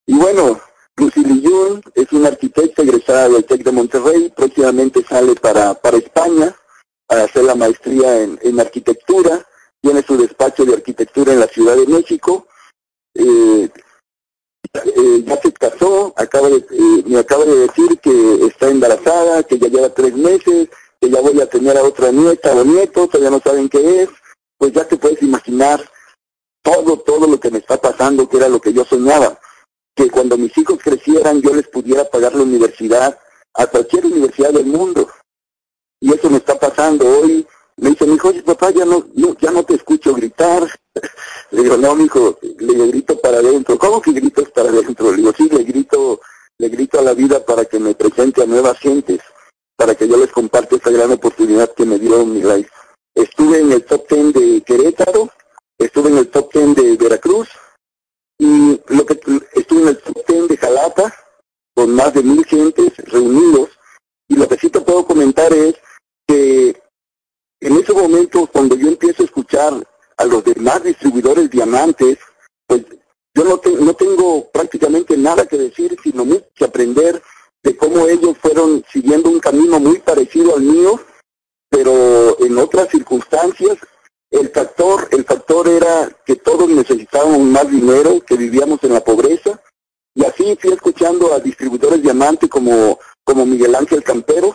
y 0.06 0.14
bueno, 0.14 0.60
Lucy 0.96 1.22
Lillón 1.22 1.82
es 1.94 2.10
una 2.12 2.28
arquitecta 2.28 2.82
egresada 2.82 3.28
del 3.28 3.44
TEC 3.44 3.64
de 3.64 3.72
Monterrey, 3.72 4.32
próximamente 4.34 5.04
sale 5.04 5.34
para, 5.34 5.74
para 5.74 5.98
España 5.98 6.56
a 7.08 7.22
hacer 7.22 7.44
la 7.44 7.54
maestría 7.54 8.22
en, 8.22 8.38
en 8.42 8.60
arquitectura, 8.60 9.46
tiene 9.82 10.02
su 10.02 10.16
despacho 10.16 10.64
de 10.64 10.74
arquitectura 10.74 11.34
en 11.34 11.40
la 11.40 11.48
Ciudad 11.48 11.76
de 11.76 11.86
México, 11.86 12.46
eh, 13.14 13.68
eh, 14.74 15.22
ya 15.26 15.36
se 15.40 15.52
casó, 15.52 16.14
acaba 16.16 16.48
de, 16.48 16.56
eh, 16.56 17.02
me 17.06 17.18
acaba 17.18 17.44
de 17.44 17.66
decir 17.66 17.98
que 18.00 18.46
está 18.46 18.68
embarazada, 18.68 19.42
que 19.42 19.58
ya 19.58 19.68
lleva 19.68 19.90
tres 19.90 20.14
meses, 20.16 20.68
que 21.00 21.10
ya 21.10 21.20
voy 21.20 21.40
a 21.40 21.46
tener 21.46 21.76
a 21.76 21.82
otra 21.82 22.10
nieta 22.10 22.52
o 22.52 22.64
nieto, 22.64 23.06
todavía 23.06 23.30
no 23.30 23.40
saben 23.40 23.68
qué 23.68 24.02
es, 24.02 24.08
pues 24.56 24.72
ya 24.72 24.86
te 24.86 24.96
puedes 24.96 25.22
imaginar 25.22 25.84
todo, 26.62 26.96
todo 26.98 27.26
lo 27.26 27.38
que 27.38 27.50
me 27.50 27.58
está 27.58 27.76
pasando, 27.76 28.28
que 28.28 28.36
era 28.38 28.48
lo 28.48 28.60
que 28.60 28.72
yo 28.72 28.84
soñaba, 28.84 29.38
que 29.94 30.10
cuando 30.10 30.38
mis 30.38 30.56
hijos 30.56 30.78
crecieran 30.82 31.42
yo 31.42 31.54
les 31.54 31.68
pudiera 31.68 32.04
pagar 32.04 32.34
la 32.34 32.42
universidad 32.42 33.18
a 33.54 33.66
cualquier 33.66 34.06
universidad 34.06 34.52
del 34.52 34.66
mundo. 34.66 35.08
Y 36.00 36.12
eso 36.14 36.30
me 36.30 36.38
está 36.38 36.58
pasando 36.58 37.06
hoy. 37.06 37.46
Me 37.76 37.90
dice 37.90 38.06
mi 38.06 38.14
hijo, 38.14 38.28
oye 38.28 38.42
papá, 38.42 38.70
ya 38.70 38.84
no, 38.84 39.06
ya 39.14 39.50
no 39.50 39.64
te 39.64 39.74
escucho 39.74 40.14
gritar. 40.14 40.68
le 41.50 41.62
digo, 41.62 41.76
no, 41.76 41.94
mi 41.94 42.04
hijo, 42.04 42.38
le 42.42 42.86
grito 42.88 43.18
para 43.20 43.38
adentro. 43.38 43.78
¿Cómo 43.78 44.00
que 44.00 44.12
gritas 44.12 44.50
para 44.50 44.68
adentro? 44.68 45.10
Le 45.10 45.18
digo, 45.18 45.32
sí, 45.36 45.48
le 45.48 45.64
grito, 45.64 46.20
le 46.58 46.68
grito 46.68 46.98
a 46.98 47.02
la 47.02 47.14
vida 47.14 47.44
para 47.44 47.64
que 47.64 47.78
me 47.78 47.94
presente 47.94 48.42
a 48.42 48.46
nuevas 48.46 48.78
gentes, 48.78 49.20
para 49.76 49.94
que 49.94 50.06
yo 50.06 50.16
les 50.16 50.30
comparte 50.30 50.76
esta 50.76 50.90
gran 50.90 51.10
oportunidad 51.12 51.72
que 51.72 51.84
me 51.84 51.98
dio 51.98 52.24
mi 52.24 52.42
life. 52.42 52.70
Estuve 53.14 53.60
en 53.60 53.72
el 53.72 53.84
top 53.84 54.08
10 54.08 54.32
de 54.32 54.60
Querétaro, 54.62 55.30
estuve 55.78 56.10
en 56.10 56.18
el 56.18 56.28
top 56.28 56.52
10 56.52 56.74
de 56.74 56.96
Veracruz 56.96 57.48
y 58.38 58.80
lo 58.88 59.04
que 59.06 59.20
estuve 59.54 59.82
en 59.82 59.88
el 59.88 59.98
top 59.98 60.26
10 60.26 60.48
de 60.48 60.56
Jalapa 60.56 61.14
con 61.74 61.94
más 61.94 62.12
de 62.14 62.22
mil 62.22 62.44
gentes 62.44 62.96
reunidos 62.96 63.70
y 64.28 64.36
lo 64.36 64.48
que 64.48 64.56
sí 64.56 64.70
te 64.70 64.80
puedo 64.80 65.06
comentar 65.06 65.52
es 65.52 65.74
que 66.26 66.80
en 67.66 67.76
ese 67.78 67.92
momento 67.92 68.46
cuando 68.46 68.76
yo 68.76 68.88
empiezo 68.88 69.22
a 69.22 69.26
escuchar 69.26 69.72
a 70.16 70.24
los 70.24 70.44
demás 70.44 70.82
distribuidores 70.82 71.50
diamantes, 71.50 72.18
pues 72.66 72.84
yo 73.34 73.44
no, 73.44 73.60
no 73.80 73.94
tengo 73.94 74.50
prácticamente 74.50 75.16
nada 75.16 75.46
que 75.46 75.56
decir, 75.56 75.96
sino 76.02 76.24
mucho 76.24 76.46
que 76.54 76.64
aprender 76.64 77.22
de 77.62 77.76
cómo 77.76 78.06
ellos 78.06 78.36
fueron 78.38 78.84
siguiendo 78.92 79.30
un 79.30 79.40
camino 79.40 79.80
muy 79.80 79.98
parecido 80.00 80.56
al 80.56 80.62
mío 80.62 81.00
pero 81.72 82.38
en 82.44 82.58
otras 82.58 82.90
circunstancias 82.90 83.78
el 84.30 84.50
factor, 84.50 85.08
el 85.10 85.24
factor 85.24 85.66
era 85.68 86.10
que 86.26 86.36
todos 86.36 86.68
necesitábamos 86.68 87.40
más 87.40 87.70
dinero, 87.70 88.20
que 88.20 88.36
vivíamos 88.36 88.82
en 88.84 88.92
la 88.92 89.02
pobreza, 89.02 89.58
y 90.14 90.24
así 90.24 90.56
fui 90.60 90.72
escuchando 90.72 91.32
a 91.32 91.40
distribuidores 91.40 92.02
diamante 92.02 92.48
como, 92.48 92.98
como 93.24 93.46
Miguel 93.46 93.74
Ángel 93.74 94.04
Campero, 94.04 94.54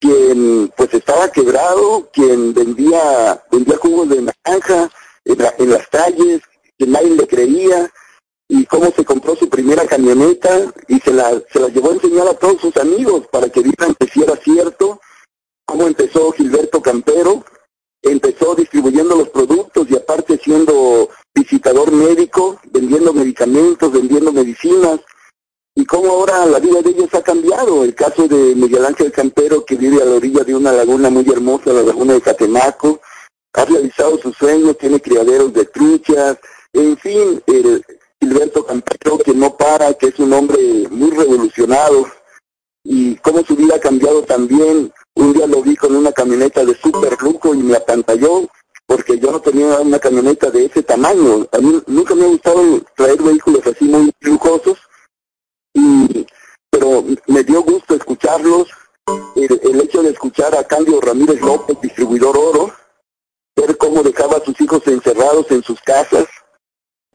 quien 0.00 0.72
pues 0.76 0.92
estaba 0.94 1.30
quebrado, 1.30 2.08
quien 2.12 2.54
vendía, 2.54 3.42
vendía 3.50 3.76
jugos 3.76 4.08
de 4.08 4.22
naranja 4.22 4.90
en, 5.24 5.70
las 5.70 5.88
calles, 5.88 6.40
que 6.78 6.86
nadie 6.86 7.10
le 7.10 7.26
creía, 7.26 7.92
y 8.48 8.64
cómo 8.66 8.90
se 8.90 9.04
compró 9.04 9.36
su 9.36 9.48
primera 9.48 9.86
camioneta 9.86 10.72
y 10.88 10.98
se 10.98 11.12
la, 11.12 11.30
se 11.52 11.60
la 11.60 11.68
llevó 11.68 11.90
a 11.90 11.94
enseñar 11.94 12.26
a 12.26 12.34
todos 12.34 12.60
sus 12.60 12.76
amigos 12.78 13.28
para 13.30 13.48
que 13.48 13.60
vieran 13.60 13.94
que 13.94 14.08
si 14.08 14.22
era 14.22 14.34
cierto 14.36 15.00
cómo 15.64 15.86
empezó 15.86 16.32
Gilberto 16.32 16.82
Campero, 16.82 17.44
empezó 18.02 18.56
distribuyendo 18.56 19.14
los 19.14 19.28
productos 19.28 19.88
y 19.88 19.96
aparte 19.96 20.36
siendo 20.42 21.10
visitador 21.32 21.92
médico, 21.92 22.58
vendiendo 22.72 23.12
medicamentos, 23.12 23.92
vendiendo 23.92 24.32
medicinas, 24.32 24.98
y 25.74 25.84
cómo 25.84 26.10
ahora 26.10 26.46
la 26.46 26.58
vida 26.58 26.82
de 26.82 26.90
ellos 26.90 27.14
ha 27.14 27.22
cambiado. 27.22 27.84
El 27.84 27.94
caso 27.94 28.26
de 28.26 28.54
Miguel 28.54 28.84
Ángel 28.84 29.12
Campero, 29.12 29.64
que 29.64 29.76
vive 29.76 30.02
a 30.02 30.04
la 30.04 30.16
orilla 30.16 30.44
de 30.44 30.54
una 30.54 30.72
laguna 30.72 31.10
muy 31.10 31.28
hermosa, 31.30 31.72
la 31.72 31.82
laguna 31.82 32.14
de 32.14 32.20
Catemaco, 32.20 33.00
ha 33.52 33.64
realizado 33.64 34.18
su 34.18 34.32
sueño, 34.32 34.74
tiene 34.74 35.00
criaderos 35.00 35.52
de 35.52 35.64
truchas, 35.66 36.38
en 36.72 36.96
fin, 36.98 37.42
el 37.46 37.84
Gilberto 38.20 38.64
Campero 38.64 39.18
que 39.18 39.34
no 39.34 39.56
para, 39.56 39.94
que 39.94 40.08
es 40.08 40.18
un 40.18 40.32
hombre 40.32 40.58
muy 40.90 41.10
revolucionado, 41.10 42.06
y 42.84 43.16
cómo 43.16 43.44
su 43.44 43.56
vida 43.56 43.76
ha 43.76 43.80
cambiado 43.80 44.22
también 44.22 44.92
un 45.14 45.32
día 45.32 45.46
lo 45.46 45.62
vi 45.62 45.76
con 45.76 45.94
una 45.94 46.12
camioneta 46.12 46.64
de 46.64 46.74
super 46.74 47.20
lujo 47.20 47.54
y 47.54 47.58
me 47.58 47.76
apantalló 47.76 48.48
porque 48.86 49.18
yo 49.18 49.30
no 49.30 49.40
tenía 49.40 49.78
una 49.80 49.98
camioneta 49.98 50.50
de 50.50 50.64
ese 50.64 50.82
tamaño. 50.82 51.46
A 51.52 51.58
mí 51.58 51.80
nunca 51.86 52.14
me 52.14 52.24
ha 52.24 52.28
gustado 52.28 52.80
traer 52.96 53.22
vehículos 53.22 53.64
así 53.66 53.84
muy 53.84 54.10
lujosos, 54.20 54.78
y, 55.74 56.26
pero 56.70 57.04
me 57.26 57.44
dio 57.44 57.62
gusto 57.62 57.94
escucharlos. 57.94 58.68
El, 59.34 59.60
el 59.62 59.80
hecho 59.80 60.02
de 60.02 60.10
escuchar 60.10 60.54
a 60.54 60.64
Candio 60.64 61.00
Ramírez 61.00 61.40
López, 61.40 61.80
distribuidor 61.80 62.36
oro, 62.36 62.72
ver 63.56 63.76
cómo 63.76 64.02
dejaba 64.02 64.36
a 64.36 64.44
sus 64.44 64.60
hijos 64.60 64.86
encerrados 64.86 65.50
en 65.50 65.62
sus 65.62 65.80
casas, 65.80 66.26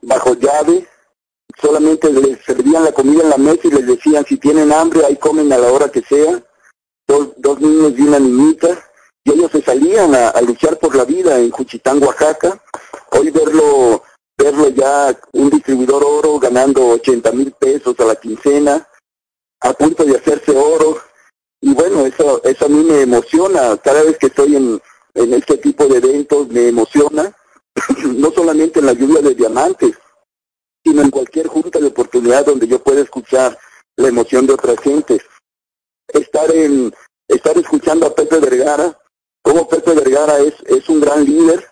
bajo 0.02 0.34
llave, 0.34 0.88
solamente 1.62 2.12
les 2.12 2.44
servían 2.44 2.84
la 2.84 2.92
comida 2.92 3.24
en 3.24 3.30
la 3.30 3.38
mesa 3.38 3.62
y 3.64 3.72
les 3.72 3.88
decían 3.88 4.26
si 4.26 4.38
tienen 4.38 4.74
hambre 4.74 5.06
ahí 5.06 5.16
comen 5.16 5.52
a 5.54 5.58
la 5.58 5.72
hora 5.72 5.90
que 5.90 6.02
sea 6.02 6.44
dos, 7.08 7.30
dos 7.38 7.60
niños 7.60 7.94
y 7.98 8.02
una 8.02 8.20
niñita, 8.20 8.68
y 9.24 9.32
ellos 9.32 9.52
se 9.52 9.62
salían 9.62 10.14
a, 10.14 10.40
luchar 10.42 10.78
por 10.78 10.96
la 10.96 11.04
vida 11.04 11.38
en 11.40 11.50
Juchitán, 11.52 12.02
Oaxaca. 12.04 12.62
Hoy 13.12 13.32
verlo, 13.32 14.04
verlo 14.38 14.70
ya 14.70 15.18
un 15.34 15.50
distribuidor 15.50 16.04
oro 16.04 16.40
ganando 16.40 16.88
80 16.88 17.32
mil 17.32 17.52
pesos 17.52 18.00
a 18.00 18.06
la 18.06 18.16
quincena, 18.16 18.88
a 19.62 19.74
punto 19.74 20.04
de 20.04 20.18
hacerse 20.18 20.52
oro. 20.52 20.98
Y 21.62 21.74
bueno, 21.74 22.06
eso, 22.06 22.44
eso 22.44 22.66
a 22.66 22.70
mí 22.70 22.84
me 22.84 23.02
emociona. 23.02 23.78
Cada 23.78 24.04
vez 24.04 24.18
que 24.18 24.28
estoy 24.28 24.56
en, 24.56 24.82
en 25.14 25.34
este 25.34 25.58
tipo 25.58 25.88
de 25.88 25.98
eventos 25.98 26.48
me 26.50 26.68
emociona, 26.68 27.36
no 28.06 28.32
solamente 28.32 28.80
en 28.80 28.86
la 28.86 28.94
lluvia 28.94 29.22
de 29.22 29.36
diamantes, 29.36 29.98
sino 30.84 31.02
en 31.02 31.10
cualquier 31.10 31.48
junta 31.48 31.80
de 31.80 31.88
oportunidad 31.88 32.46
donde 32.46 32.68
yo 32.68 32.80
pueda 32.84 33.02
escuchar 33.02 33.58
la 33.96 34.08
emoción 34.10 34.46
de 34.46 34.54
otras 34.54 34.80
gentes 34.80 35.22
estar 36.08 36.54
en 36.54 36.94
estar 37.28 37.58
escuchando 37.58 38.06
a 38.06 38.16
Pepe 38.16 38.40
Vergara, 38.40 38.98
como 39.42 39.68
Pepe 39.68 39.94
Vergara 39.94 40.40
es, 40.40 40.54
es 40.66 40.88
un 40.90 41.02
gran 41.02 41.26
líder, 41.26 41.68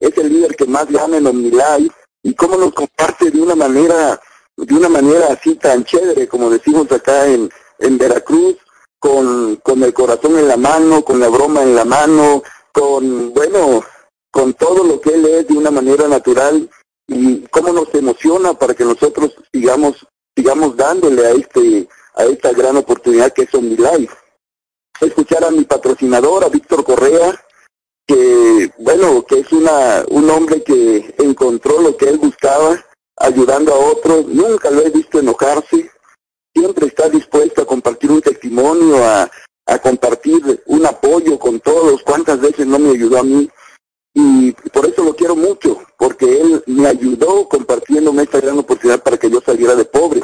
es 0.00 0.16
el 0.18 0.28
líder 0.28 0.56
que 0.56 0.66
más 0.66 0.90
gana 0.90 1.16
en 1.16 1.26
OmniLife, 1.26 1.94
y 2.26 2.34
cómo 2.34 2.56
nos 2.56 2.74
comparte 2.74 3.30
de 3.30 3.40
una 3.40 3.54
manera 3.54 4.20
de 4.56 4.74
una 4.74 4.88
manera 4.88 5.28
así 5.32 5.54
tan 5.54 5.84
chévere, 5.84 6.26
como 6.26 6.50
decimos 6.50 6.90
acá 6.90 7.26
en, 7.26 7.48
en 7.78 7.98
Veracruz, 7.98 8.56
con, 8.98 9.56
con 9.56 9.82
el 9.84 9.92
corazón 9.92 10.36
en 10.38 10.48
la 10.48 10.56
mano, 10.56 11.04
con 11.04 11.20
la 11.20 11.28
broma 11.28 11.62
en 11.62 11.74
la 11.76 11.84
mano, 11.84 12.42
con, 12.72 13.32
bueno, 13.32 13.84
con 14.30 14.54
todo 14.54 14.82
lo 14.82 15.00
que 15.00 15.10
él 15.10 15.26
es 15.26 15.46
de 15.46 15.54
una 15.54 15.70
manera 15.70 16.08
natural 16.08 16.68
y 17.06 17.42
cómo 17.48 17.72
nos 17.72 17.94
emociona 17.94 18.54
para 18.54 18.74
que 18.74 18.84
nosotros 18.84 19.36
sigamos, 19.52 20.04
sigamos 20.34 20.76
dándole 20.76 21.26
a 21.26 21.30
este, 21.30 21.86
a 22.14 22.24
esta 22.24 22.50
gran 22.52 22.76
oportunidad 22.78 23.32
que 23.32 23.42
es 23.42 23.54
OmniLife. 23.54 24.16
Escuchar 25.00 25.44
a 25.44 25.50
mi 25.50 25.64
patrocinador, 25.64 26.44
a 26.44 26.48
Víctor 26.48 26.82
Correa, 26.82 27.38
que, 28.06 28.70
bueno, 28.78 29.24
que 29.24 29.40
es 29.40 29.52
una, 29.52 30.04
un 30.08 30.30
hombre 30.30 30.62
que 30.62 31.14
encontró 31.18 31.80
lo 31.80 31.96
que 31.96 32.08
él 32.08 32.18
buscaba, 32.18 32.84
ayudando 33.16 33.72
a 33.72 33.78
otros, 33.78 34.26
nunca 34.26 34.70
lo 34.70 34.82
he 34.82 34.90
visto 34.90 35.18
enojarse, 35.18 35.90
siempre 36.54 36.86
está 36.86 37.08
dispuesto 37.08 37.62
a 37.62 37.66
compartir 37.66 38.10
un 38.10 38.20
testimonio, 38.20 39.04
a, 39.04 39.30
a 39.66 39.78
compartir 39.78 40.62
un 40.66 40.86
apoyo 40.86 41.38
con 41.38 41.60
todos, 41.60 42.02
cuántas 42.02 42.40
veces 42.40 42.66
no 42.66 42.78
me 42.78 42.90
ayudó 42.90 43.18
a 43.18 43.24
mí, 43.24 43.50
y 44.18 44.52
por 44.52 44.86
eso 44.86 45.04
lo 45.04 45.14
quiero 45.14 45.36
mucho, 45.36 45.78
porque 45.98 46.40
él 46.40 46.62
me 46.66 46.88
ayudó 46.88 47.46
compartiéndome 47.48 48.22
esta 48.22 48.40
gran 48.40 48.58
oportunidad 48.58 49.02
para 49.02 49.18
que 49.18 49.28
yo 49.28 49.42
saliera 49.44 49.74
de 49.74 49.84
pobre. 49.84 50.22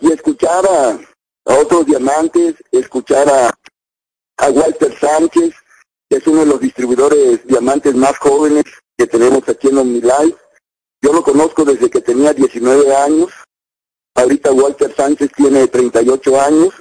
Y 0.00 0.10
escuchar 0.10 0.66
a, 0.66 0.98
otros 1.44 1.86
diamantes, 1.86 2.56
escuchar 2.72 3.28
a, 3.28 3.50
a 4.38 4.50
Walter 4.50 4.92
Sánchez, 4.98 5.54
es 6.08 6.26
uno 6.26 6.40
de 6.40 6.46
los 6.46 6.60
distribuidores 6.60 7.46
diamantes 7.46 7.94
más 7.94 8.16
jóvenes 8.18 8.64
que 8.96 9.06
tenemos 9.06 9.46
aquí 9.48 9.68
en 9.68 9.78
OmniLife. 9.78 10.36
Yo 11.02 11.12
lo 11.12 11.22
conozco 11.22 11.64
desde 11.64 11.90
que 11.90 12.00
tenía 12.00 12.32
19 12.32 12.96
años. 12.96 13.30
Ahorita 14.14 14.52
Walter 14.52 14.94
Sánchez 14.96 15.30
tiene 15.36 15.68
38 15.68 16.40
años. 16.40 16.74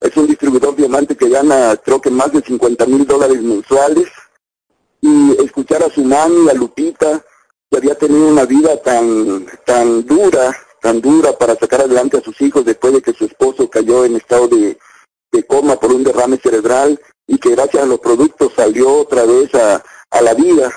Es 0.00 0.16
un 0.16 0.26
distribuidor 0.26 0.74
diamante 0.74 1.16
que 1.16 1.28
gana 1.28 1.76
creo 1.76 2.00
que 2.00 2.10
más 2.10 2.32
de 2.32 2.42
50 2.42 2.86
mil 2.86 3.06
dólares 3.06 3.40
mensuales 3.40 4.08
y 5.00 5.32
escuchar 5.42 5.82
a 5.82 5.90
su 5.90 6.04
mami, 6.04 6.48
a 6.50 6.54
Lupita, 6.54 7.24
que 7.70 7.76
había 7.76 7.94
tenido 7.94 8.28
una 8.28 8.44
vida 8.44 8.80
tan, 8.82 9.46
tan 9.64 10.04
dura, 10.04 10.54
tan 10.80 11.00
dura 11.00 11.32
para 11.32 11.54
sacar 11.54 11.82
adelante 11.82 12.18
a 12.18 12.22
sus 12.22 12.40
hijos 12.40 12.64
después 12.64 12.92
de 12.92 13.02
que 13.02 13.12
su 13.12 13.24
esposo 13.24 13.70
cayó 13.70 14.04
en 14.04 14.16
estado 14.16 14.48
de, 14.48 14.76
de 15.30 15.46
coma 15.46 15.76
por 15.78 15.92
un 15.92 16.04
derrame 16.04 16.36
cerebral 16.36 17.00
y 17.26 17.38
que 17.38 17.50
gracias 17.50 17.82
a 17.82 17.86
los 17.86 18.00
productos 18.00 18.52
salió 18.54 19.00
otra 19.00 19.24
vez 19.24 19.54
a, 19.54 19.82
a 20.10 20.20
la 20.20 20.34
vida. 20.34 20.72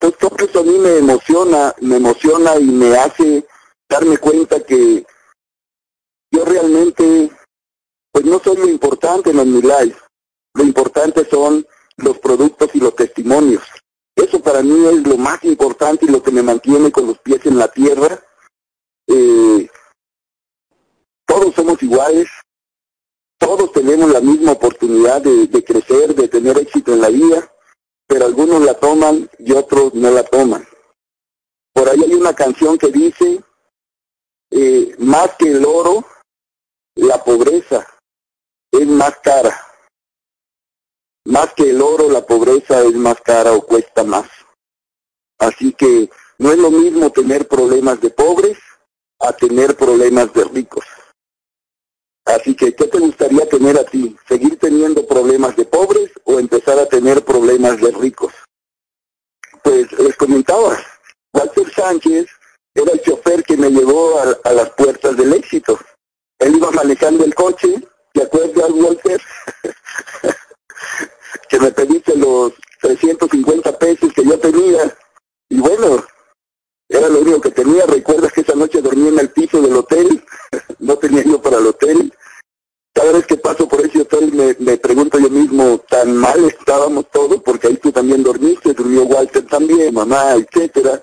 Entonces 0.00 0.18
todo 0.18 0.46
eso 0.46 0.60
a 0.60 0.62
mí 0.62 0.78
me 0.78 0.98
emociona, 0.98 1.74
me 1.80 1.96
emociona 1.96 2.56
y 2.56 2.64
me 2.64 2.96
hace 2.96 3.46
darme 3.88 4.18
cuenta 4.18 4.60
que 4.60 5.06
yo 6.30 6.44
realmente, 6.44 7.30
pues 8.12 8.24
no 8.24 8.38
soy 8.40 8.56
lo 8.56 8.68
importante 8.68 9.30
en 9.30 9.52
mi 9.52 9.62
life. 9.62 9.98
Lo 10.54 10.64
importante 10.64 11.26
son 11.28 11.66
los 11.96 12.18
productos 12.18 12.70
y 12.74 12.80
los 12.80 12.94
testimonios. 12.94 13.62
Eso 14.14 14.40
para 14.40 14.62
mí 14.62 14.86
es 14.86 15.06
lo 15.06 15.16
más 15.18 15.42
importante 15.44 16.06
y 16.06 16.08
lo 16.08 16.22
que 16.22 16.30
me 16.30 16.42
mantiene 16.42 16.90
con 16.90 17.06
los 17.06 17.18
pies 17.18 17.44
en 17.44 17.58
la 17.58 17.68
tierra. 17.68 18.18
Eh, 19.06 19.68
todos 21.26 21.54
somos 21.54 21.82
iguales, 21.82 22.28
todos 23.46 23.70
tenemos 23.70 24.10
la 24.10 24.20
misma 24.20 24.52
oportunidad 24.52 25.22
de, 25.22 25.62
crecer, 25.62 26.16
de 26.16 26.26
tener 26.26 26.58
éxito 26.58 26.92
en 26.92 27.00
la 27.00 27.10
vida, 27.10 27.48
pero 28.04 28.26
algunos 28.26 28.60
la 28.60 28.74
toman 28.74 29.30
y 29.38 29.52
otros 29.52 29.94
no 29.94 30.10
la 30.10 30.24
toman. 30.24 30.66
Por 31.72 31.88
ahí 31.88 32.02
hay 32.02 32.14
una 32.14 32.34
canción 32.34 32.76
que 32.76 32.88
dice, 32.88 33.40
eh, 34.50 34.96
más 34.98 35.36
que 35.38 35.52
el 35.52 35.64
oro, 35.64 36.04
la 36.96 37.22
pobreza 37.22 37.86
es 38.72 38.86
más 38.88 39.16
cara. 39.22 39.56
Más 41.26 41.54
que 41.54 41.70
el 41.70 41.80
oro, 41.80 42.10
la 42.10 42.26
pobreza 42.26 42.82
es 42.82 42.94
más 42.94 43.20
cara 43.20 43.52
o 43.52 43.64
cuesta 43.64 44.02
más. 44.02 44.28
Así 45.38 45.72
que 45.72 46.10
no 46.38 46.50
es 46.50 46.58
lo 46.58 46.72
mismo 46.72 47.10
tener 47.12 47.46
problemas 47.46 48.00
de 48.00 48.10
pobres 48.10 48.58
a 49.20 49.32
tener 49.32 49.76
problemas 49.76 50.32
de 50.32 50.42
ricos. 50.42 50.84
Así 52.26 52.56
que, 52.56 52.74
¿qué 52.74 52.88
te 52.88 52.98
gustaría 52.98 53.48
tener 53.48 53.78
a 53.78 53.84
ti? 53.84 54.16
¿Seguir 54.28 54.58
teniendo 54.58 55.06
problemas 55.06 55.54
de 55.54 55.64
pobres 55.64 56.10
o 56.24 56.40
empezar 56.40 56.76
a 56.78 56.86
tener 56.86 57.24
problemas 57.24 57.80
de 57.80 57.92
ricos? 57.92 58.32
Pues 59.62 59.92
les 59.92 60.16
comentaba, 60.16 60.76
Walter 61.32 61.72
Sánchez 61.72 62.26
era 62.74 62.92
el 62.92 63.00
chofer 63.02 63.44
que 63.44 63.56
me 63.56 63.70
llevó 63.70 64.20
a, 64.42 64.52
las 64.52 64.70
puertas 64.70 65.16
del 65.16 65.34
éxito. 65.34 65.78
Él 66.40 66.56
iba 66.56 66.70
manejando 66.72 67.24
el 67.24 67.34
coche, 67.34 67.80
¿te 68.12 68.24
acuerdas, 68.24 68.70
Walter? 68.70 69.22
que 71.48 71.60
me 71.60 71.70
pediste 71.70 72.16
los 72.16 72.52
350 72.80 73.78
pesos 73.78 74.12
que 74.12 74.24
yo 74.24 74.36
tenía. 74.40 74.96
Y 75.48 75.60
bueno, 75.60 76.04
era 76.88 77.08
lo 77.08 77.20
único 77.20 77.40
que 77.40 77.50
tenía. 77.50 77.86
¿Recuerdas 77.86 78.32
que 78.32 78.42
esa 78.42 78.54
noche 78.54 78.82
dormí 78.82 79.08
en 79.08 79.18
el 79.18 79.30
piso 79.30 79.60
del 79.60 79.76
hotel? 79.76 80.24
no 80.78 80.96
tenía 80.96 81.24
para 81.38 81.58
el 81.58 81.66
hotel. 81.66 82.12
Cada 82.92 83.12
vez 83.12 83.26
que 83.26 83.36
paso 83.36 83.68
por 83.68 83.84
ese 83.84 84.00
hotel 84.00 84.32
me, 84.32 84.56
me 84.58 84.78
pregunto 84.78 85.18
yo 85.18 85.28
mismo, 85.28 85.78
tan 85.86 86.16
mal 86.16 86.42
estábamos 86.46 87.10
todos, 87.10 87.42
porque 87.42 87.66
ahí 87.66 87.76
tú 87.76 87.92
también 87.92 88.22
dormiste, 88.22 88.72
durmió 88.72 89.02
Walter 89.02 89.44
también, 89.44 89.92
mamá, 89.92 90.32
etcétera. 90.32 91.02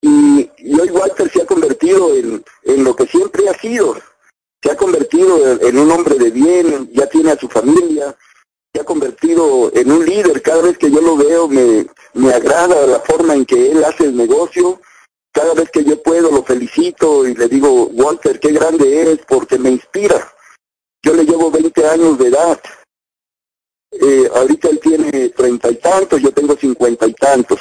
Y, 0.00 0.48
y 0.58 0.80
hoy 0.80 0.90
Walter 0.90 1.28
se 1.32 1.42
ha 1.42 1.46
convertido 1.46 2.14
en, 2.14 2.44
en 2.62 2.84
lo 2.84 2.94
que 2.94 3.06
siempre 3.06 3.48
ha 3.48 3.58
sido. 3.58 3.96
Se 4.62 4.70
ha 4.70 4.76
convertido 4.76 5.60
en 5.60 5.76
un 5.76 5.90
hombre 5.90 6.16
de 6.18 6.30
bien, 6.30 6.88
ya 6.92 7.06
tiene 7.08 7.32
a 7.32 7.36
su 7.36 7.48
familia, 7.48 8.16
se 8.72 8.80
ha 8.80 8.84
convertido 8.84 9.72
en 9.74 9.90
un 9.90 10.04
líder. 10.04 10.40
Cada 10.40 10.62
vez 10.62 10.78
que 10.78 10.90
yo 10.90 11.00
lo 11.00 11.16
veo 11.16 11.48
me, 11.48 11.86
me 12.12 12.32
agrada 12.32 12.86
la 12.86 13.00
forma 13.00 13.34
en 13.34 13.44
que 13.44 13.72
él 13.72 13.84
hace 13.84 14.04
el 14.04 14.16
negocio. 14.16 14.80
Cada 15.34 15.52
vez 15.52 15.68
que 15.72 15.82
yo 15.82 16.00
puedo 16.00 16.30
lo 16.30 16.44
felicito 16.44 17.26
y 17.26 17.34
le 17.34 17.48
digo, 17.48 17.86
Walter, 17.86 18.38
qué 18.38 18.52
grande 18.52 19.00
eres 19.00 19.18
porque 19.26 19.58
me 19.58 19.70
inspira. 19.70 20.32
Yo 21.02 21.12
le 21.12 21.24
llevo 21.24 21.50
20 21.50 21.88
años 21.88 22.16
de 22.18 22.28
edad. 22.28 22.60
Eh, 23.90 24.30
ahorita 24.32 24.68
él 24.68 24.78
tiene 24.78 25.30
treinta 25.30 25.72
y 25.72 25.74
tantos, 25.74 26.22
yo 26.22 26.32
tengo 26.32 26.54
cincuenta 26.54 27.08
y 27.08 27.14
tantos. 27.14 27.58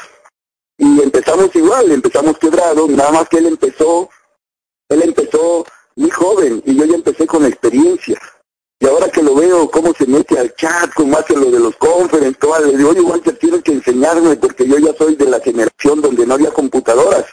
Y 0.77 1.01
empezamos 1.01 1.49
igual, 1.55 1.91
empezamos 1.91 2.37
quebrados, 2.37 2.89
nada 2.91 3.11
más 3.11 3.27
que 3.27 3.39
él 3.39 3.47
empezó, 3.47 4.07
él 4.89 5.01
empezó 5.01 5.65
muy 5.95 6.11
joven 6.11 6.61
y 6.67 6.75
yo 6.75 6.85
ya 6.85 6.93
empecé 6.93 7.25
con 7.25 7.43
experiencia. 7.43 8.21
Y 8.79 8.85
ahora 8.85 9.09
que 9.09 9.23
lo 9.23 9.33
veo, 9.33 9.71
cómo 9.71 9.93
se 9.95 10.05
mete 10.05 10.37
al 10.37 10.53
chat, 10.53 10.93
cómo 10.93 11.17
hace 11.17 11.35
lo 11.35 11.49
de 11.49 11.59
los 11.59 11.75
conferencias, 11.77 12.65
le 12.65 12.77
digo, 12.77 12.91
oye, 12.91 13.01
Walter, 13.01 13.35
tienes 13.39 13.63
que 13.63 13.71
enseñarme 13.71 14.35
porque 14.35 14.67
yo 14.67 14.77
ya 14.77 14.93
soy 14.95 15.15
de 15.15 15.25
la 15.25 15.39
generación 15.39 16.01
donde 16.01 16.27
no 16.27 16.35
había 16.35 16.51
computadoras. 16.51 17.25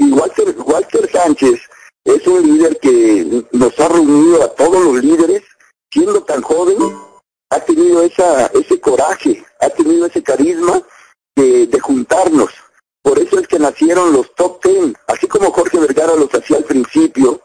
Y 0.00 0.12
Walter, 0.12 0.54
Walter 0.64 1.10
Sánchez 1.12 1.60
es 2.04 2.26
un 2.26 2.42
líder 2.42 2.78
que 2.78 3.44
nos 3.52 3.78
ha 3.78 3.88
reunido 3.88 4.42
a 4.42 4.48
todos 4.54 4.82
los 4.82 5.04
líderes, 5.04 5.42
siendo 5.92 6.22
tan 6.22 6.40
joven, 6.40 6.78
ha 7.50 7.60
tenido 7.60 8.02
esa, 8.02 8.46
ese 8.46 8.80
coraje, 8.80 9.44
ha 9.60 9.68
tenido 9.68 10.06
ese 10.06 10.22
carisma 10.22 10.80
de, 11.36 11.66
de 11.66 11.80
juntarnos. 11.80 12.50
Por 13.02 13.18
eso 13.18 13.38
es 13.40 13.46
que 13.46 13.58
nacieron 13.58 14.14
los 14.14 14.34
top 14.34 14.62
ten, 14.62 14.96
así 15.06 15.26
como 15.26 15.52
Jorge 15.52 15.78
Vergara 15.78 16.14
los 16.14 16.34
hacía 16.34 16.56
al 16.56 16.64
principio, 16.64 17.42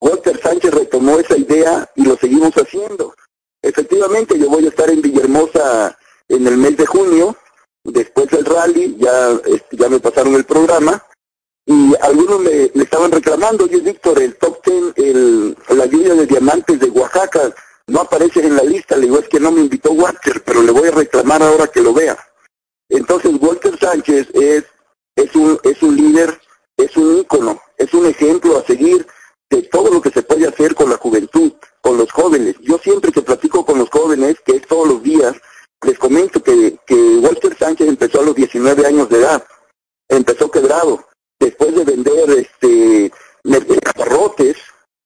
Walter 0.00 0.40
Sánchez 0.40 0.72
retomó 0.72 1.18
esa 1.18 1.36
idea 1.36 1.90
y 1.94 2.04
lo 2.04 2.16
seguimos 2.16 2.54
haciendo. 2.54 3.14
Efectivamente, 3.60 4.38
yo 4.38 4.48
voy 4.48 4.64
a 4.64 4.70
estar 4.70 4.88
en 4.88 5.02
Villahermosa 5.02 5.98
en 6.28 6.46
el 6.46 6.56
mes 6.56 6.78
de 6.78 6.86
junio, 6.86 7.36
después 7.84 8.28
del 8.28 8.46
rally, 8.46 8.96
ya, 8.98 9.32
este, 9.44 9.76
ya 9.76 9.90
me 9.90 10.00
pasaron 10.00 10.34
el 10.34 10.44
programa, 10.44 11.02
y 11.66 11.94
algunos 12.00 12.40
me, 12.40 12.70
estaban 12.80 13.10
reclamando, 13.10 13.64
oye 13.64 13.80
Víctor, 13.80 14.22
el 14.22 14.36
top 14.36 14.62
ten, 14.62 14.92
el, 14.94 15.56
la 15.70 15.86
lluvia 15.86 16.14
de 16.14 16.26
diamantes 16.26 16.78
de 16.78 16.90
Oaxaca, 16.90 17.52
no 17.88 18.00
aparece 18.00 18.40
en 18.40 18.56
la 18.56 18.62
lista, 18.62 18.96
le 18.96 19.02
digo, 19.02 19.18
es 19.18 19.28
que 19.28 19.40
no 19.40 19.50
me 19.50 19.62
invitó 19.62 19.90
Walter, 19.90 20.42
pero 20.44 20.62
le 20.62 20.70
voy 20.70 20.88
a 20.88 20.92
reclamar 20.92 21.42
ahora 21.42 21.66
que 21.66 21.80
lo 21.80 21.92
vea. 21.92 22.16
Entonces 22.88 23.32
Walter 23.40 23.76
Sánchez 23.78 24.28
es, 24.34 24.64
es, 25.16 25.34
un, 25.34 25.58
es 25.64 25.82
un 25.82 25.96
líder, 25.96 26.40
es 26.76 26.96
un 26.96 27.18
ícono, 27.18 27.60
es 27.76 27.92
un 27.94 28.06
ejemplo 28.06 28.58
a 28.58 28.64
seguir, 28.64 29.04
de 29.50 29.62
todo 29.62 29.92
lo 29.92 30.00
que 30.00 30.10
se 30.10 30.22
puede 30.22 30.46
hacer 30.46 30.74
con 30.74 30.90
la 30.90 30.96
juventud, 30.96 31.52
con 31.80 31.96
los 31.96 32.10
jóvenes. 32.12 32.56
Yo 32.60 32.78
siempre 32.78 33.10
que 33.10 33.22
platico 33.22 33.64
con 33.64 33.78
los 33.78 33.90
jóvenes, 33.90 34.36
que 34.44 34.56
es 34.56 34.66
todos 34.66 34.88
los 34.88 35.02
días, 35.02 35.34
les 35.82 35.98
comento 35.98 36.42
que, 36.42 36.78
que 36.86 36.94
Walter 36.94 37.56
Sánchez 37.56 37.88
empezó 37.88 38.20
a 38.20 38.24
los 38.24 38.34
19 38.34 38.86
años 38.86 39.08
de 39.08 39.18
edad, 39.18 39.44
empezó 40.08 40.50
quebrado, 40.50 41.04
después 41.38 41.74
de 41.74 41.84
vender 41.84 42.30
este 42.30 43.12
abarrotes, 43.94 44.56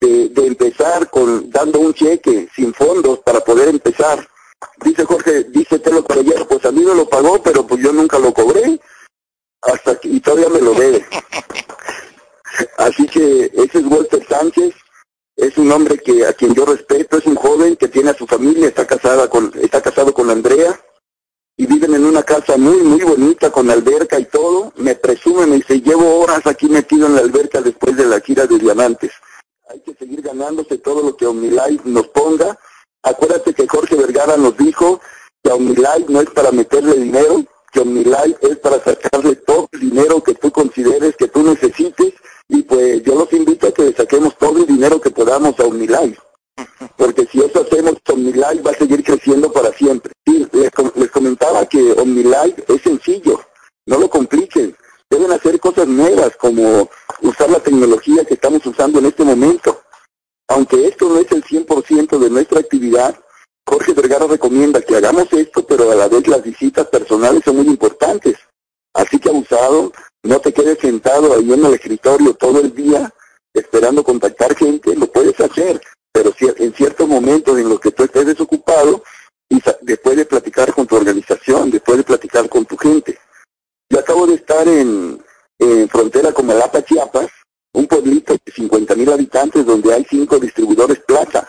de, 0.01 0.29
de 0.31 0.47
empezar 0.47 1.11
con 1.11 1.51
dando 1.51 1.81
un 1.81 1.93
cheque 1.95 2.49
sin 2.55 2.73
fondos 2.73 3.19
para 3.21 3.41
poder 3.41 3.69
empezar. 3.69 4.27
Dice 4.85 5.05
Jorge, 5.05 5.45
dice 5.45 5.79
Telo 5.79 6.05
Caballero, 6.05 6.47
pues 6.47 6.65
a 6.65 6.73
mí 6.73 6.83
no 6.83 6.95
lo 6.95 7.09
pagó, 7.09 7.43
pero 7.43 7.67
pues 7.67 7.83
yo 7.83 7.93
nunca 7.93 8.19
lo 8.19 8.33
cobré, 8.33 8.79
hasta 9.63 9.99
que, 9.99 10.09
y 10.09 10.21
todavía 10.21 10.49
me 10.49 10.61
lo 10.61 10.75
debe. 10.75 11.07
Así 12.79 13.07
que 13.07 13.51
ese 13.55 13.79
es 13.79 13.85
Walter 13.87 14.27
Sánchez, 14.29 14.75
es 15.37 15.57
un 15.57 15.73
hombre 15.73 15.99
que 15.99 16.27
a 16.27 16.33
quien 16.33 16.55
yo 16.55 16.67
respeto, 16.67 17.17
es 17.17 17.27
un 17.27 17.37
joven 17.37 17.77
que 17.77 17.89
tiene 17.89 18.11
a 18.11 18.15
su 18.15 18.27
familia, 18.27 18.69
está 18.69 18.87
casada 18.87 19.29
con, 19.31 19.53
está 19.63 19.81
casado 19.81 20.13
con 20.13 20.31
Andrea 20.31 20.79
y 21.61 21.67
viven 21.67 21.93
en 21.93 22.07
una 22.07 22.23
casa 22.23 22.57
muy 22.57 22.79
muy 22.79 23.03
bonita 23.03 23.51
con 23.53 23.69
alberca 23.71 24.19
y 24.19 24.25
todo. 24.25 24.73
Me 24.77 24.95
presume, 24.95 25.45
me 25.45 25.57
dice, 25.57 25.79
llevo 25.83 26.21
horas 26.21 26.41
aquí 26.47 26.67
metido 26.71 27.07
en 27.07 27.17
la 27.17 27.21
alberca 27.21 27.61
después 27.61 27.95
de 27.99 28.07
la 28.07 28.19
gira 28.21 28.47
de 28.47 28.59
diamantes. 28.59 29.13
Hay 29.69 29.81
que 29.81 29.93
seguir 29.93 30.23
ganándose 30.23 30.79
todo 30.79 31.03
lo 31.03 31.15
que 31.15 31.27
OmniLife 31.27 31.83
nos 31.85 32.09
ponga. 32.09 32.59
Acuérdate 33.03 33.53
que 33.53 33.69
Jorge 33.69 33.95
Vergara 33.95 34.39
nos 34.39 34.57
dijo 34.57 35.03
que 35.45 35.51
OmniLife 35.51 36.07
no 36.09 36.23
es 36.23 36.31
para 36.31 36.51
meterle 36.51 36.95
dinero, 36.95 37.45
que 37.71 37.81
OmniLife 37.81 38.39
es 38.41 38.57
para 38.57 38.83
sacarle 38.83 39.37
todo 39.37 39.69
el 39.73 39.81
dinero 39.81 40.23
que 40.23 40.33
tú 40.37 40.51
consideres 40.51 41.15
que 41.15 41.29
tú 41.29 41.43
necesites 41.43 42.15
y 42.49 42.63
pues 42.63 43.03
yo 43.03 43.17
los 43.17 43.31
invito 43.35 43.67
a 43.67 43.73
que 43.73 43.93
saquemos 43.93 44.35
todo 44.39 44.61
el 44.61 44.67
dinero 44.67 44.99
que 44.99 45.11
podamos 45.11 45.61
a 45.61 45.65
OmniLife. 45.65 46.19
Porque 46.97 47.27
si 47.27 47.41
eso 47.41 47.63
hacemos, 47.63 47.95
OmniLife 48.09 48.63
va 48.63 48.71
a 48.71 48.75
seguir 48.75 49.03
creciendo 49.03 49.53
para 49.53 49.73
siempre. 49.73 50.13
Sí, 50.27 50.47
les, 50.53 50.71
les 50.95 51.11
comentaba 51.11 51.67
que 51.67 51.93
OmniLife 51.93 52.65
es 52.69 52.83
sencillo, 52.83 53.41
no 53.87 53.99
lo 53.99 54.09
compliquen. 54.09 54.77
Deben 55.09 55.33
hacer 55.33 55.59
cosas 55.59 55.89
nuevas 55.89 56.37
como 56.37 56.89
usar 57.23 57.51
la 57.51 57.61
tecnología 57.61 58.25
que 58.25 58.35
estamos 58.35 58.65
usando 58.65 59.01
en 59.01 59.07
este 59.07 59.25
momento. 59.25 59.83
Aunque 60.49 60.87
esto 60.87 61.09
no 61.09 61.19
es 61.19 61.31
el 61.33 61.43
100% 61.43 62.19
de 62.19 62.31
nuestra 62.31 62.61
actividad, 62.61 63.19
Jorge 63.67 63.93
Vergara 63.93 64.27
recomienda 64.27 64.81
que 64.81 64.97
hagamos 64.97 65.33
esto, 65.33 65.65
pero 65.65 65.91
a 65.91 65.95
la 65.95 66.09
vez 66.09 66.27
las 66.27 66.43
visitas 66.43 66.87
personales 66.87 67.43
son 67.45 67.57
muy 67.57 67.67
importantes. 67.67 68.37
Así 68.95 69.19
que 69.19 69.29
abusado, 69.29 69.93
no 70.23 70.41
te 70.41 70.53
quedes 70.53 70.79
sentado 70.79 71.35
ahí 71.35 71.53
en 71.53 71.65
el 71.65 71.75
escritorio 71.75 72.35
todo 72.35 72.61
el 72.61 72.75
día 72.75 73.13
esperando 73.55 74.05
contactar 74.05 74.57
gente, 74.57 74.95
lo 74.95 75.07
puedes 75.07 75.39
hacer, 75.41 75.81
pero 76.13 76.35
en 76.39 76.75
ciertos 76.75 77.09
momentos 77.09 77.59
en 77.59 77.69
los 77.69 77.81
que 77.81 77.93
tú 77.93 78.05
estés 78.05 78.27
desocupado 78.27 79.03
y 79.49 79.61
después 79.83 80.17
de 80.17 80.25
platicar 80.25 80.73
con 80.73 80.87
tu 80.87 80.97
organización, 80.97 81.71
después 81.71 81.99
de 81.99 82.05
platicar 82.05 82.49
con 82.49 82.65
tu 82.65 82.77
gente. 82.77 83.19
Yo 83.89 83.99
acabo 83.99 84.27
de 84.27 84.35
estar 84.35 84.67
en, 84.69 85.23
en 85.59 85.89
frontera 85.89 86.33
con 86.33 86.47
Malapa, 86.47 86.83
Chiapas, 86.83 87.29
un 87.73 87.87
pueblito 87.87 88.35
de 88.35 88.53
50 88.53 88.95
mil 88.95 89.13
habitantes 89.13 89.67
donde 89.67 89.93
hay 89.93 90.07
cinco 90.09 90.39
distribuidores 90.39 91.01
plaza. 91.01 91.49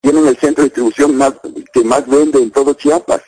Tienen 0.00 0.26
el 0.26 0.38
centro 0.38 0.62
de 0.62 0.68
distribución 0.68 1.16
más, 1.16 1.34
que 1.72 1.84
más 1.84 2.06
vende 2.06 2.42
en 2.42 2.50
todo 2.50 2.74
Chiapas 2.74 3.22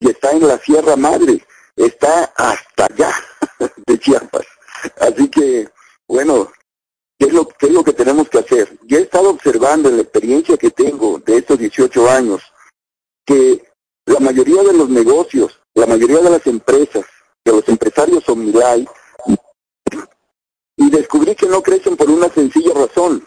y 0.00 0.10
está 0.10 0.32
en 0.32 0.46
la 0.46 0.58
Sierra 0.58 0.96
Madre, 0.96 1.44
está 1.76 2.24
hasta 2.36 2.86
allá 2.86 3.12
de 3.86 3.98
Chiapas. 3.98 4.46
Así 5.00 5.28
que, 5.28 5.68
bueno, 6.06 6.50
¿qué 7.18 7.26
es, 7.26 7.32
lo, 7.32 7.48
¿qué 7.48 7.66
es 7.66 7.72
lo 7.72 7.84
que 7.84 7.92
tenemos 7.92 8.28
que 8.28 8.38
hacer? 8.38 8.78
Yo 8.84 8.98
he 8.98 9.02
estado 9.02 9.30
observando 9.30 9.88
en 9.88 9.96
la 9.96 10.02
experiencia 10.02 10.56
que 10.56 10.70
tengo 10.70 11.18
de 11.18 11.38
estos 11.38 11.58
18 11.58 12.08
años 12.08 12.42
que 13.26 13.68
la 14.06 14.20
mayoría 14.20 14.62
de 14.62 14.72
los 14.72 14.88
negocios, 14.88 15.60
la 15.74 15.86
mayoría 15.86 16.18
de 16.18 16.30
las 16.30 16.46
empresas, 16.46 17.04
de 17.44 17.52
los 17.52 17.68
empresarios 17.68 18.24
son 18.24 18.40
Omnilife, 18.40 18.90
y 20.76 20.90
descubrí 20.90 21.34
que 21.34 21.46
no 21.46 21.62
crecen 21.62 21.96
por 21.96 22.08
una 22.08 22.28
sencilla 22.28 22.72
razón. 22.72 23.26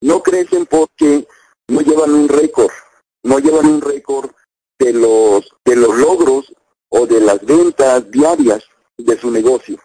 No 0.00 0.22
crecen 0.22 0.66
porque 0.66 1.28
no 1.68 1.80
llevan 1.80 2.12
un 2.14 2.28
récord, 2.28 2.72
no 3.22 3.38
llevan 3.38 3.66
un 3.66 3.80
récord 3.80 4.30
de 4.78 4.92
los, 4.92 5.48
de 5.64 5.76
los 5.76 5.94
logros 5.96 6.52
o 6.88 7.06
de 7.06 7.20
las 7.20 7.44
ventas 7.44 8.10
diarias 8.10 8.64
de 8.96 9.18
su 9.18 9.30
negocio. 9.30 9.78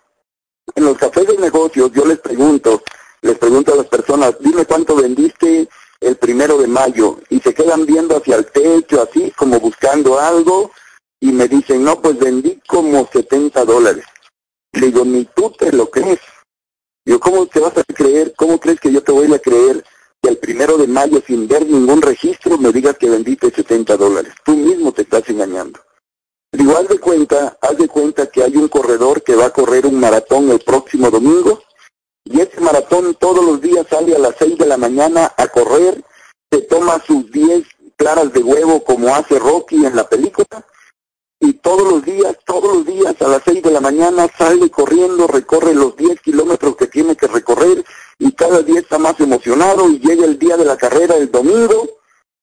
En 0.76 0.86
los 0.86 0.98
cafés 0.98 1.28
de 1.28 1.38
negocios 1.38 1.92
yo 1.92 2.06
les 2.06 2.20
pregunto, 2.20 2.82
les 3.22 3.38
pregunto 3.38 3.74
a 3.74 3.78
las 3.78 3.88
personas, 3.88 4.36
dime 4.40 4.66
cuánto 4.66 4.96
vendiste 4.96 5.68
el 6.00 6.16
primero 6.16 6.58
de 6.58 6.68
mayo 6.68 7.20
y 7.30 7.40
se 7.40 7.54
quedan 7.54 7.86
viendo 7.86 8.16
hacia 8.16 8.38
el 8.38 8.46
techo 8.46 9.02
así 9.02 9.32
como 9.32 9.60
buscando 9.60 10.20
algo 10.20 10.72
y 11.20 11.32
me 11.32 11.48
dicen, 11.48 11.84
no, 11.84 12.02
pues 12.02 12.18
vendí 12.18 12.62
como 12.66 13.08
70 13.12 13.66
dólares. 13.66 14.06
Le 14.72 14.88
digo, 14.88 15.04
ni 15.04 15.26
tú 15.26 15.52
te 15.52 15.72
lo 15.74 15.90
crees. 15.90 16.20
Digo, 17.06 17.20
¿cómo 17.20 17.46
te 17.48 17.60
vas 17.60 17.78
a 17.78 17.84
creer? 17.84 18.34
¿Cómo 18.38 18.58
crees 18.60 18.80
que 18.80 18.92
yo 18.92 19.04
te 19.04 19.12
voy 19.12 19.34
a 19.34 19.40
creer 19.40 19.84
que 20.22 20.30
el 20.30 20.38
primero 20.38 20.78
de 20.78 20.88
mayo 20.88 21.22
sin 21.26 21.48
ver 21.48 21.66
ningún 21.66 22.02
registro 22.02 22.58
me 22.58 22.72
digas 22.72 22.98
que 22.98 23.10
vendiste 23.10 23.52
70 23.52 23.98
dólares? 23.98 24.34
Tú 24.46 24.56
mismo 24.56 24.94
te 24.94 25.02
estás 25.02 25.28
engañando. 25.28 25.82
Digo, 26.54 26.78
haz 26.78 26.88
de 26.88 27.00
cuenta, 27.00 27.58
haz 27.62 27.78
de 27.78 27.88
cuenta 27.90 28.28
que 28.28 28.42
hay 28.42 28.56
un 28.56 28.70
corredor 28.70 29.22
que 29.22 29.36
va 29.36 29.48
a 29.48 29.54
correr 29.54 29.86
un 29.86 30.00
maratón 30.00 30.50
el 30.50 30.60
próximo 30.60 31.12
domingo 31.12 31.62
y 32.30 32.40
ese 32.40 32.62
maratón 32.62 33.16
todos 33.16 33.44
los 33.44 33.60
días 33.60 33.86
sale 33.90 34.16
a 34.16 34.20
las 34.20 34.36
6 34.38 34.58
de 34.58 34.66
la 34.66 34.78
mañana 34.78 35.34
a 35.36 35.48
correr, 35.48 36.04
se 36.52 36.62
toma 36.62 37.04
sus 37.06 37.30
10 37.32 37.64
claras 37.98 38.32
de 38.32 38.42
huevo 38.42 38.84
como 38.84 39.14
hace 39.14 39.38
Rocky 39.38 39.86
en 39.86 39.96
la 39.96 40.08
película 40.08 40.46
y 41.42 41.54
todos 41.54 41.92
los 41.92 42.04
días, 42.04 42.38
todos 42.46 42.78
los 42.78 42.86
días 42.86 43.22
a 43.22 43.28
las 43.28 43.42
6 43.44 43.64
de 43.64 43.72
la 43.72 43.82
mañana 43.82 44.28
sale 44.38 44.70
corriendo, 44.70 45.28
recorre 45.28 45.74
los 45.74 45.96
10 45.96 46.22
kilómetros 46.22 46.76
que 46.76 46.88
tiene 46.88 47.16
que 47.16 47.28
recorrer 47.28 47.84
y 48.18 48.32
cada 48.34 48.62
día 48.62 48.80
está 48.80 48.98
más 48.98 49.20
emocionado 49.20 49.90
y 49.90 50.00
llega 50.00 50.26
el 50.26 50.38
día 50.38 50.56
de 50.56 50.66
la 50.66 50.78
carrera 50.78 51.16
el 51.16 51.32
domingo, 51.32 51.90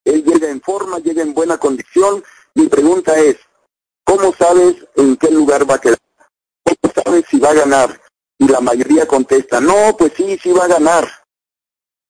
él 0.04 0.24
llega 0.24 0.50
en 0.50 0.60
forma, 0.60 0.98
llega 0.98 1.22
en 1.22 1.34
buena 1.34 1.58
condición. 1.58 2.22
Mi 2.54 2.68
pregunta 2.68 3.18
es, 3.18 3.36
¿Cómo 4.06 4.32
sabes 4.38 4.76
en 4.94 5.16
qué 5.16 5.28
lugar 5.32 5.68
va 5.68 5.74
a 5.74 5.80
quedar? 5.80 5.98
¿Cómo 6.62 6.94
sabes 6.94 7.24
si 7.28 7.40
va 7.40 7.50
a 7.50 7.54
ganar? 7.54 8.00
Y 8.38 8.48
la 8.48 8.60
mayoría 8.60 9.06
contesta, 9.06 9.60
no, 9.60 9.96
pues 9.96 10.12
sí, 10.16 10.38
sí 10.42 10.52
va 10.52 10.64
a 10.64 10.68
ganar. 10.68 11.08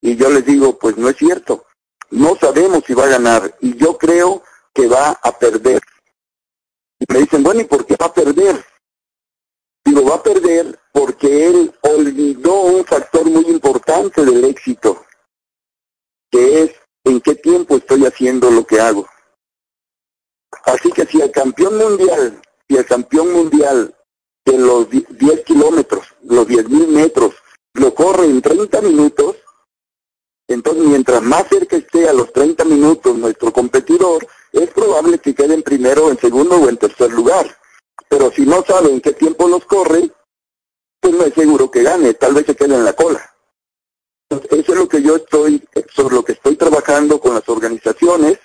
Y 0.00 0.16
yo 0.16 0.28
les 0.30 0.44
digo, 0.44 0.78
pues 0.78 0.96
no 0.96 1.08
es 1.08 1.16
cierto. 1.16 1.66
No 2.10 2.36
sabemos 2.36 2.84
si 2.86 2.94
va 2.94 3.04
a 3.04 3.08
ganar. 3.08 3.56
Y 3.60 3.76
yo 3.76 3.96
creo 3.96 4.42
que 4.72 4.86
va 4.86 5.10
a 5.22 5.38
perder. 5.38 5.80
Y 6.98 7.12
me 7.12 7.20
dicen, 7.20 7.42
bueno, 7.42 7.60
¿y 7.60 7.64
por 7.64 7.86
qué 7.86 7.96
va 8.00 8.06
a 8.06 8.14
perder? 8.14 8.64
Digo, 9.84 10.04
va 10.04 10.16
a 10.16 10.22
perder 10.22 10.78
porque 10.92 11.46
él 11.46 11.72
olvidó 11.82 12.62
un 12.62 12.84
factor 12.84 13.24
muy 13.24 13.44
importante 13.46 14.24
del 14.24 14.44
éxito, 14.44 15.04
que 16.30 16.62
es 16.62 16.72
en 17.04 17.20
qué 17.20 17.36
tiempo 17.36 17.76
estoy 17.76 18.04
haciendo 18.04 18.50
lo 18.50 18.66
que 18.66 18.80
hago. 18.80 19.06
Así 20.64 20.90
que 20.90 21.06
si 21.06 21.20
el 21.20 21.30
campeón 21.30 21.78
mundial, 21.78 22.42
si 22.68 22.76
el 22.76 22.84
campeón 22.84 23.32
mundial 23.32 23.94
de 24.46 24.58
los 24.58 24.88
10 24.88 25.44
kilómetros, 25.44 26.06
los 26.22 26.46
10 26.46 26.68
mil 26.68 26.88
metros, 26.88 27.34
lo 27.74 27.92
corre 27.94 28.24
en 28.24 28.40
30 28.40 28.80
minutos, 28.80 29.36
entonces 30.48 30.84
mientras 30.84 31.20
más 31.22 31.48
cerca 31.48 31.76
esté 31.76 32.08
a 32.08 32.12
los 32.12 32.32
30 32.32 32.64
minutos 32.64 33.16
nuestro 33.18 33.52
competidor, 33.52 34.26
es 34.52 34.70
probable 34.70 35.18
que 35.18 35.34
quede 35.34 35.54
en 35.54 35.62
primero, 35.62 36.10
en 36.10 36.18
segundo 36.18 36.56
o 36.56 36.68
en 36.68 36.76
tercer 36.76 37.12
lugar. 37.12 37.58
Pero 38.08 38.30
si 38.30 38.46
no 38.46 38.62
sabe 38.64 38.90
en 38.90 39.00
qué 39.00 39.12
tiempo 39.12 39.48
los 39.48 39.64
corre, 39.64 40.10
pues 41.00 41.12
no 41.12 41.24
es 41.24 41.34
seguro 41.34 41.70
que 41.70 41.82
gane, 41.82 42.14
tal 42.14 42.34
vez 42.34 42.46
se 42.46 42.54
quede 42.54 42.76
en 42.76 42.84
la 42.84 42.92
cola. 42.92 43.34
Entonces, 44.30 44.60
eso 44.60 44.72
es 44.72 44.78
lo 44.78 44.88
que 44.88 45.02
yo 45.02 45.16
estoy, 45.16 45.62
sobre 45.92 46.14
lo 46.14 46.24
que 46.24 46.32
estoy 46.32 46.56
trabajando 46.56 47.20
con 47.20 47.34
las 47.34 47.48
organizaciones, 47.48 48.38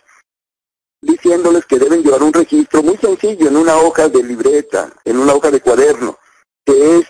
diciéndoles 1.02 1.66
que 1.66 1.80
deben 1.80 2.04
llevar 2.04 2.22
un 2.24 2.34
registro 2.34 2.84
muy 2.84 2.98
sencillo 2.98 3.48
en 3.48 3.58
una 3.58 3.78
hoja 3.78 4.08
de 4.08 4.24
libreta, 4.24 4.94
en 5.04 5.18
una 5.18 5.34
hoja 5.34 5.50
de 5.50 5.62
cuaderno, 5.62 6.18
que 6.64 6.98
es 6.98 7.08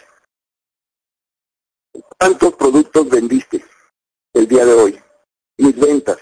cuántos 2.18 2.56
productos 2.56 3.10
vendiste 3.10 3.66
el 4.34 4.48
día 4.48 4.66
de 4.66 4.74
hoy, 4.74 5.02
mis 5.58 5.78
ventas, 5.78 6.18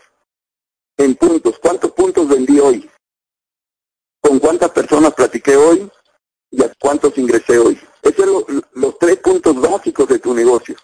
en 0.98 1.16
puntos, 1.16 1.60
cuántos 1.60 1.92
puntos 1.92 2.28
vendí 2.28 2.60
hoy, 2.60 2.90
con 4.22 4.40
cuántas 4.40 4.72
personas 4.72 5.14
platiqué 5.14 5.56
hoy 5.56 5.90
y 6.52 6.64
a 6.64 6.74
cuántos 6.80 7.18
ingresé 7.18 7.60
hoy. 7.60 7.80
Esos 8.02 8.26
son 8.26 8.64
los 8.74 8.98
tres 8.98 9.18
puntos 9.18 9.60
básicos 9.62 10.08
de 10.08 10.20
tu 10.20 10.34
negocio. 10.34 10.76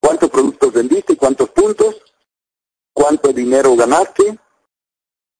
¿Cuántos 0.00 0.30
productos 0.30 0.72
vendiste? 0.72 1.16
¿Cuántos 1.16 1.50
puntos? 1.50 2.02
¿Cuánto 2.92 3.32
dinero 3.32 3.74
ganaste? 3.76 4.38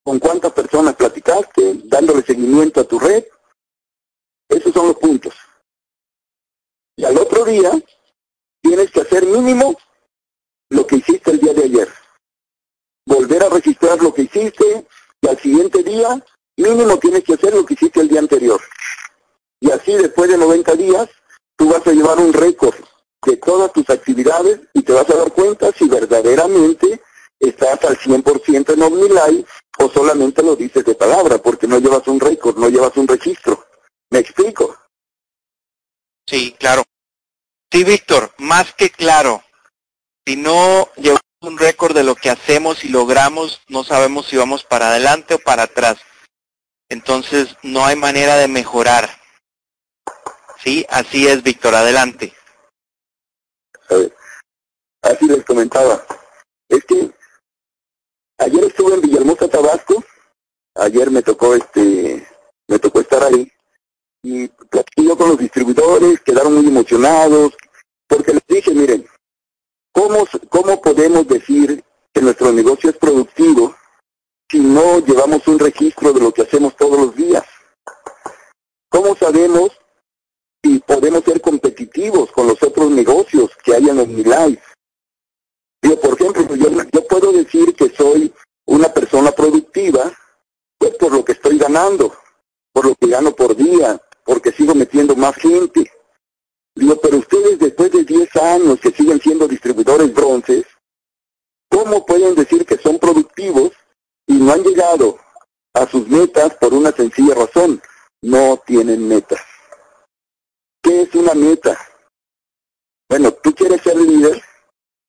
Con 0.03 0.19
cuántas 0.19 0.53
personas 0.53 0.97
platicaste, 0.97 1.83
dándole 1.85 2.23
seguimiento 2.23 2.81
a 2.81 2.85
tu 2.85 2.99
red. 2.99 3.25
Esos 4.49 4.73
son 4.73 4.89
los 4.89 4.97
puntos. 4.97 5.35
Y 6.97 7.05
al 7.05 7.17
otro 7.19 7.45
día 7.45 7.71
tienes 8.63 8.91
que 8.91 9.01
hacer 9.01 9.25
mínimo 9.25 9.77
lo 10.71 10.87
que 10.87 10.97
hiciste 10.97 11.31
el 11.31 11.41
día 11.41 11.55
de 11.55 11.65
ayer. 11.65 11.89
Volver 13.07 13.45
a 13.45 13.49
registrar 13.49 14.03
lo 14.03 14.13
que 14.13 14.23
hiciste 14.23 14.87
y 15.21 15.29
al 15.29 15.39
siguiente 15.39 15.83
día 15.83 16.25
mínimo 16.57 16.99
tienes 16.99 17.25
que 17.25 17.35
hacer 17.35 17.55
lo 17.55 17.65
que 17.65 17.75
hiciste 17.75 18.01
el 18.01 18.09
día 18.09 18.21
anterior. 18.21 18.61
Y 19.61 19.71
así 19.71 19.93
después 19.95 20.31
de 20.31 20.39
90 20.39 20.75
días 20.75 21.09
tú 21.57 21.71
vas 21.71 21.87
a 21.87 21.93
llevar 21.93 22.19
un 22.19 22.33
récord 22.33 22.75
de 23.25 23.37
todas 23.37 23.73
tus 23.73 23.89
actividades 23.91 24.61
y 24.73 24.83
te 24.83 24.93
vas 24.93 25.09
a 25.11 25.17
dar 25.17 25.33
cuenta 25.33 25.73
si 25.73 25.89
verdaderamente 25.89 27.01
estás 27.41 27.82
al 27.84 27.99
100% 27.99 28.74
en 28.74 28.82
OmniLife 28.82 29.47
o 29.78 29.91
solamente 29.91 30.43
lo 30.43 30.55
dices 30.55 30.84
de 30.84 30.95
palabra 30.95 31.38
porque 31.38 31.66
no 31.66 31.78
llevas 31.78 32.07
un 32.07 32.20
récord, 32.20 32.57
no 32.59 32.68
llevas 32.68 32.97
un 32.97 33.09
registro. 33.09 33.66
¿Me 34.11 34.18
explico? 34.18 34.76
Sí, 36.26 36.55
claro. 36.59 36.84
Sí, 37.72 37.82
Víctor, 37.84 38.32
más 38.38 38.74
que 38.74 38.91
claro. 38.91 39.43
Si 40.26 40.36
no 40.36 40.88
llevamos 40.97 41.22
un 41.41 41.57
récord 41.57 41.95
de 41.95 42.05
lo 42.05 42.14
que 42.14 42.30
hacemos 42.30 42.84
y 42.84 42.88
logramos, 42.88 43.62
no 43.68 43.84
sabemos 43.84 44.26
si 44.26 44.36
vamos 44.36 44.64
para 44.64 44.88
adelante 44.91 45.34
o 45.34 45.38
para 45.38 45.62
atrás. 45.64 45.99
Entonces 46.88 47.57
no 47.62 47.86
hay 47.86 47.97
manera 47.97 48.36
de 48.36 48.49
mejorar. 48.49 49.09
Sí, 50.62 50.84
así 50.91 51.26
es, 51.26 51.43
Víctor, 51.43 51.74
adelante. 51.74 52.34
Así 55.03 55.26
les 55.26 55.45
comentaba. 55.45 56.05
Es 56.68 56.84
que 56.84 57.11
ayer 58.41 58.64
estuve 58.64 58.95
en 58.95 59.01
Villahermosa, 59.03 59.49
Tabasco. 59.49 60.03
Ayer 60.74 61.11
me 61.11 61.22
tocó 61.22 61.55
este, 61.55 62.26
me 62.68 62.78
tocó 62.78 63.01
estar 63.01 63.22
ahí 63.24 63.51
y 64.22 64.51
yo 64.97 65.16
con 65.16 65.30
los 65.30 65.38
distribuidores, 65.38 66.20
quedaron 66.20 66.55
muy 66.55 66.66
emocionados, 66.66 67.57
porque 68.07 68.34
les 68.34 68.47
dije, 68.47 68.72
miren, 68.72 69.07
¿cómo, 69.93 70.26
¿cómo 70.49 70.80
podemos 70.80 71.26
decir 71.26 71.82
que 72.12 72.20
nuestro 72.20 72.53
negocio 72.53 72.91
es 72.91 72.97
productivo 72.97 73.74
si 74.51 74.59
no 74.61 74.99
llevamos 74.99 75.47
un 75.49 75.59
registro 75.59 76.12
de 76.12 76.20
lo 76.20 76.32
que 76.32 76.43
hacemos 76.43 76.76
todos 76.76 76.99
los 76.99 77.16
días? 77.16 77.45
¿Cómo 78.91 79.16
sabemos 79.16 79.70
si 80.62 80.80
podemos 80.80 81.24
ser 81.24 81.41
competitivos 81.41 82.30
con 82.32 82.47
los 82.47 82.62
otros 82.62 82.91
negocios 82.91 83.51
que 83.64 83.74
hay 83.74 83.88
en 83.88 84.01
OmniLife? 84.01 84.62
Yo, 85.83 85.99
por 86.01 86.14
ejemplo, 86.14 86.55
yo, 86.55 87.07
puedo 87.09 87.33
decir 87.33 87.74
que 87.74 87.89
soy 87.91 88.33
una 88.66 88.93
persona 88.93 89.33
productiva 89.33 90.12
pues 90.78 90.95
por 90.97 91.12
lo 91.12 91.24
que 91.24 91.33
estoy 91.33 91.59
ganando, 91.59 92.14
por 92.72 92.87
lo 92.87 92.95
que 92.95 93.09
gano 93.09 93.33
por 93.33 93.55
día, 93.55 94.01
porque 94.24 94.53
sigo 94.53 94.74
metiendo 94.74 95.14
más 95.14 95.35
gente. 95.37 95.91
Digo, 96.74 96.97
pero 97.03 97.18
ustedes 97.18 97.59
después 97.59 97.91
de 97.93 98.05
10 98.05 98.37
años 98.37 98.81
que 98.81 98.91
siguen 98.91 99.20
siendo 99.20 99.47
distribuidores 99.47 100.12
bronces, 100.14 100.64
¿cómo 101.68 102.07
pueden 102.07 102.35
decir 102.35 102.64
que 102.64 102.78
son 102.78 102.99
productivos 102.99 103.72
y 104.26 104.35
no 104.35 104.53
han 104.53 104.62
llegado 104.62 105.18
a 105.74 105.87
sus 105.87 106.09
metas 106.09 106.55
por 106.55 106.72
una 106.72 106.93
sencilla 106.93 107.35
razón? 107.35 107.83
No 108.22 108.62
tienen 108.66 109.07
metas. 109.07 109.41
¿Qué 110.83 111.03
es 111.03 111.14
una 111.14 111.35
meta? 111.35 111.78
Bueno, 113.09 113.33
tú 113.33 113.55
quieres 113.55 113.83
ser 113.83 113.97
líder, 113.97 114.41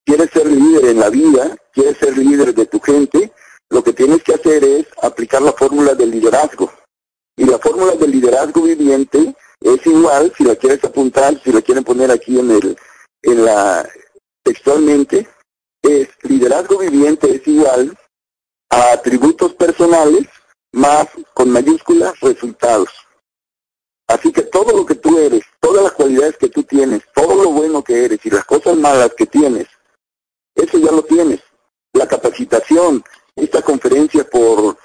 quieres 0.05 0.29
ser 0.31 0.47
líder 0.47 0.85
en 0.85 0.99
la 0.99 1.09
vida, 1.09 1.55
quieres 1.73 1.97
ser 1.97 2.17
líder 2.17 2.53
de 2.53 2.65
tu 2.65 2.79
gente, 2.79 3.31
lo 3.69 3.83
que 3.83 3.93
tienes 3.93 4.23
que 4.23 4.33
hacer 4.33 4.63
es 4.63 4.85
aplicar 5.01 5.41
la 5.41 5.53
fórmula 5.53 5.93
del 5.93 6.11
liderazgo. 6.11 6.71
Y 7.37 7.45
la 7.45 7.57
fórmula 7.59 7.93
del 7.93 8.11
liderazgo 8.11 8.63
viviente 8.63 9.35
es 9.61 9.85
igual, 9.85 10.33
si 10.37 10.43
la 10.43 10.55
quieres 10.55 10.83
apuntar, 10.83 11.41
si 11.41 11.51
la 11.51 11.61
quieren 11.61 11.83
poner 11.83 12.11
aquí 12.11 12.37
en 12.37 12.51
el, 12.51 12.77
en 13.21 13.45
la, 13.45 13.87
textualmente, 14.43 15.27
es 15.81 16.09
liderazgo 16.23 16.79
viviente 16.79 17.33
es 17.33 17.47
igual 17.47 17.97
a 18.69 18.93
atributos 18.93 19.53
personales 19.53 20.27
más 20.73 21.07
con 21.33 21.49
mayúsculas 21.49 22.19
resultados. 22.19 22.89
Así 24.07 24.31
que 24.31 24.43
todo 24.43 24.75
lo 24.75 24.85
que 24.85 24.95
tú 24.95 25.17
eres, 25.17 25.43
todas 25.59 25.83
las 25.83 25.91
cualidades 25.93 26.37
que 26.37 26.49
tú 26.49 26.63
tienes, 26.63 27.01
todo 27.13 27.43
lo 27.43 27.51
bueno 27.51 27.83
que 27.83 28.05
eres 28.05 28.19
y 28.25 28.29
las 28.29 28.45
cosas 28.45 28.75
malas 28.75 29.13
que 29.15 29.25
tienes, 29.25 29.67
eso 30.55 30.77
ya 30.77 30.91
lo 30.91 31.03
tienes. 31.03 31.41
La 31.93 32.07
capacitación, 32.07 33.03
esta 33.35 33.61
conferencia 33.61 34.23
por, 34.23 34.77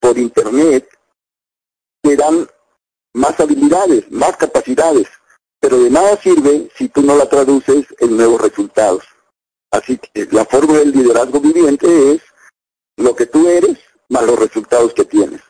por 0.00 0.18
internet, 0.18 0.88
te 2.02 2.16
dan 2.16 2.48
más 3.14 3.38
habilidades, 3.40 4.10
más 4.10 4.36
capacidades, 4.36 5.08
pero 5.60 5.78
de 5.78 5.90
nada 5.90 6.16
sirve 6.20 6.68
si 6.76 6.88
tú 6.88 7.02
no 7.02 7.16
la 7.16 7.28
traduces 7.28 7.86
en 7.98 8.16
nuevos 8.16 8.40
resultados. 8.40 9.04
Así 9.70 9.98
que 9.98 10.26
la 10.30 10.44
fórmula 10.44 10.80
del 10.80 10.92
liderazgo 10.92 11.40
viviente 11.40 12.12
es 12.12 12.22
lo 12.96 13.14
que 13.16 13.26
tú 13.26 13.48
eres 13.48 13.78
más 14.08 14.24
los 14.24 14.38
resultados 14.38 14.92
que 14.92 15.04
tienes. 15.04 15.40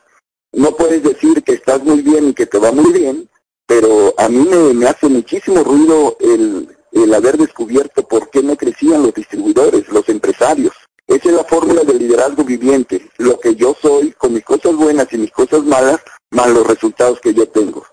No 0.53 0.75
puedes 0.75 1.03
decir 1.03 1.43
que 1.43 1.53
estás 1.53 1.83
muy 1.83 2.01
bien 2.01 2.29
y 2.29 2.33
que 2.33 2.45
te 2.45 2.59
va 2.59 2.71
muy 2.71 2.93
bien, 2.93 3.29
pero 3.65 4.13
a 4.17 4.29
mí 4.29 4.47
me, 4.73 4.87
hace 4.87 5.07
muchísimo 5.07 5.63
ruido 5.63 6.15
el, 6.19 6.72
el 6.93 7.13
haber 7.13 7.37
descubierto 7.37 8.07
por 8.07 8.29
qué 8.29 8.41
no 8.41 8.55
crecían 8.55 9.03
los 9.03 9.13
distribuidores, 9.13 9.89
los 9.89 10.07
empresarios. 10.09 10.73
Esa 11.07 11.29
es 11.29 11.35
la 11.35 11.43
fórmula 11.43 11.83
del 11.83 11.99
liderazgo 11.99 12.43
viviente, 12.43 13.09
lo 13.17 13.39
que 13.39 13.55
yo 13.55 13.75
soy 13.81 14.11
con 14.13 14.33
mis 14.33 14.45
cosas 14.45 14.75
buenas 14.75 15.11
y 15.11 15.17
mis 15.17 15.31
cosas 15.31 15.63
malas, 15.63 15.99
más 16.31 16.49
los 16.49 16.65
resultados 16.65 17.19
que 17.19 17.33
yo 17.33 17.47
tengo. 17.47 17.85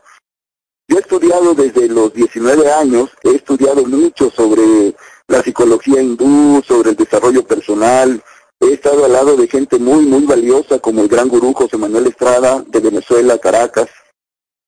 Yo 0.87 0.97
he 0.97 1.01
estudiado 1.01 1.55
desde 1.55 1.89
los 1.89 2.13
19 2.13 2.73
años, 2.73 3.11
he 3.23 3.31
estudiado 3.31 3.85
mucho 3.85 4.31
sobre 4.31 4.95
la 5.29 5.43
psicología 5.43 6.03
hindú, 6.03 6.63
sobre 6.67 6.91
el 6.91 6.97
desarrollo 6.97 7.45
personal, 7.45 8.23
he 8.61 8.75
estado 8.75 9.05
al 9.05 9.13
lado 9.13 9.37
de 9.37 9.49
gente 9.49 9.79
muy, 9.79 10.05
muy 10.05 10.25
valiosa 10.27 10.79
como 10.79 11.03
el 11.03 11.09
gran 11.09 11.29
gurú 11.29 11.53
José 11.53 11.79
Manuel 11.79 12.09
Estrada 12.09 12.63
de 12.67 12.81
Venezuela, 12.81 13.39
Caracas, 13.39 13.89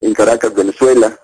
en 0.01 0.13
Caracas, 0.13 0.53
Venezuela, 0.53 1.19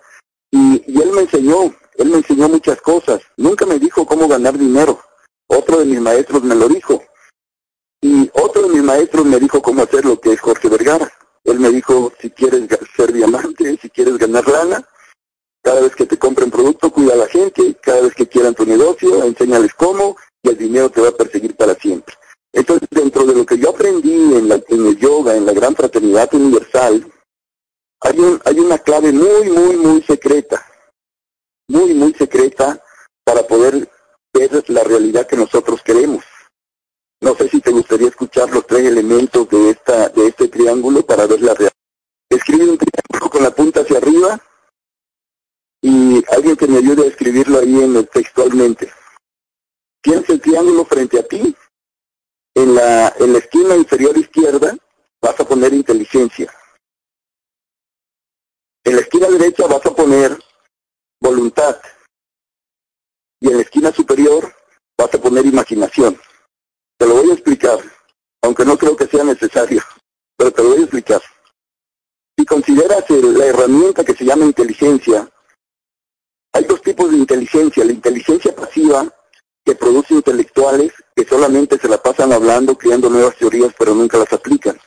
y, 0.51 0.83
y 0.85 1.01
él 1.01 1.11
me 1.11 1.21
enseñó, 1.21 1.73
él 1.99 2.09
me 2.09 2.17
enseñó 2.17 2.49
muchas 2.49 2.81
cosas, 2.81 3.21
nunca 3.37 3.65
me 3.65 3.77
dijo 3.77 4.05
cómo 4.05 4.27
ganar 4.27 4.57
dinero, 4.57 4.99
otro 5.47 5.79
de 5.79 5.85
mis 5.85 6.01
maestros 6.01 6.43
me 6.43 6.55
lo 6.55 6.67
dijo, 6.67 7.03
y 8.01 8.29
otro 8.33 8.63
de 8.63 8.69
mis 8.69 8.83
maestros 8.83 9.25
me 9.25 9.39
dijo 9.39 9.61
cómo 9.61 9.83
hacer 9.83 10.05
lo 10.05 10.19
que 10.19 10.31
es 10.31 10.39
Jorge 10.39 10.69
Vergara. 10.69 11.11
Él 11.43 11.59
me 11.59 11.69
dijo, 11.69 12.13
si 12.19 12.29
quieres 12.29 12.67
ser 12.95 13.11
diamante, 13.11 13.77
si 13.81 13.89
quieres 13.89 14.17
ganar 14.17 14.47
lana, 14.47 14.87
cada 15.61 15.81
vez 15.81 15.95
que 15.95 16.05
te 16.05 16.17
compren 16.17 16.49
producto, 16.49 16.91
cuida 16.91 17.13
a 17.13 17.17
la 17.17 17.27
gente, 17.27 17.75
cada 17.81 18.01
vez 18.01 18.13
que 18.15 18.27
quieran 18.27 18.55
tu 18.55 18.65
negocio, 18.65 19.23
enséñales 19.23 19.73
cómo 19.73 20.15
y 20.41 20.49
el 20.49 20.57
dinero 20.57 20.89
te 20.89 21.01
va 21.01 21.09
a 21.09 21.17
perseguir 21.17 21.55
para 21.55 21.75
siempre. 21.75 22.15
Entonces, 22.53 22.87
dentro 22.89 23.25
de 23.25 23.35
lo 23.35 23.45
que 23.45 23.57
yo 23.57 23.71
aprendí 23.71 24.13
en, 24.13 24.47
la, 24.47 24.55
en 24.67 24.87
el 24.87 24.97
yoga, 24.97 25.35
en 25.35 25.45
la 25.45 25.53
gran 25.53 25.75
fraternidad 25.75 26.33
universal, 26.33 27.11
hay, 28.01 28.19
un, 28.19 28.41
hay 28.45 28.59
una 28.59 28.77
clave 28.77 29.11
muy, 29.11 29.49
muy, 29.49 29.75
muy 29.75 30.01
secreta, 30.03 30.65
muy, 31.69 31.93
muy 31.93 32.13
secreta 32.13 32.83
para 33.23 33.43
poder 33.43 33.89
ver 34.33 34.69
la 34.69 34.83
realidad 34.83 35.25
que 35.25 35.37
nosotros 35.37 35.81
queremos. 35.81 36.25
No 37.21 37.35
sé 37.35 37.47
si 37.49 37.61
te 37.61 37.71
gustaría 37.71 38.09
escuchar 38.09 38.49
los 38.49 38.65
tres 38.65 38.85
elementos 38.85 39.47
de 39.49 39.71
esta 39.71 40.09
de 40.09 40.27
este 40.27 40.47
triángulo 40.47 41.05
para 41.05 41.27
ver 41.27 41.41
la 41.41 41.53
realidad. 41.53 41.73
Escribe 42.29 42.69
un 42.69 42.77
triángulo 42.77 43.29
con 43.29 43.43
la 43.43 43.51
punta 43.51 43.81
hacia 43.81 43.97
arriba 43.97 44.39
y 45.81 46.23
alguien 46.33 46.55
que 46.55 46.67
me 46.67 46.77
ayude 46.77 47.03
a 47.03 47.09
escribirlo 47.09 47.59
ahí 47.59 47.81
en 47.81 47.95
el 47.95 48.07
textualmente. 48.07 48.91
Tienes 50.01 50.29
el 50.29 50.41
triángulo 50.41 50.85
frente 50.85 51.19
a 51.19 51.23
ti. 51.23 51.55
En 52.55 52.75
la, 52.75 53.13
en 53.19 53.33
la 53.33 53.39
esquina 53.39 53.75
inferior 53.75 54.17
izquierda 54.17 54.75
vas 55.21 55.39
a 55.39 55.45
poner 55.45 55.73
inteligencia. 55.73 56.53
En 58.83 58.95
la 58.95 59.01
esquina 59.01 59.27
derecha 59.27 59.67
vas 59.67 59.85
a 59.85 59.95
poner 59.95 60.37
voluntad. 61.21 61.79
Y 63.41 63.49
en 63.49 63.57
la 63.57 63.63
esquina 63.63 63.91
superior 63.91 64.53
vas 64.97 65.13
a 65.13 65.21
poner 65.21 65.45
imaginación. 65.45 66.19
Te 66.97 67.05
lo 67.07 67.15
voy 67.15 67.31
a 67.31 67.33
explicar, 67.33 67.79
aunque 68.41 68.65
no 68.65 68.77
creo 68.77 68.95
que 68.95 69.07
sea 69.07 69.23
necesario, 69.23 69.81
pero 70.35 70.51
te 70.51 70.63
lo 70.63 70.69
voy 70.69 70.79
a 70.79 70.81
explicar. 70.81 71.21
Si 72.37 72.45
consideras 72.45 73.09
la 73.09 73.45
herramienta 73.45 74.03
que 74.03 74.13
se 74.13 74.25
llama 74.25 74.45
inteligencia, 74.45 75.29
hay 76.53 76.63
dos 76.63 76.81
tipos 76.81 77.11
de 77.11 77.17
inteligencia. 77.17 77.85
La 77.85 77.91
inteligencia 77.91 78.55
pasiva, 78.55 79.07
que 79.65 79.75
produce 79.75 80.15
intelectuales 80.15 80.91
que 81.15 81.25
solamente 81.25 81.77
se 81.77 81.87
la 81.87 82.01
pasan 82.01 82.33
hablando, 82.33 82.77
creando 82.77 83.09
nuevas 83.09 83.35
teorías, 83.35 83.73
pero 83.77 83.93
nunca 83.93 84.17
las 84.17 84.31
aplican. 84.33 84.79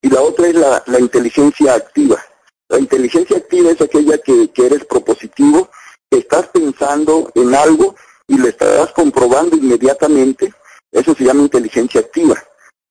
Y 0.00 0.08
la 0.08 0.22
otra 0.22 0.48
es 0.48 0.54
la, 0.54 1.00
inteligencia 1.00 1.74
activa. 1.74 2.22
La 2.68 2.78
inteligencia 2.78 3.36
activa 3.36 3.70
es 3.70 3.80
aquella 3.80 4.18
que, 4.18 4.50
eres 4.56 4.84
propositivo, 4.84 5.70
que 6.10 6.18
estás 6.18 6.48
pensando 6.48 7.30
en 7.34 7.54
algo 7.54 7.94
y 8.26 8.38
lo 8.38 8.48
estarás 8.48 8.92
comprobando 8.92 9.56
inmediatamente 9.56 10.52
eso 10.90 11.14
se 11.14 11.24
llama 11.24 11.42
inteligencia 11.42 12.00
activa. 12.00 12.42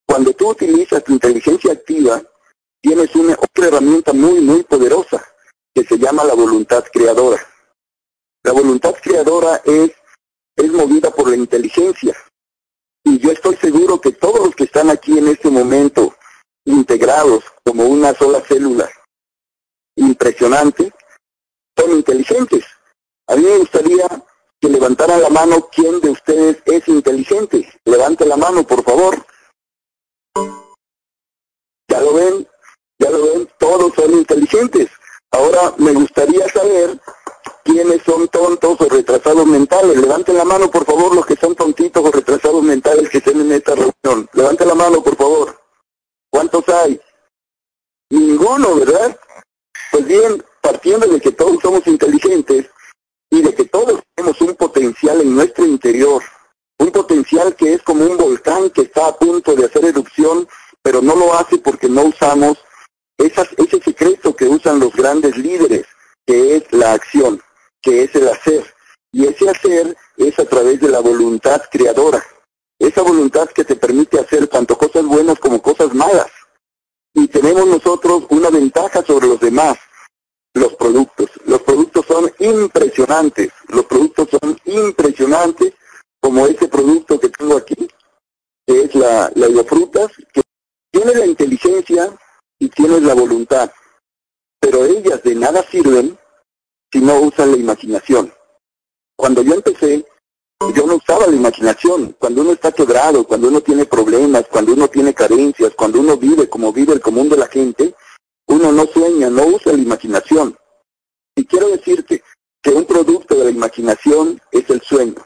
Cuando 0.08 0.32
tú 0.34 0.50
utilizas 0.50 1.04
tu 1.04 1.14
inteligencia 1.14 1.74
activa, 1.74 2.22
tienes 2.82 3.16
una 3.16 3.34
otra 3.34 3.68
herramienta 3.68 4.14
muy, 4.14 4.42
muy 4.42 4.64
poderosa 4.64 5.26
que 5.74 5.84
se 5.84 5.98
llama 5.98 6.24
la 6.24 6.36
voluntad 6.36 6.84
creadora. 6.92 7.46
La 8.44 8.52
voluntad 8.52 8.94
creadora 9.02 9.62
es, 9.66 9.92
es 10.56 10.72
movida 10.72 11.10
por 11.10 11.30
la 11.30 11.36
inteligencia. 11.36 12.16
Y 13.04 13.18
yo 13.18 13.32
estoy 13.32 13.56
seguro 13.58 14.00
que 14.00 14.12
todos 14.12 14.46
los 14.46 14.56
que 14.56 14.66
están 14.66 14.90
aquí 14.90 15.18
en 15.18 15.28
este 15.28 15.50
momento 15.50 16.16
integrados 16.66 17.44
como 17.64 17.86
una 17.86 18.14
sola 18.14 18.42
célula 18.42 18.90
impresionante, 19.96 20.94
son 21.78 21.92
inteligentes. 21.92 22.66
A 23.28 23.36
mí 23.36 23.44
me 23.44 23.58
gustaría 23.58 24.08
que 24.60 24.70
levantara 24.70 25.18
la 25.18 25.30
mano 25.30 25.68
quién 25.72 26.00
de 26.02 26.10
ustedes 26.10 26.58
es 26.66 26.88
inteligente. 26.88 27.68
Levante 27.86 28.26
la 28.26 28.38
mano, 28.38 28.66
por 28.66 28.84
favor. 28.84 29.26
Ya 31.88 32.02
lo 32.02 32.14
ven, 32.14 32.48
ya 33.00 33.10
lo 33.10 33.24
ven, 33.24 33.50
todos 33.58 33.94
son 33.96 34.14
inteligentes. 34.14 34.90
Ahora 35.32 35.74
me 35.78 35.92
gustaría 35.92 36.48
saber 36.50 37.00
quién 37.64 37.76
¿Quiénes 37.76 38.04
son 38.04 38.28
tontos 38.28 38.80
o 38.80 38.86
retrasados 38.88 39.46
mentales? 39.48 39.98
Levanten 39.98 40.38
la 40.38 40.46
mano, 40.46 40.70
por 40.70 40.86
favor, 40.86 41.16
los 41.16 41.26
que 41.26 41.36
son 41.36 41.56
tontitos 41.56 42.06
o 42.06 42.12
retrasados 42.12 42.64
mentales 42.64 43.10
que 43.10 43.18
estén 43.18 43.42
en 43.42 43.52
esta 43.52 43.74
reunión. 43.74 44.30
Levanten 44.34 44.68
la 44.68 44.76
mano, 44.76 45.04
por 45.04 45.16
favor. 45.16 45.60
¿Cuántos 46.30 46.68
hay? 46.70 47.02
Ninguno, 48.12 48.76
¿verdad? 48.76 49.20
Pues 49.92 50.06
bien, 50.06 50.44
partiendo 50.62 51.08
de 51.08 51.20
que 51.20 51.32
todos 51.32 51.58
somos 51.62 51.86
inteligentes 51.88 52.68
y 53.30 53.42
de 53.42 53.54
que 53.54 53.66
todos 53.66 54.02
tenemos 54.16 54.40
un 54.42 54.56
potencial 54.56 55.22
en 55.22 55.36
nuestro 55.36 55.66
interior, 55.66 56.24
un 56.80 56.92
potencial 56.92 57.56
que 57.56 57.74
es 57.74 57.82
como 57.82 58.06
un 58.06 58.18
volcán 58.18 58.70
que 58.70 58.82
está 58.82 59.08
a 59.08 59.18
punto 59.18 59.56
de 59.56 59.66
hacer 59.66 59.86
erupción, 59.86 60.48
pero 60.82 61.02
no 61.02 61.16
lo 61.16 61.34
hace 61.34 61.58
porque 61.58 61.90
no 61.90 62.04
usamos 62.04 62.58
ese 63.18 63.82
secreto 63.82 64.36
que 64.36 64.46
usan 64.46 64.80
los 64.80 64.94
grandes 64.94 65.38
líderes, 65.38 65.86
que 66.26 66.58
es 66.58 66.64
la 66.72 66.94
acción, 66.94 67.42
que 67.82 68.04
es 68.04 68.16
el 68.16 68.28
hacer. 68.28 68.66
Y 69.12 69.26
ese 69.26 69.50
hacer 69.50 69.96
es 70.18 70.38
a 70.38 70.46
través 70.46 70.80
de 70.82 70.90
la 70.90 71.00
voluntad 71.00 71.62
creadora. 71.72 72.24
Esa 72.78 73.02
voluntad 73.02 73.48
que 73.50 73.64
te 73.64 73.76
permite 73.76 74.20
hacer 74.20 74.48
tanto 74.48 74.78
cosas 74.78 75.06
buenas 75.06 75.40
como 75.40 75.62
cosas 75.62 75.94
malas. 75.94 76.30
Y 77.16 77.28
tenemos 77.30 77.66
nosotros 77.66 78.26
una 78.30 78.50
ventaja 78.50 79.02
sobre 79.02 79.28
los 79.28 79.40
demás, 79.40 79.78
los 80.54 80.76
productos. 80.76 81.30
Los 81.46 81.62
productos 81.62 82.06
son 82.06 82.30
impresionantes. 82.40 83.54
Los 83.70 83.86
productos 83.86 84.28
son 84.30 84.60
impresionantes, 84.66 85.74
como 86.20 86.46
ese 86.46 86.68
producto 86.68 87.18
que 87.18 87.30
tengo 87.30 87.56
aquí, 87.56 87.88
que 88.68 88.82
es 88.82 88.96
la, 88.96 89.32
la 89.34 89.64
frutas, 89.64 90.12
que 90.34 90.42
tiene 90.92 91.14
la 91.14 91.26
inteligencia 91.26 92.14
y 92.60 92.68
tiene 92.68 93.00
la 93.00 93.14
voluntad. 93.14 93.72
Pero 94.60 94.84
ellas 94.84 95.24
de 95.24 95.36
nada 95.36 95.64
sirven 95.64 96.20
si 96.92 97.00
no 97.00 97.22
usan 97.22 97.52
la 97.52 97.58
imaginación. 97.58 98.34
Cuando 99.16 99.42
yo 99.42 99.54
empecé, 99.54 100.06
yo 100.74 100.88
no 100.88 100.96
usaba 100.96 101.28
la 101.28 101.36
imaginación. 101.36 102.16
Cuando 102.18 102.42
uno 102.42 102.54
está 102.54 102.72
quebrado, 102.72 103.26
cuando 103.26 103.48
uno 103.50 103.62
tiene 103.62 103.86
problemas, 103.86 104.46
cuando 104.50 104.74
uno 104.74 104.88
tiene 104.88 105.14
carencias, 105.14 105.74
cuando 105.76 106.00
uno 106.00 106.18
vive 106.18 106.50
como 106.50 106.72
vive 106.72 106.94
el 106.94 107.02
común 107.02 107.30
de 107.30 107.38
la 107.38 107.48
gente, 107.48 107.96
uno 108.48 108.72
no 108.72 108.86
sueña, 108.86 109.30
no 109.30 109.46
usa 109.46 109.74
la 109.74 109.82
imaginación. 109.82 110.58
Y 111.36 111.46
quiero 111.46 111.70
decirte 111.70 112.24
que 112.62 112.70
un 112.70 112.86
producto 112.86 113.36
de 113.36 113.46
la 113.46 113.52
imaginación 113.52 114.42
es 114.52 114.70
el 114.70 114.82
sueño, 114.82 115.26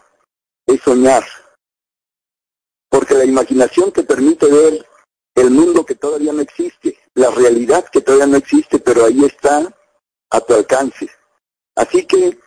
es 0.66 0.82
soñar. 0.82 1.24
Porque 2.90 3.14
la 3.14 3.26
imaginación 3.26 3.92
te 3.92 4.04
permite 4.04 4.48
ver 4.48 4.86
el 5.36 5.52
mundo 5.52 5.86
que 5.86 5.96
todavía 5.96 6.34
no 6.34 6.42
existe, 6.42 6.98
la 7.14 7.30
realidad 7.30 7.86
que 7.92 8.02
todavía 8.02 8.26
no 8.26 8.38
existe, 8.38 8.80
pero 8.80 9.06
ahí 9.06 9.24
está 9.24 9.74
a 10.32 10.42
tu 10.42 10.54
alcance. 10.54 11.10
Así 11.76 12.06
que 12.06 12.40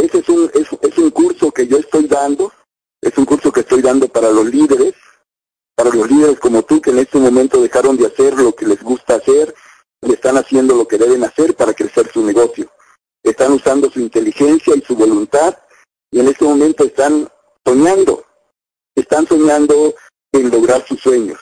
ese 0.00 0.18
es 0.18 0.28
un, 0.28 0.50
es, 0.54 0.98
un 0.98 1.10
curso 1.10 1.50
que 1.52 1.66
yo 1.66 1.78
estoy 1.78 2.06
dando, 2.06 2.52
es 3.00 3.16
un 3.18 3.24
curso 3.24 3.52
que 3.52 3.60
estoy 3.60 3.82
dando 3.82 4.08
para 4.08 4.30
los 4.30 4.46
líderes, 4.46 4.94
para 5.74 5.90
los 5.90 6.10
líderes 6.10 6.38
como 6.38 6.62
tú 6.62 6.80
que 6.80 6.90
en 6.90 6.98
este 6.98 7.18
momento 7.18 7.60
dejaron 7.60 7.96
de 7.96 8.06
hacer 8.06 8.34
lo 8.34 8.54
que 8.54 8.66
les 8.66 8.82
gusta 8.82 9.16
hacer 9.16 9.54
y 10.02 10.12
están 10.12 10.36
haciendo 10.36 10.74
lo 10.74 10.86
que 10.86 10.98
deben 10.98 11.24
hacer 11.24 11.54
para 11.54 11.74
crecer 11.74 12.10
su 12.12 12.24
negocio. 12.24 12.70
Están 13.22 13.52
usando 13.52 13.90
su 13.90 14.00
inteligencia 14.00 14.74
y 14.74 14.80
su 14.80 14.96
voluntad 14.96 15.56
y 16.10 16.20
en 16.20 16.28
este 16.28 16.44
momento 16.44 16.84
están 16.84 17.28
soñando, 17.64 18.24
están 18.94 19.26
soñando 19.26 19.94
en 20.32 20.50
lograr 20.50 20.86
sus 20.86 21.00
sueños. 21.00 21.38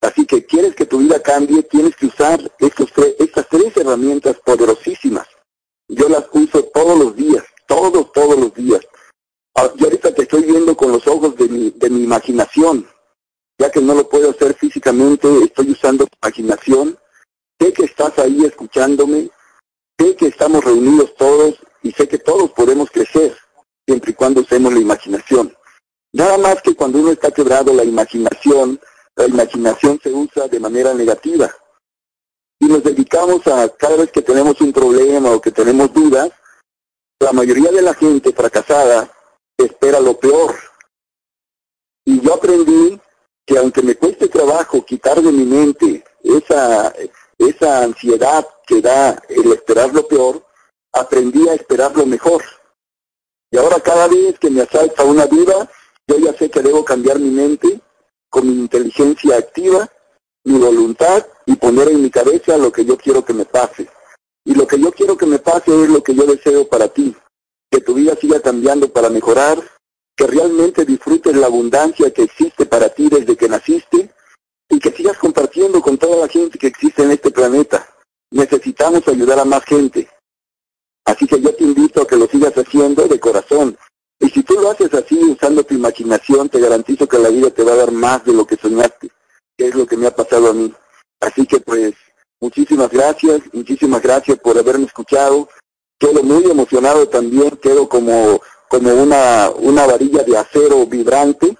Así 0.00 0.24
que 0.24 0.46
quieres 0.46 0.74
que 0.74 0.86
tu 0.86 0.98
vida 0.98 1.20
cambie, 1.20 1.62
tienes 1.64 1.94
que 1.94 2.06
usar 2.06 2.40
estas 2.58 3.48
tres 3.48 3.76
herramientas 3.76 4.36
poderosísimas 4.44 5.28
yo 5.90 6.08
las 6.08 6.24
uso 6.32 6.62
todos 6.72 6.98
los 6.98 7.16
días, 7.16 7.44
todos, 7.70 8.10
todos 8.10 8.36
los 8.36 8.52
días. 8.52 8.80
Ah, 9.54 9.70
yo 9.76 9.84
ahorita 9.86 10.12
te 10.12 10.22
estoy 10.22 10.42
viendo 10.42 10.76
con 10.76 10.90
los 10.90 11.06
ojos 11.06 11.36
de 11.36 11.48
mi, 11.48 11.70
de 11.70 11.88
mi 11.88 12.02
imaginación, 12.02 12.84
ya 13.58 13.70
que 13.70 13.80
no 13.80 13.94
lo 13.94 14.08
puedo 14.08 14.30
hacer 14.30 14.54
físicamente, 14.54 15.28
estoy 15.44 15.70
usando 15.70 16.08
imaginación. 16.20 16.98
Sé 17.60 17.72
que 17.72 17.84
estás 17.84 18.18
ahí 18.18 18.44
escuchándome, 18.44 19.30
sé 19.96 20.16
que 20.16 20.26
estamos 20.26 20.64
reunidos 20.64 21.14
todos 21.14 21.58
y 21.82 21.92
sé 21.92 22.08
que 22.08 22.18
todos 22.18 22.50
podemos 22.50 22.90
crecer, 22.90 23.36
siempre 23.86 24.10
y 24.10 24.14
cuando 24.14 24.40
usemos 24.40 24.72
la 24.72 24.80
imaginación. 24.80 25.54
Nada 26.12 26.38
más 26.38 26.60
que 26.62 26.74
cuando 26.74 26.98
uno 26.98 27.12
está 27.12 27.30
quebrado 27.30 27.72
la 27.72 27.84
imaginación, 27.84 28.80
la 29.14 29.26
imaginación 29.26 30.00
se 30.02 30.10
usa 30.10 30.48
de 30.48 30.58
manera 30.58 30.92
negativa 30.92 31.54
y 32.58 32.66
nos 32.66 32.82
dedicamos 32.82 33.46
a 33.46 33.68
cada 33.68 33.96
vez 33.96 34.10
que 34.10 34.22
tenemos 34.22 34.60
un 34.60 34.72
problema 34.72 35.30
o 35.30 35.40
que 35.40 35.52
tenemos 35.52 35.92
dudas, 35.92 36.30
la 37.20 37.32
mayoría 37.32 37.70
de 37.70 37.82
la 37.82 37.94
gente 37.94 38.32
fracasada 38.32 39.10
espera 39.56 40.00
lo 40.00 40.18
peor. 40.18 40.54
Y 42.04 42.20
yo 42.20 42.34
aprendí 42.34 42.98
que 43.46 43.58
aunque 43.58 43.82
me 43.82 43.94
cueste 43.94 44.28
trabajo 44.28 44.84
quitar 44.84 45.20
de 45.20 45.30
mi 45.30 45.44
mente 45.44 46.02
esa, 46.22 46.92
esa 47.38 47.84
ansiedad 47.84 48.46
que 48.66 48.80
da 48.80 49.22
el 49.28 49.52
esperar 49.52 49.92
lo 49.92 50.08
peor, 50.08 50.44
aprendí 50.92 51.48
a 51.48 51.54
esperar 51.54 51.94
lo 51.96 52.06
mejor. 52.06 52.42
Y 53.50 53.58
ahora 53.58 53.80
cada 53.80 54.08
vez 54.08 54.38
que 54.38 54.50
me 54.50 54.62
asalta 54.62 55.04
una 55.04 55.26
duda, 55.26 55.70
yo 56.06 56.18
ya 56.18 56.32
sé 56.34 56.50
que 56.50 56.62
debo 56.62 56.84
cambiar 56.84 57.18
mi 57.18 57.30
mente 57.30 57.80
con 58.28 58.46
mi 58.46 58.54
inteligencia 58.54 59.36
activa 59.36 59.88
mi 60.44 60.58
voluntad 60.58 61.26
y 61.46 61.56
poner 61.56 61.88
en 61.88 62.02
mi 62.02 62.10
cabeza 62.10 62.56
lo 62.56 62.72
que 62.72 62.84
yo 62.84 62.96
quiero 62.96 63.24
que 63.24 63.34
me 63.34 63.44
pase. 63.44 63.88
Y 64.44 64.54
lo 64.54 64.66
que 64.66 64.80
yo 64.80 64.90
quiero 64.92 65.16
que 65.16 65.26
me 65.26 65.38
pase 65.38 65.70
es 65.82 65.88
lo 65.88 66.02
que 66.02 66.14
yo 66.14 66.24
deseo 66.26 66.68
para 66.68 66.88
ti. 66.88 67.14
Que 67.70 67.80
tu 67.80 67.94
vida 67.94 68.16
siga 68.16 68.40
cambiando 68.40 68.92
para 68.92 69.08
mejorar, 69.08 69.58
que 70.16 70.26
realmente 70.26 70.84
disfrutes 70.84 71.34
la 71.36 71.46
abundancia 71.46 72.10
que 72.12 72.22
existe 72.22 72.66
para 72.66 72.88
ti 72.88 73.08
desde 73.08 73.36
que 73.36 73.48
naciste 73.48 74.10
y 74.68 74.78
que 74.78 74.90
sigas 74.92 75.18
compartiendo 75.18 75.80
con 75.80 75.98
toda 75.98 76.16
la 76.16 76.28
gente 76.28 76.58
que 76.58 76.68
existe 76.68 77.02
en 77.02 77.12
este 77.12 77.30
planeta. 77.30 77.88
Necesitamos 78.30 79.06
ayudar 79.08 79.38
a 79.40 79.44
más 79.44 79.64
gente. 79.64 80.08
Así 81.04 81.26
que 81.26 81.40
yo 81.40 81.54
te 81.54 81.64
invito 81.64 82.02
a 82.02 82.06
que 82.06 82.16
lo 82.16 82.26
sigas 82.26 82.54
haciendo 82.54 83.06
de 83.06 83.18
corazón. 83.18 83.76
Y 84.18 84.28
si 84.28 84.42
tú 84.42 84.54
lo 84.54 84.70
haces 84.70 84.92
así, 84.94 85.18
usando 85.24 85.64
tu 85.64 85.74
imaginación, 85.74 86.48
te 86.48 86.60
garantizo 86.60 87.08
que 87.08 87.18
la 87.18 87.30
vida 87.30 87.50
te 87.50 87.64
va 87.64 87.72
a 87.72 87.76
dar 87.76 87.90
más 87.90 88.24
de 88.24 88.34
lo 88.34 88.46
que 88.46 88.56
soñaste 88.56 89.10
es 89.66 89.74
lo 89.74 89.86
que 89.86 89.96
me 89.96 90.06
ha 90.06 90.14
pasado 90.14 90.50
a 90.50 90.52
mí. 90.52 90.72
Así 91.20 91.46
que 91.46 91.60
pues 91.60 91.94
muchísimas 92.40 92.90
gracias, 92.90 93.42
muchísimas 93.52 94.02
gracias 94.02 94.38
por 94.38 94.58
haberme 94.58 94.86
escuchado. 94.86 95.48
Quedo 95.98 96.22
muy 96.22 96.44
emocionado 96.50 97.08
también, 97.08 97.50
quedo 97.58 97.88
como, 97.88 98.40
como 98.68 98.94
una, 98.94 99.50
una 99.50 99.86
varilla 99.86 100.22
de 100.22 100.38
acero 100.38 100.86
vibrante 100.86 101.56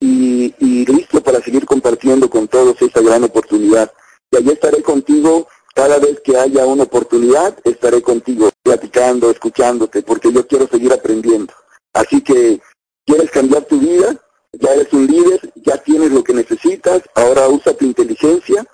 y, 0.00 0.54
y 0.58 0.86
listo 0.86 1.22
para 1.22 1.40
seguir 1.40 1.64
compartiendo 1.66 2.28
con 2.28 2.48
todos 2.48 2.80
esta 2.82 3.00
gran 3.00 3.24
oportunidad. 3.24 3.92
Y 4.30 4.36
allí 4.36 4.50
estaré 4.50 4.82
contigo 4.82 5.48
cada 5.74 5.98
vez 5.98 6.20
que 6.20 6.36
haya 6.36 6.66
una 6.66 6.84
oportunidad, 6.84 7.56
estaré 7.64 8.02
contigo 8.02 8.50
platicando, 8.62 9.30
escuchándote, 9.30 10.02
porque 10.02 10.32
yo 10.32 10.46
quiero 10.46 10.66
seguir 10.66 10.92
aprendiendo. 10.92 11.54
Así 11.92 12.20
que, 12.22 12.60
¿quieres 13.06 13.30
cambiar 13.30 13.64
tu 13.64 13.78
vida? 13.78 14.20
ya 14.52 14.72
eres 14.72 14.92
un 14.92 15.06
líder, 15.06 15.52
ya 15.56 15.76
tienes 15.78 16.10
lo 16.10 16.24
que 16.24 16.34
necesitas, 16.34 17.02
ahora 17.14 17.48
usa 17.48 17.74
tu 17.74 17.84
inteligencia, 17.84 18.66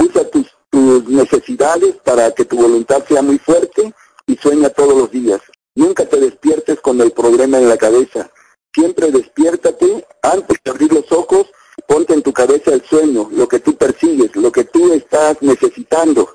usa 0.00 0.24
tus, 0.30 0.46
tus 0.70 1.04
necesidades 1.08 1.96
para 2.04 2.32
que 2.32 2.44
tu 2.44 2.56
voluntad 2.56 3.04
sea 3.06 3.22
muy 3.22 3.38
fuerte 3.38 3.92
y 4.26 4.36
sueña 4.36 4.70
todos 4.70 4.96
los 4.96 5.10
días. 5.10 5.40
Nunca 5.74 6.04
te 6.06 6.18
despiertes 6.18 6.80
con 6.80 7.00
el 7.00 7.12
problema 7.12 7.58
en 7.58 7.68
la 7.68 7.76
cabeza. 7.76 8.30
Siempre 8.74 9.10
despiértate 9.10 10.06
antes 10.22 10.58
de 10.64 10.70
abrir 10.70 10.92
los 10.92 11.10
ojos, 11.12 11.46
ponte 11.86 12.14
en 12.14 12.22
tu 12.22 12.32
cabeza 12.32 12.72
el 12.72 12.82
sueño, 12.82 13.28
lo 13.32 13.48
que 13.48 13.60
tú 13.60 13.76
persigues, 13.76 14.34
lo 14.36 14.50
que 14.52 14.64
tú 14.64 14.92
estás 14.92 15.40
necesitando. 15.42 16.32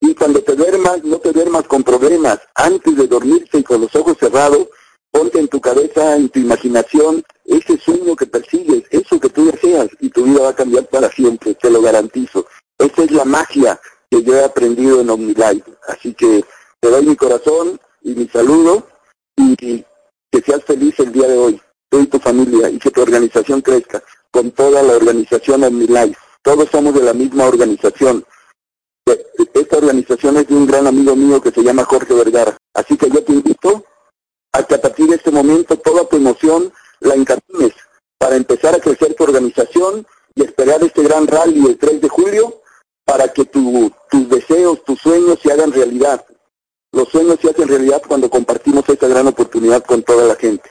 Y 0.00 0.14
cuando 0.14 0.42
te 0.42 0.54
duermas, 0.54 1.02
no 1.02 1.18
te 1.18 1.32
duermas 1.32 1.64
con 1.64 1.82
problemas. 1.82 2.38
Antes 2.54 2.96
de 2.96 3.08
dormirse 3.08 3.58
y 3.58 3.64
con 3.64 3.80
los 3.80 3.94
ojos 3.96 4.16
cerrados, 4.18 4.68
ponte 5.10 5.40
en 5.40 5.48
tu 5.48 5.60
cabeza, 5.60 6.16
en 6.16 6.28
tu 6.28 6.38
imaginación, 6.38 7.24
ese 7.44 7.76
sueño 7.78 8.14
que 8.14 8.26
persigues, 8.26 8.84
eso 8.90 9.18
que 9.18 9.30
tú 9.30 9.46
deseas, 9.46 9.88
y 10.00 10.10
tu 10.10 10.24
vida 10.24 10.42
va 10.42 10.50
a 10.50 10.54
cambiar 10.54 10.86
para 10.86 11.10
siempre, 11.10 11.54
te 11.54 11.70
lo 11.70 11.82
garantizo. 11.82 12.46
Esa 12.78 13.02
es 13.02 13.10
la 13.10 13.24
magia 13.24 13.80
que 14.10 14.22
yo 14.22 14.34
he 14.34 14.44
aprendido 14.44 15.00
en 15.00 15.10
OmniLife. 15.10 15.70
Así 15.88 16.14
que 16.14 16.44
te 16.80 16.90
doy 16.90 17.04
mi 17.06 17.16
corazón 17.16 17.80
y 18.02 18.14
mi 18.14 18.28
saludo 18.28 18.86
y 19.36 19.56
que 19.56 20.40
seas 20.44 20.64
feliz 20.64 20.98
el 21.00 21.12
día 21.12 21.26
de 21.26 21.36
hoy, 21.36 21.62
tú 21.90 22.00
y 22.00 22.06
tu 22.06 22.18
familia, 22.18 22.70
y 22.70 22.78
que 22.78 22.90
tu 22.90 23.02
organización 23.02 23.60
crezca 23.60 24.02
con 24.30 24.50
toda 24.52 24.82
la 24.82 24.94
organización 24.94 25.64
OmniLife. 25.64 26.18
Todos 26.42 26.68
somos 26.70 26.94
de 26.94 27.02
la 27.02 27.12
misma 27.12 27.46
organización. 27.46 28.24
Esta 29.54 29.76
organización 29.78 30.36
es 30.36 30.46
de 30.46 30.54
un 30.54 30.66
gran 30.66 30.86
amigo 30.86 31.16
mío 31.16 31.40
que 31.40 31.50
se 31.50 31.62
llama 31.62 31.84
Jorge 31.84 32.14
Vergara. 32.14 32.56
Así 32.74 32.96
que 32.96 33.10
yo 33.10 33.24
te 33.24 33.32
invito 33.32 33.84
a 34.52 34.62
que 34.62 34.74
a 34.74 34.80
partir 34.80 35.08
de 35.08 35.16
este 35.16 35.30
momento 35.30 35.76
toda 35.78 36.04
tu 36.04 36.16
emoción 36.16 36.72
la 37.00 37.14
encamines 37.14 37.74
para 38.18 38.36
empezar 38.36 38.74
a 38.74 38.80
crecer 38.80 39.14
tu 39.14 39.24
organización 39.24 40.06
y 40.34 40.44
esperar 40.44 40.82
este 40.82 41.02
gran 41.02 41.26
rally 41.26 41.66
el 41.66 41.78
3 41.78 42.00
de 42.00 42.08
julio 42.08 42.60
para 43.08 43.26
que 43.26 43.46
tus 43.46 44.28
deseos, 44.28 44.84
tus 44.84 45.00
sueños 45.00 45.38
se 45.42 45.50
hagan 45.50 45.72
realidad. 45.72 46.22
los 46.92 47.08
sueños 47.08 47.38
se 47.40 47.48
hacen 47.48 47.66
realidad 47.66 48.02
cuando 48.06 48.28
compartimos 48.28 48.86
esta 48.86 49.08
gran 49.08 49.26
oportunidad 49.26 49.82
con 49.82 50.02
toda 50.02 50.26
la 50.26 50.34
gente. 50.34 50.68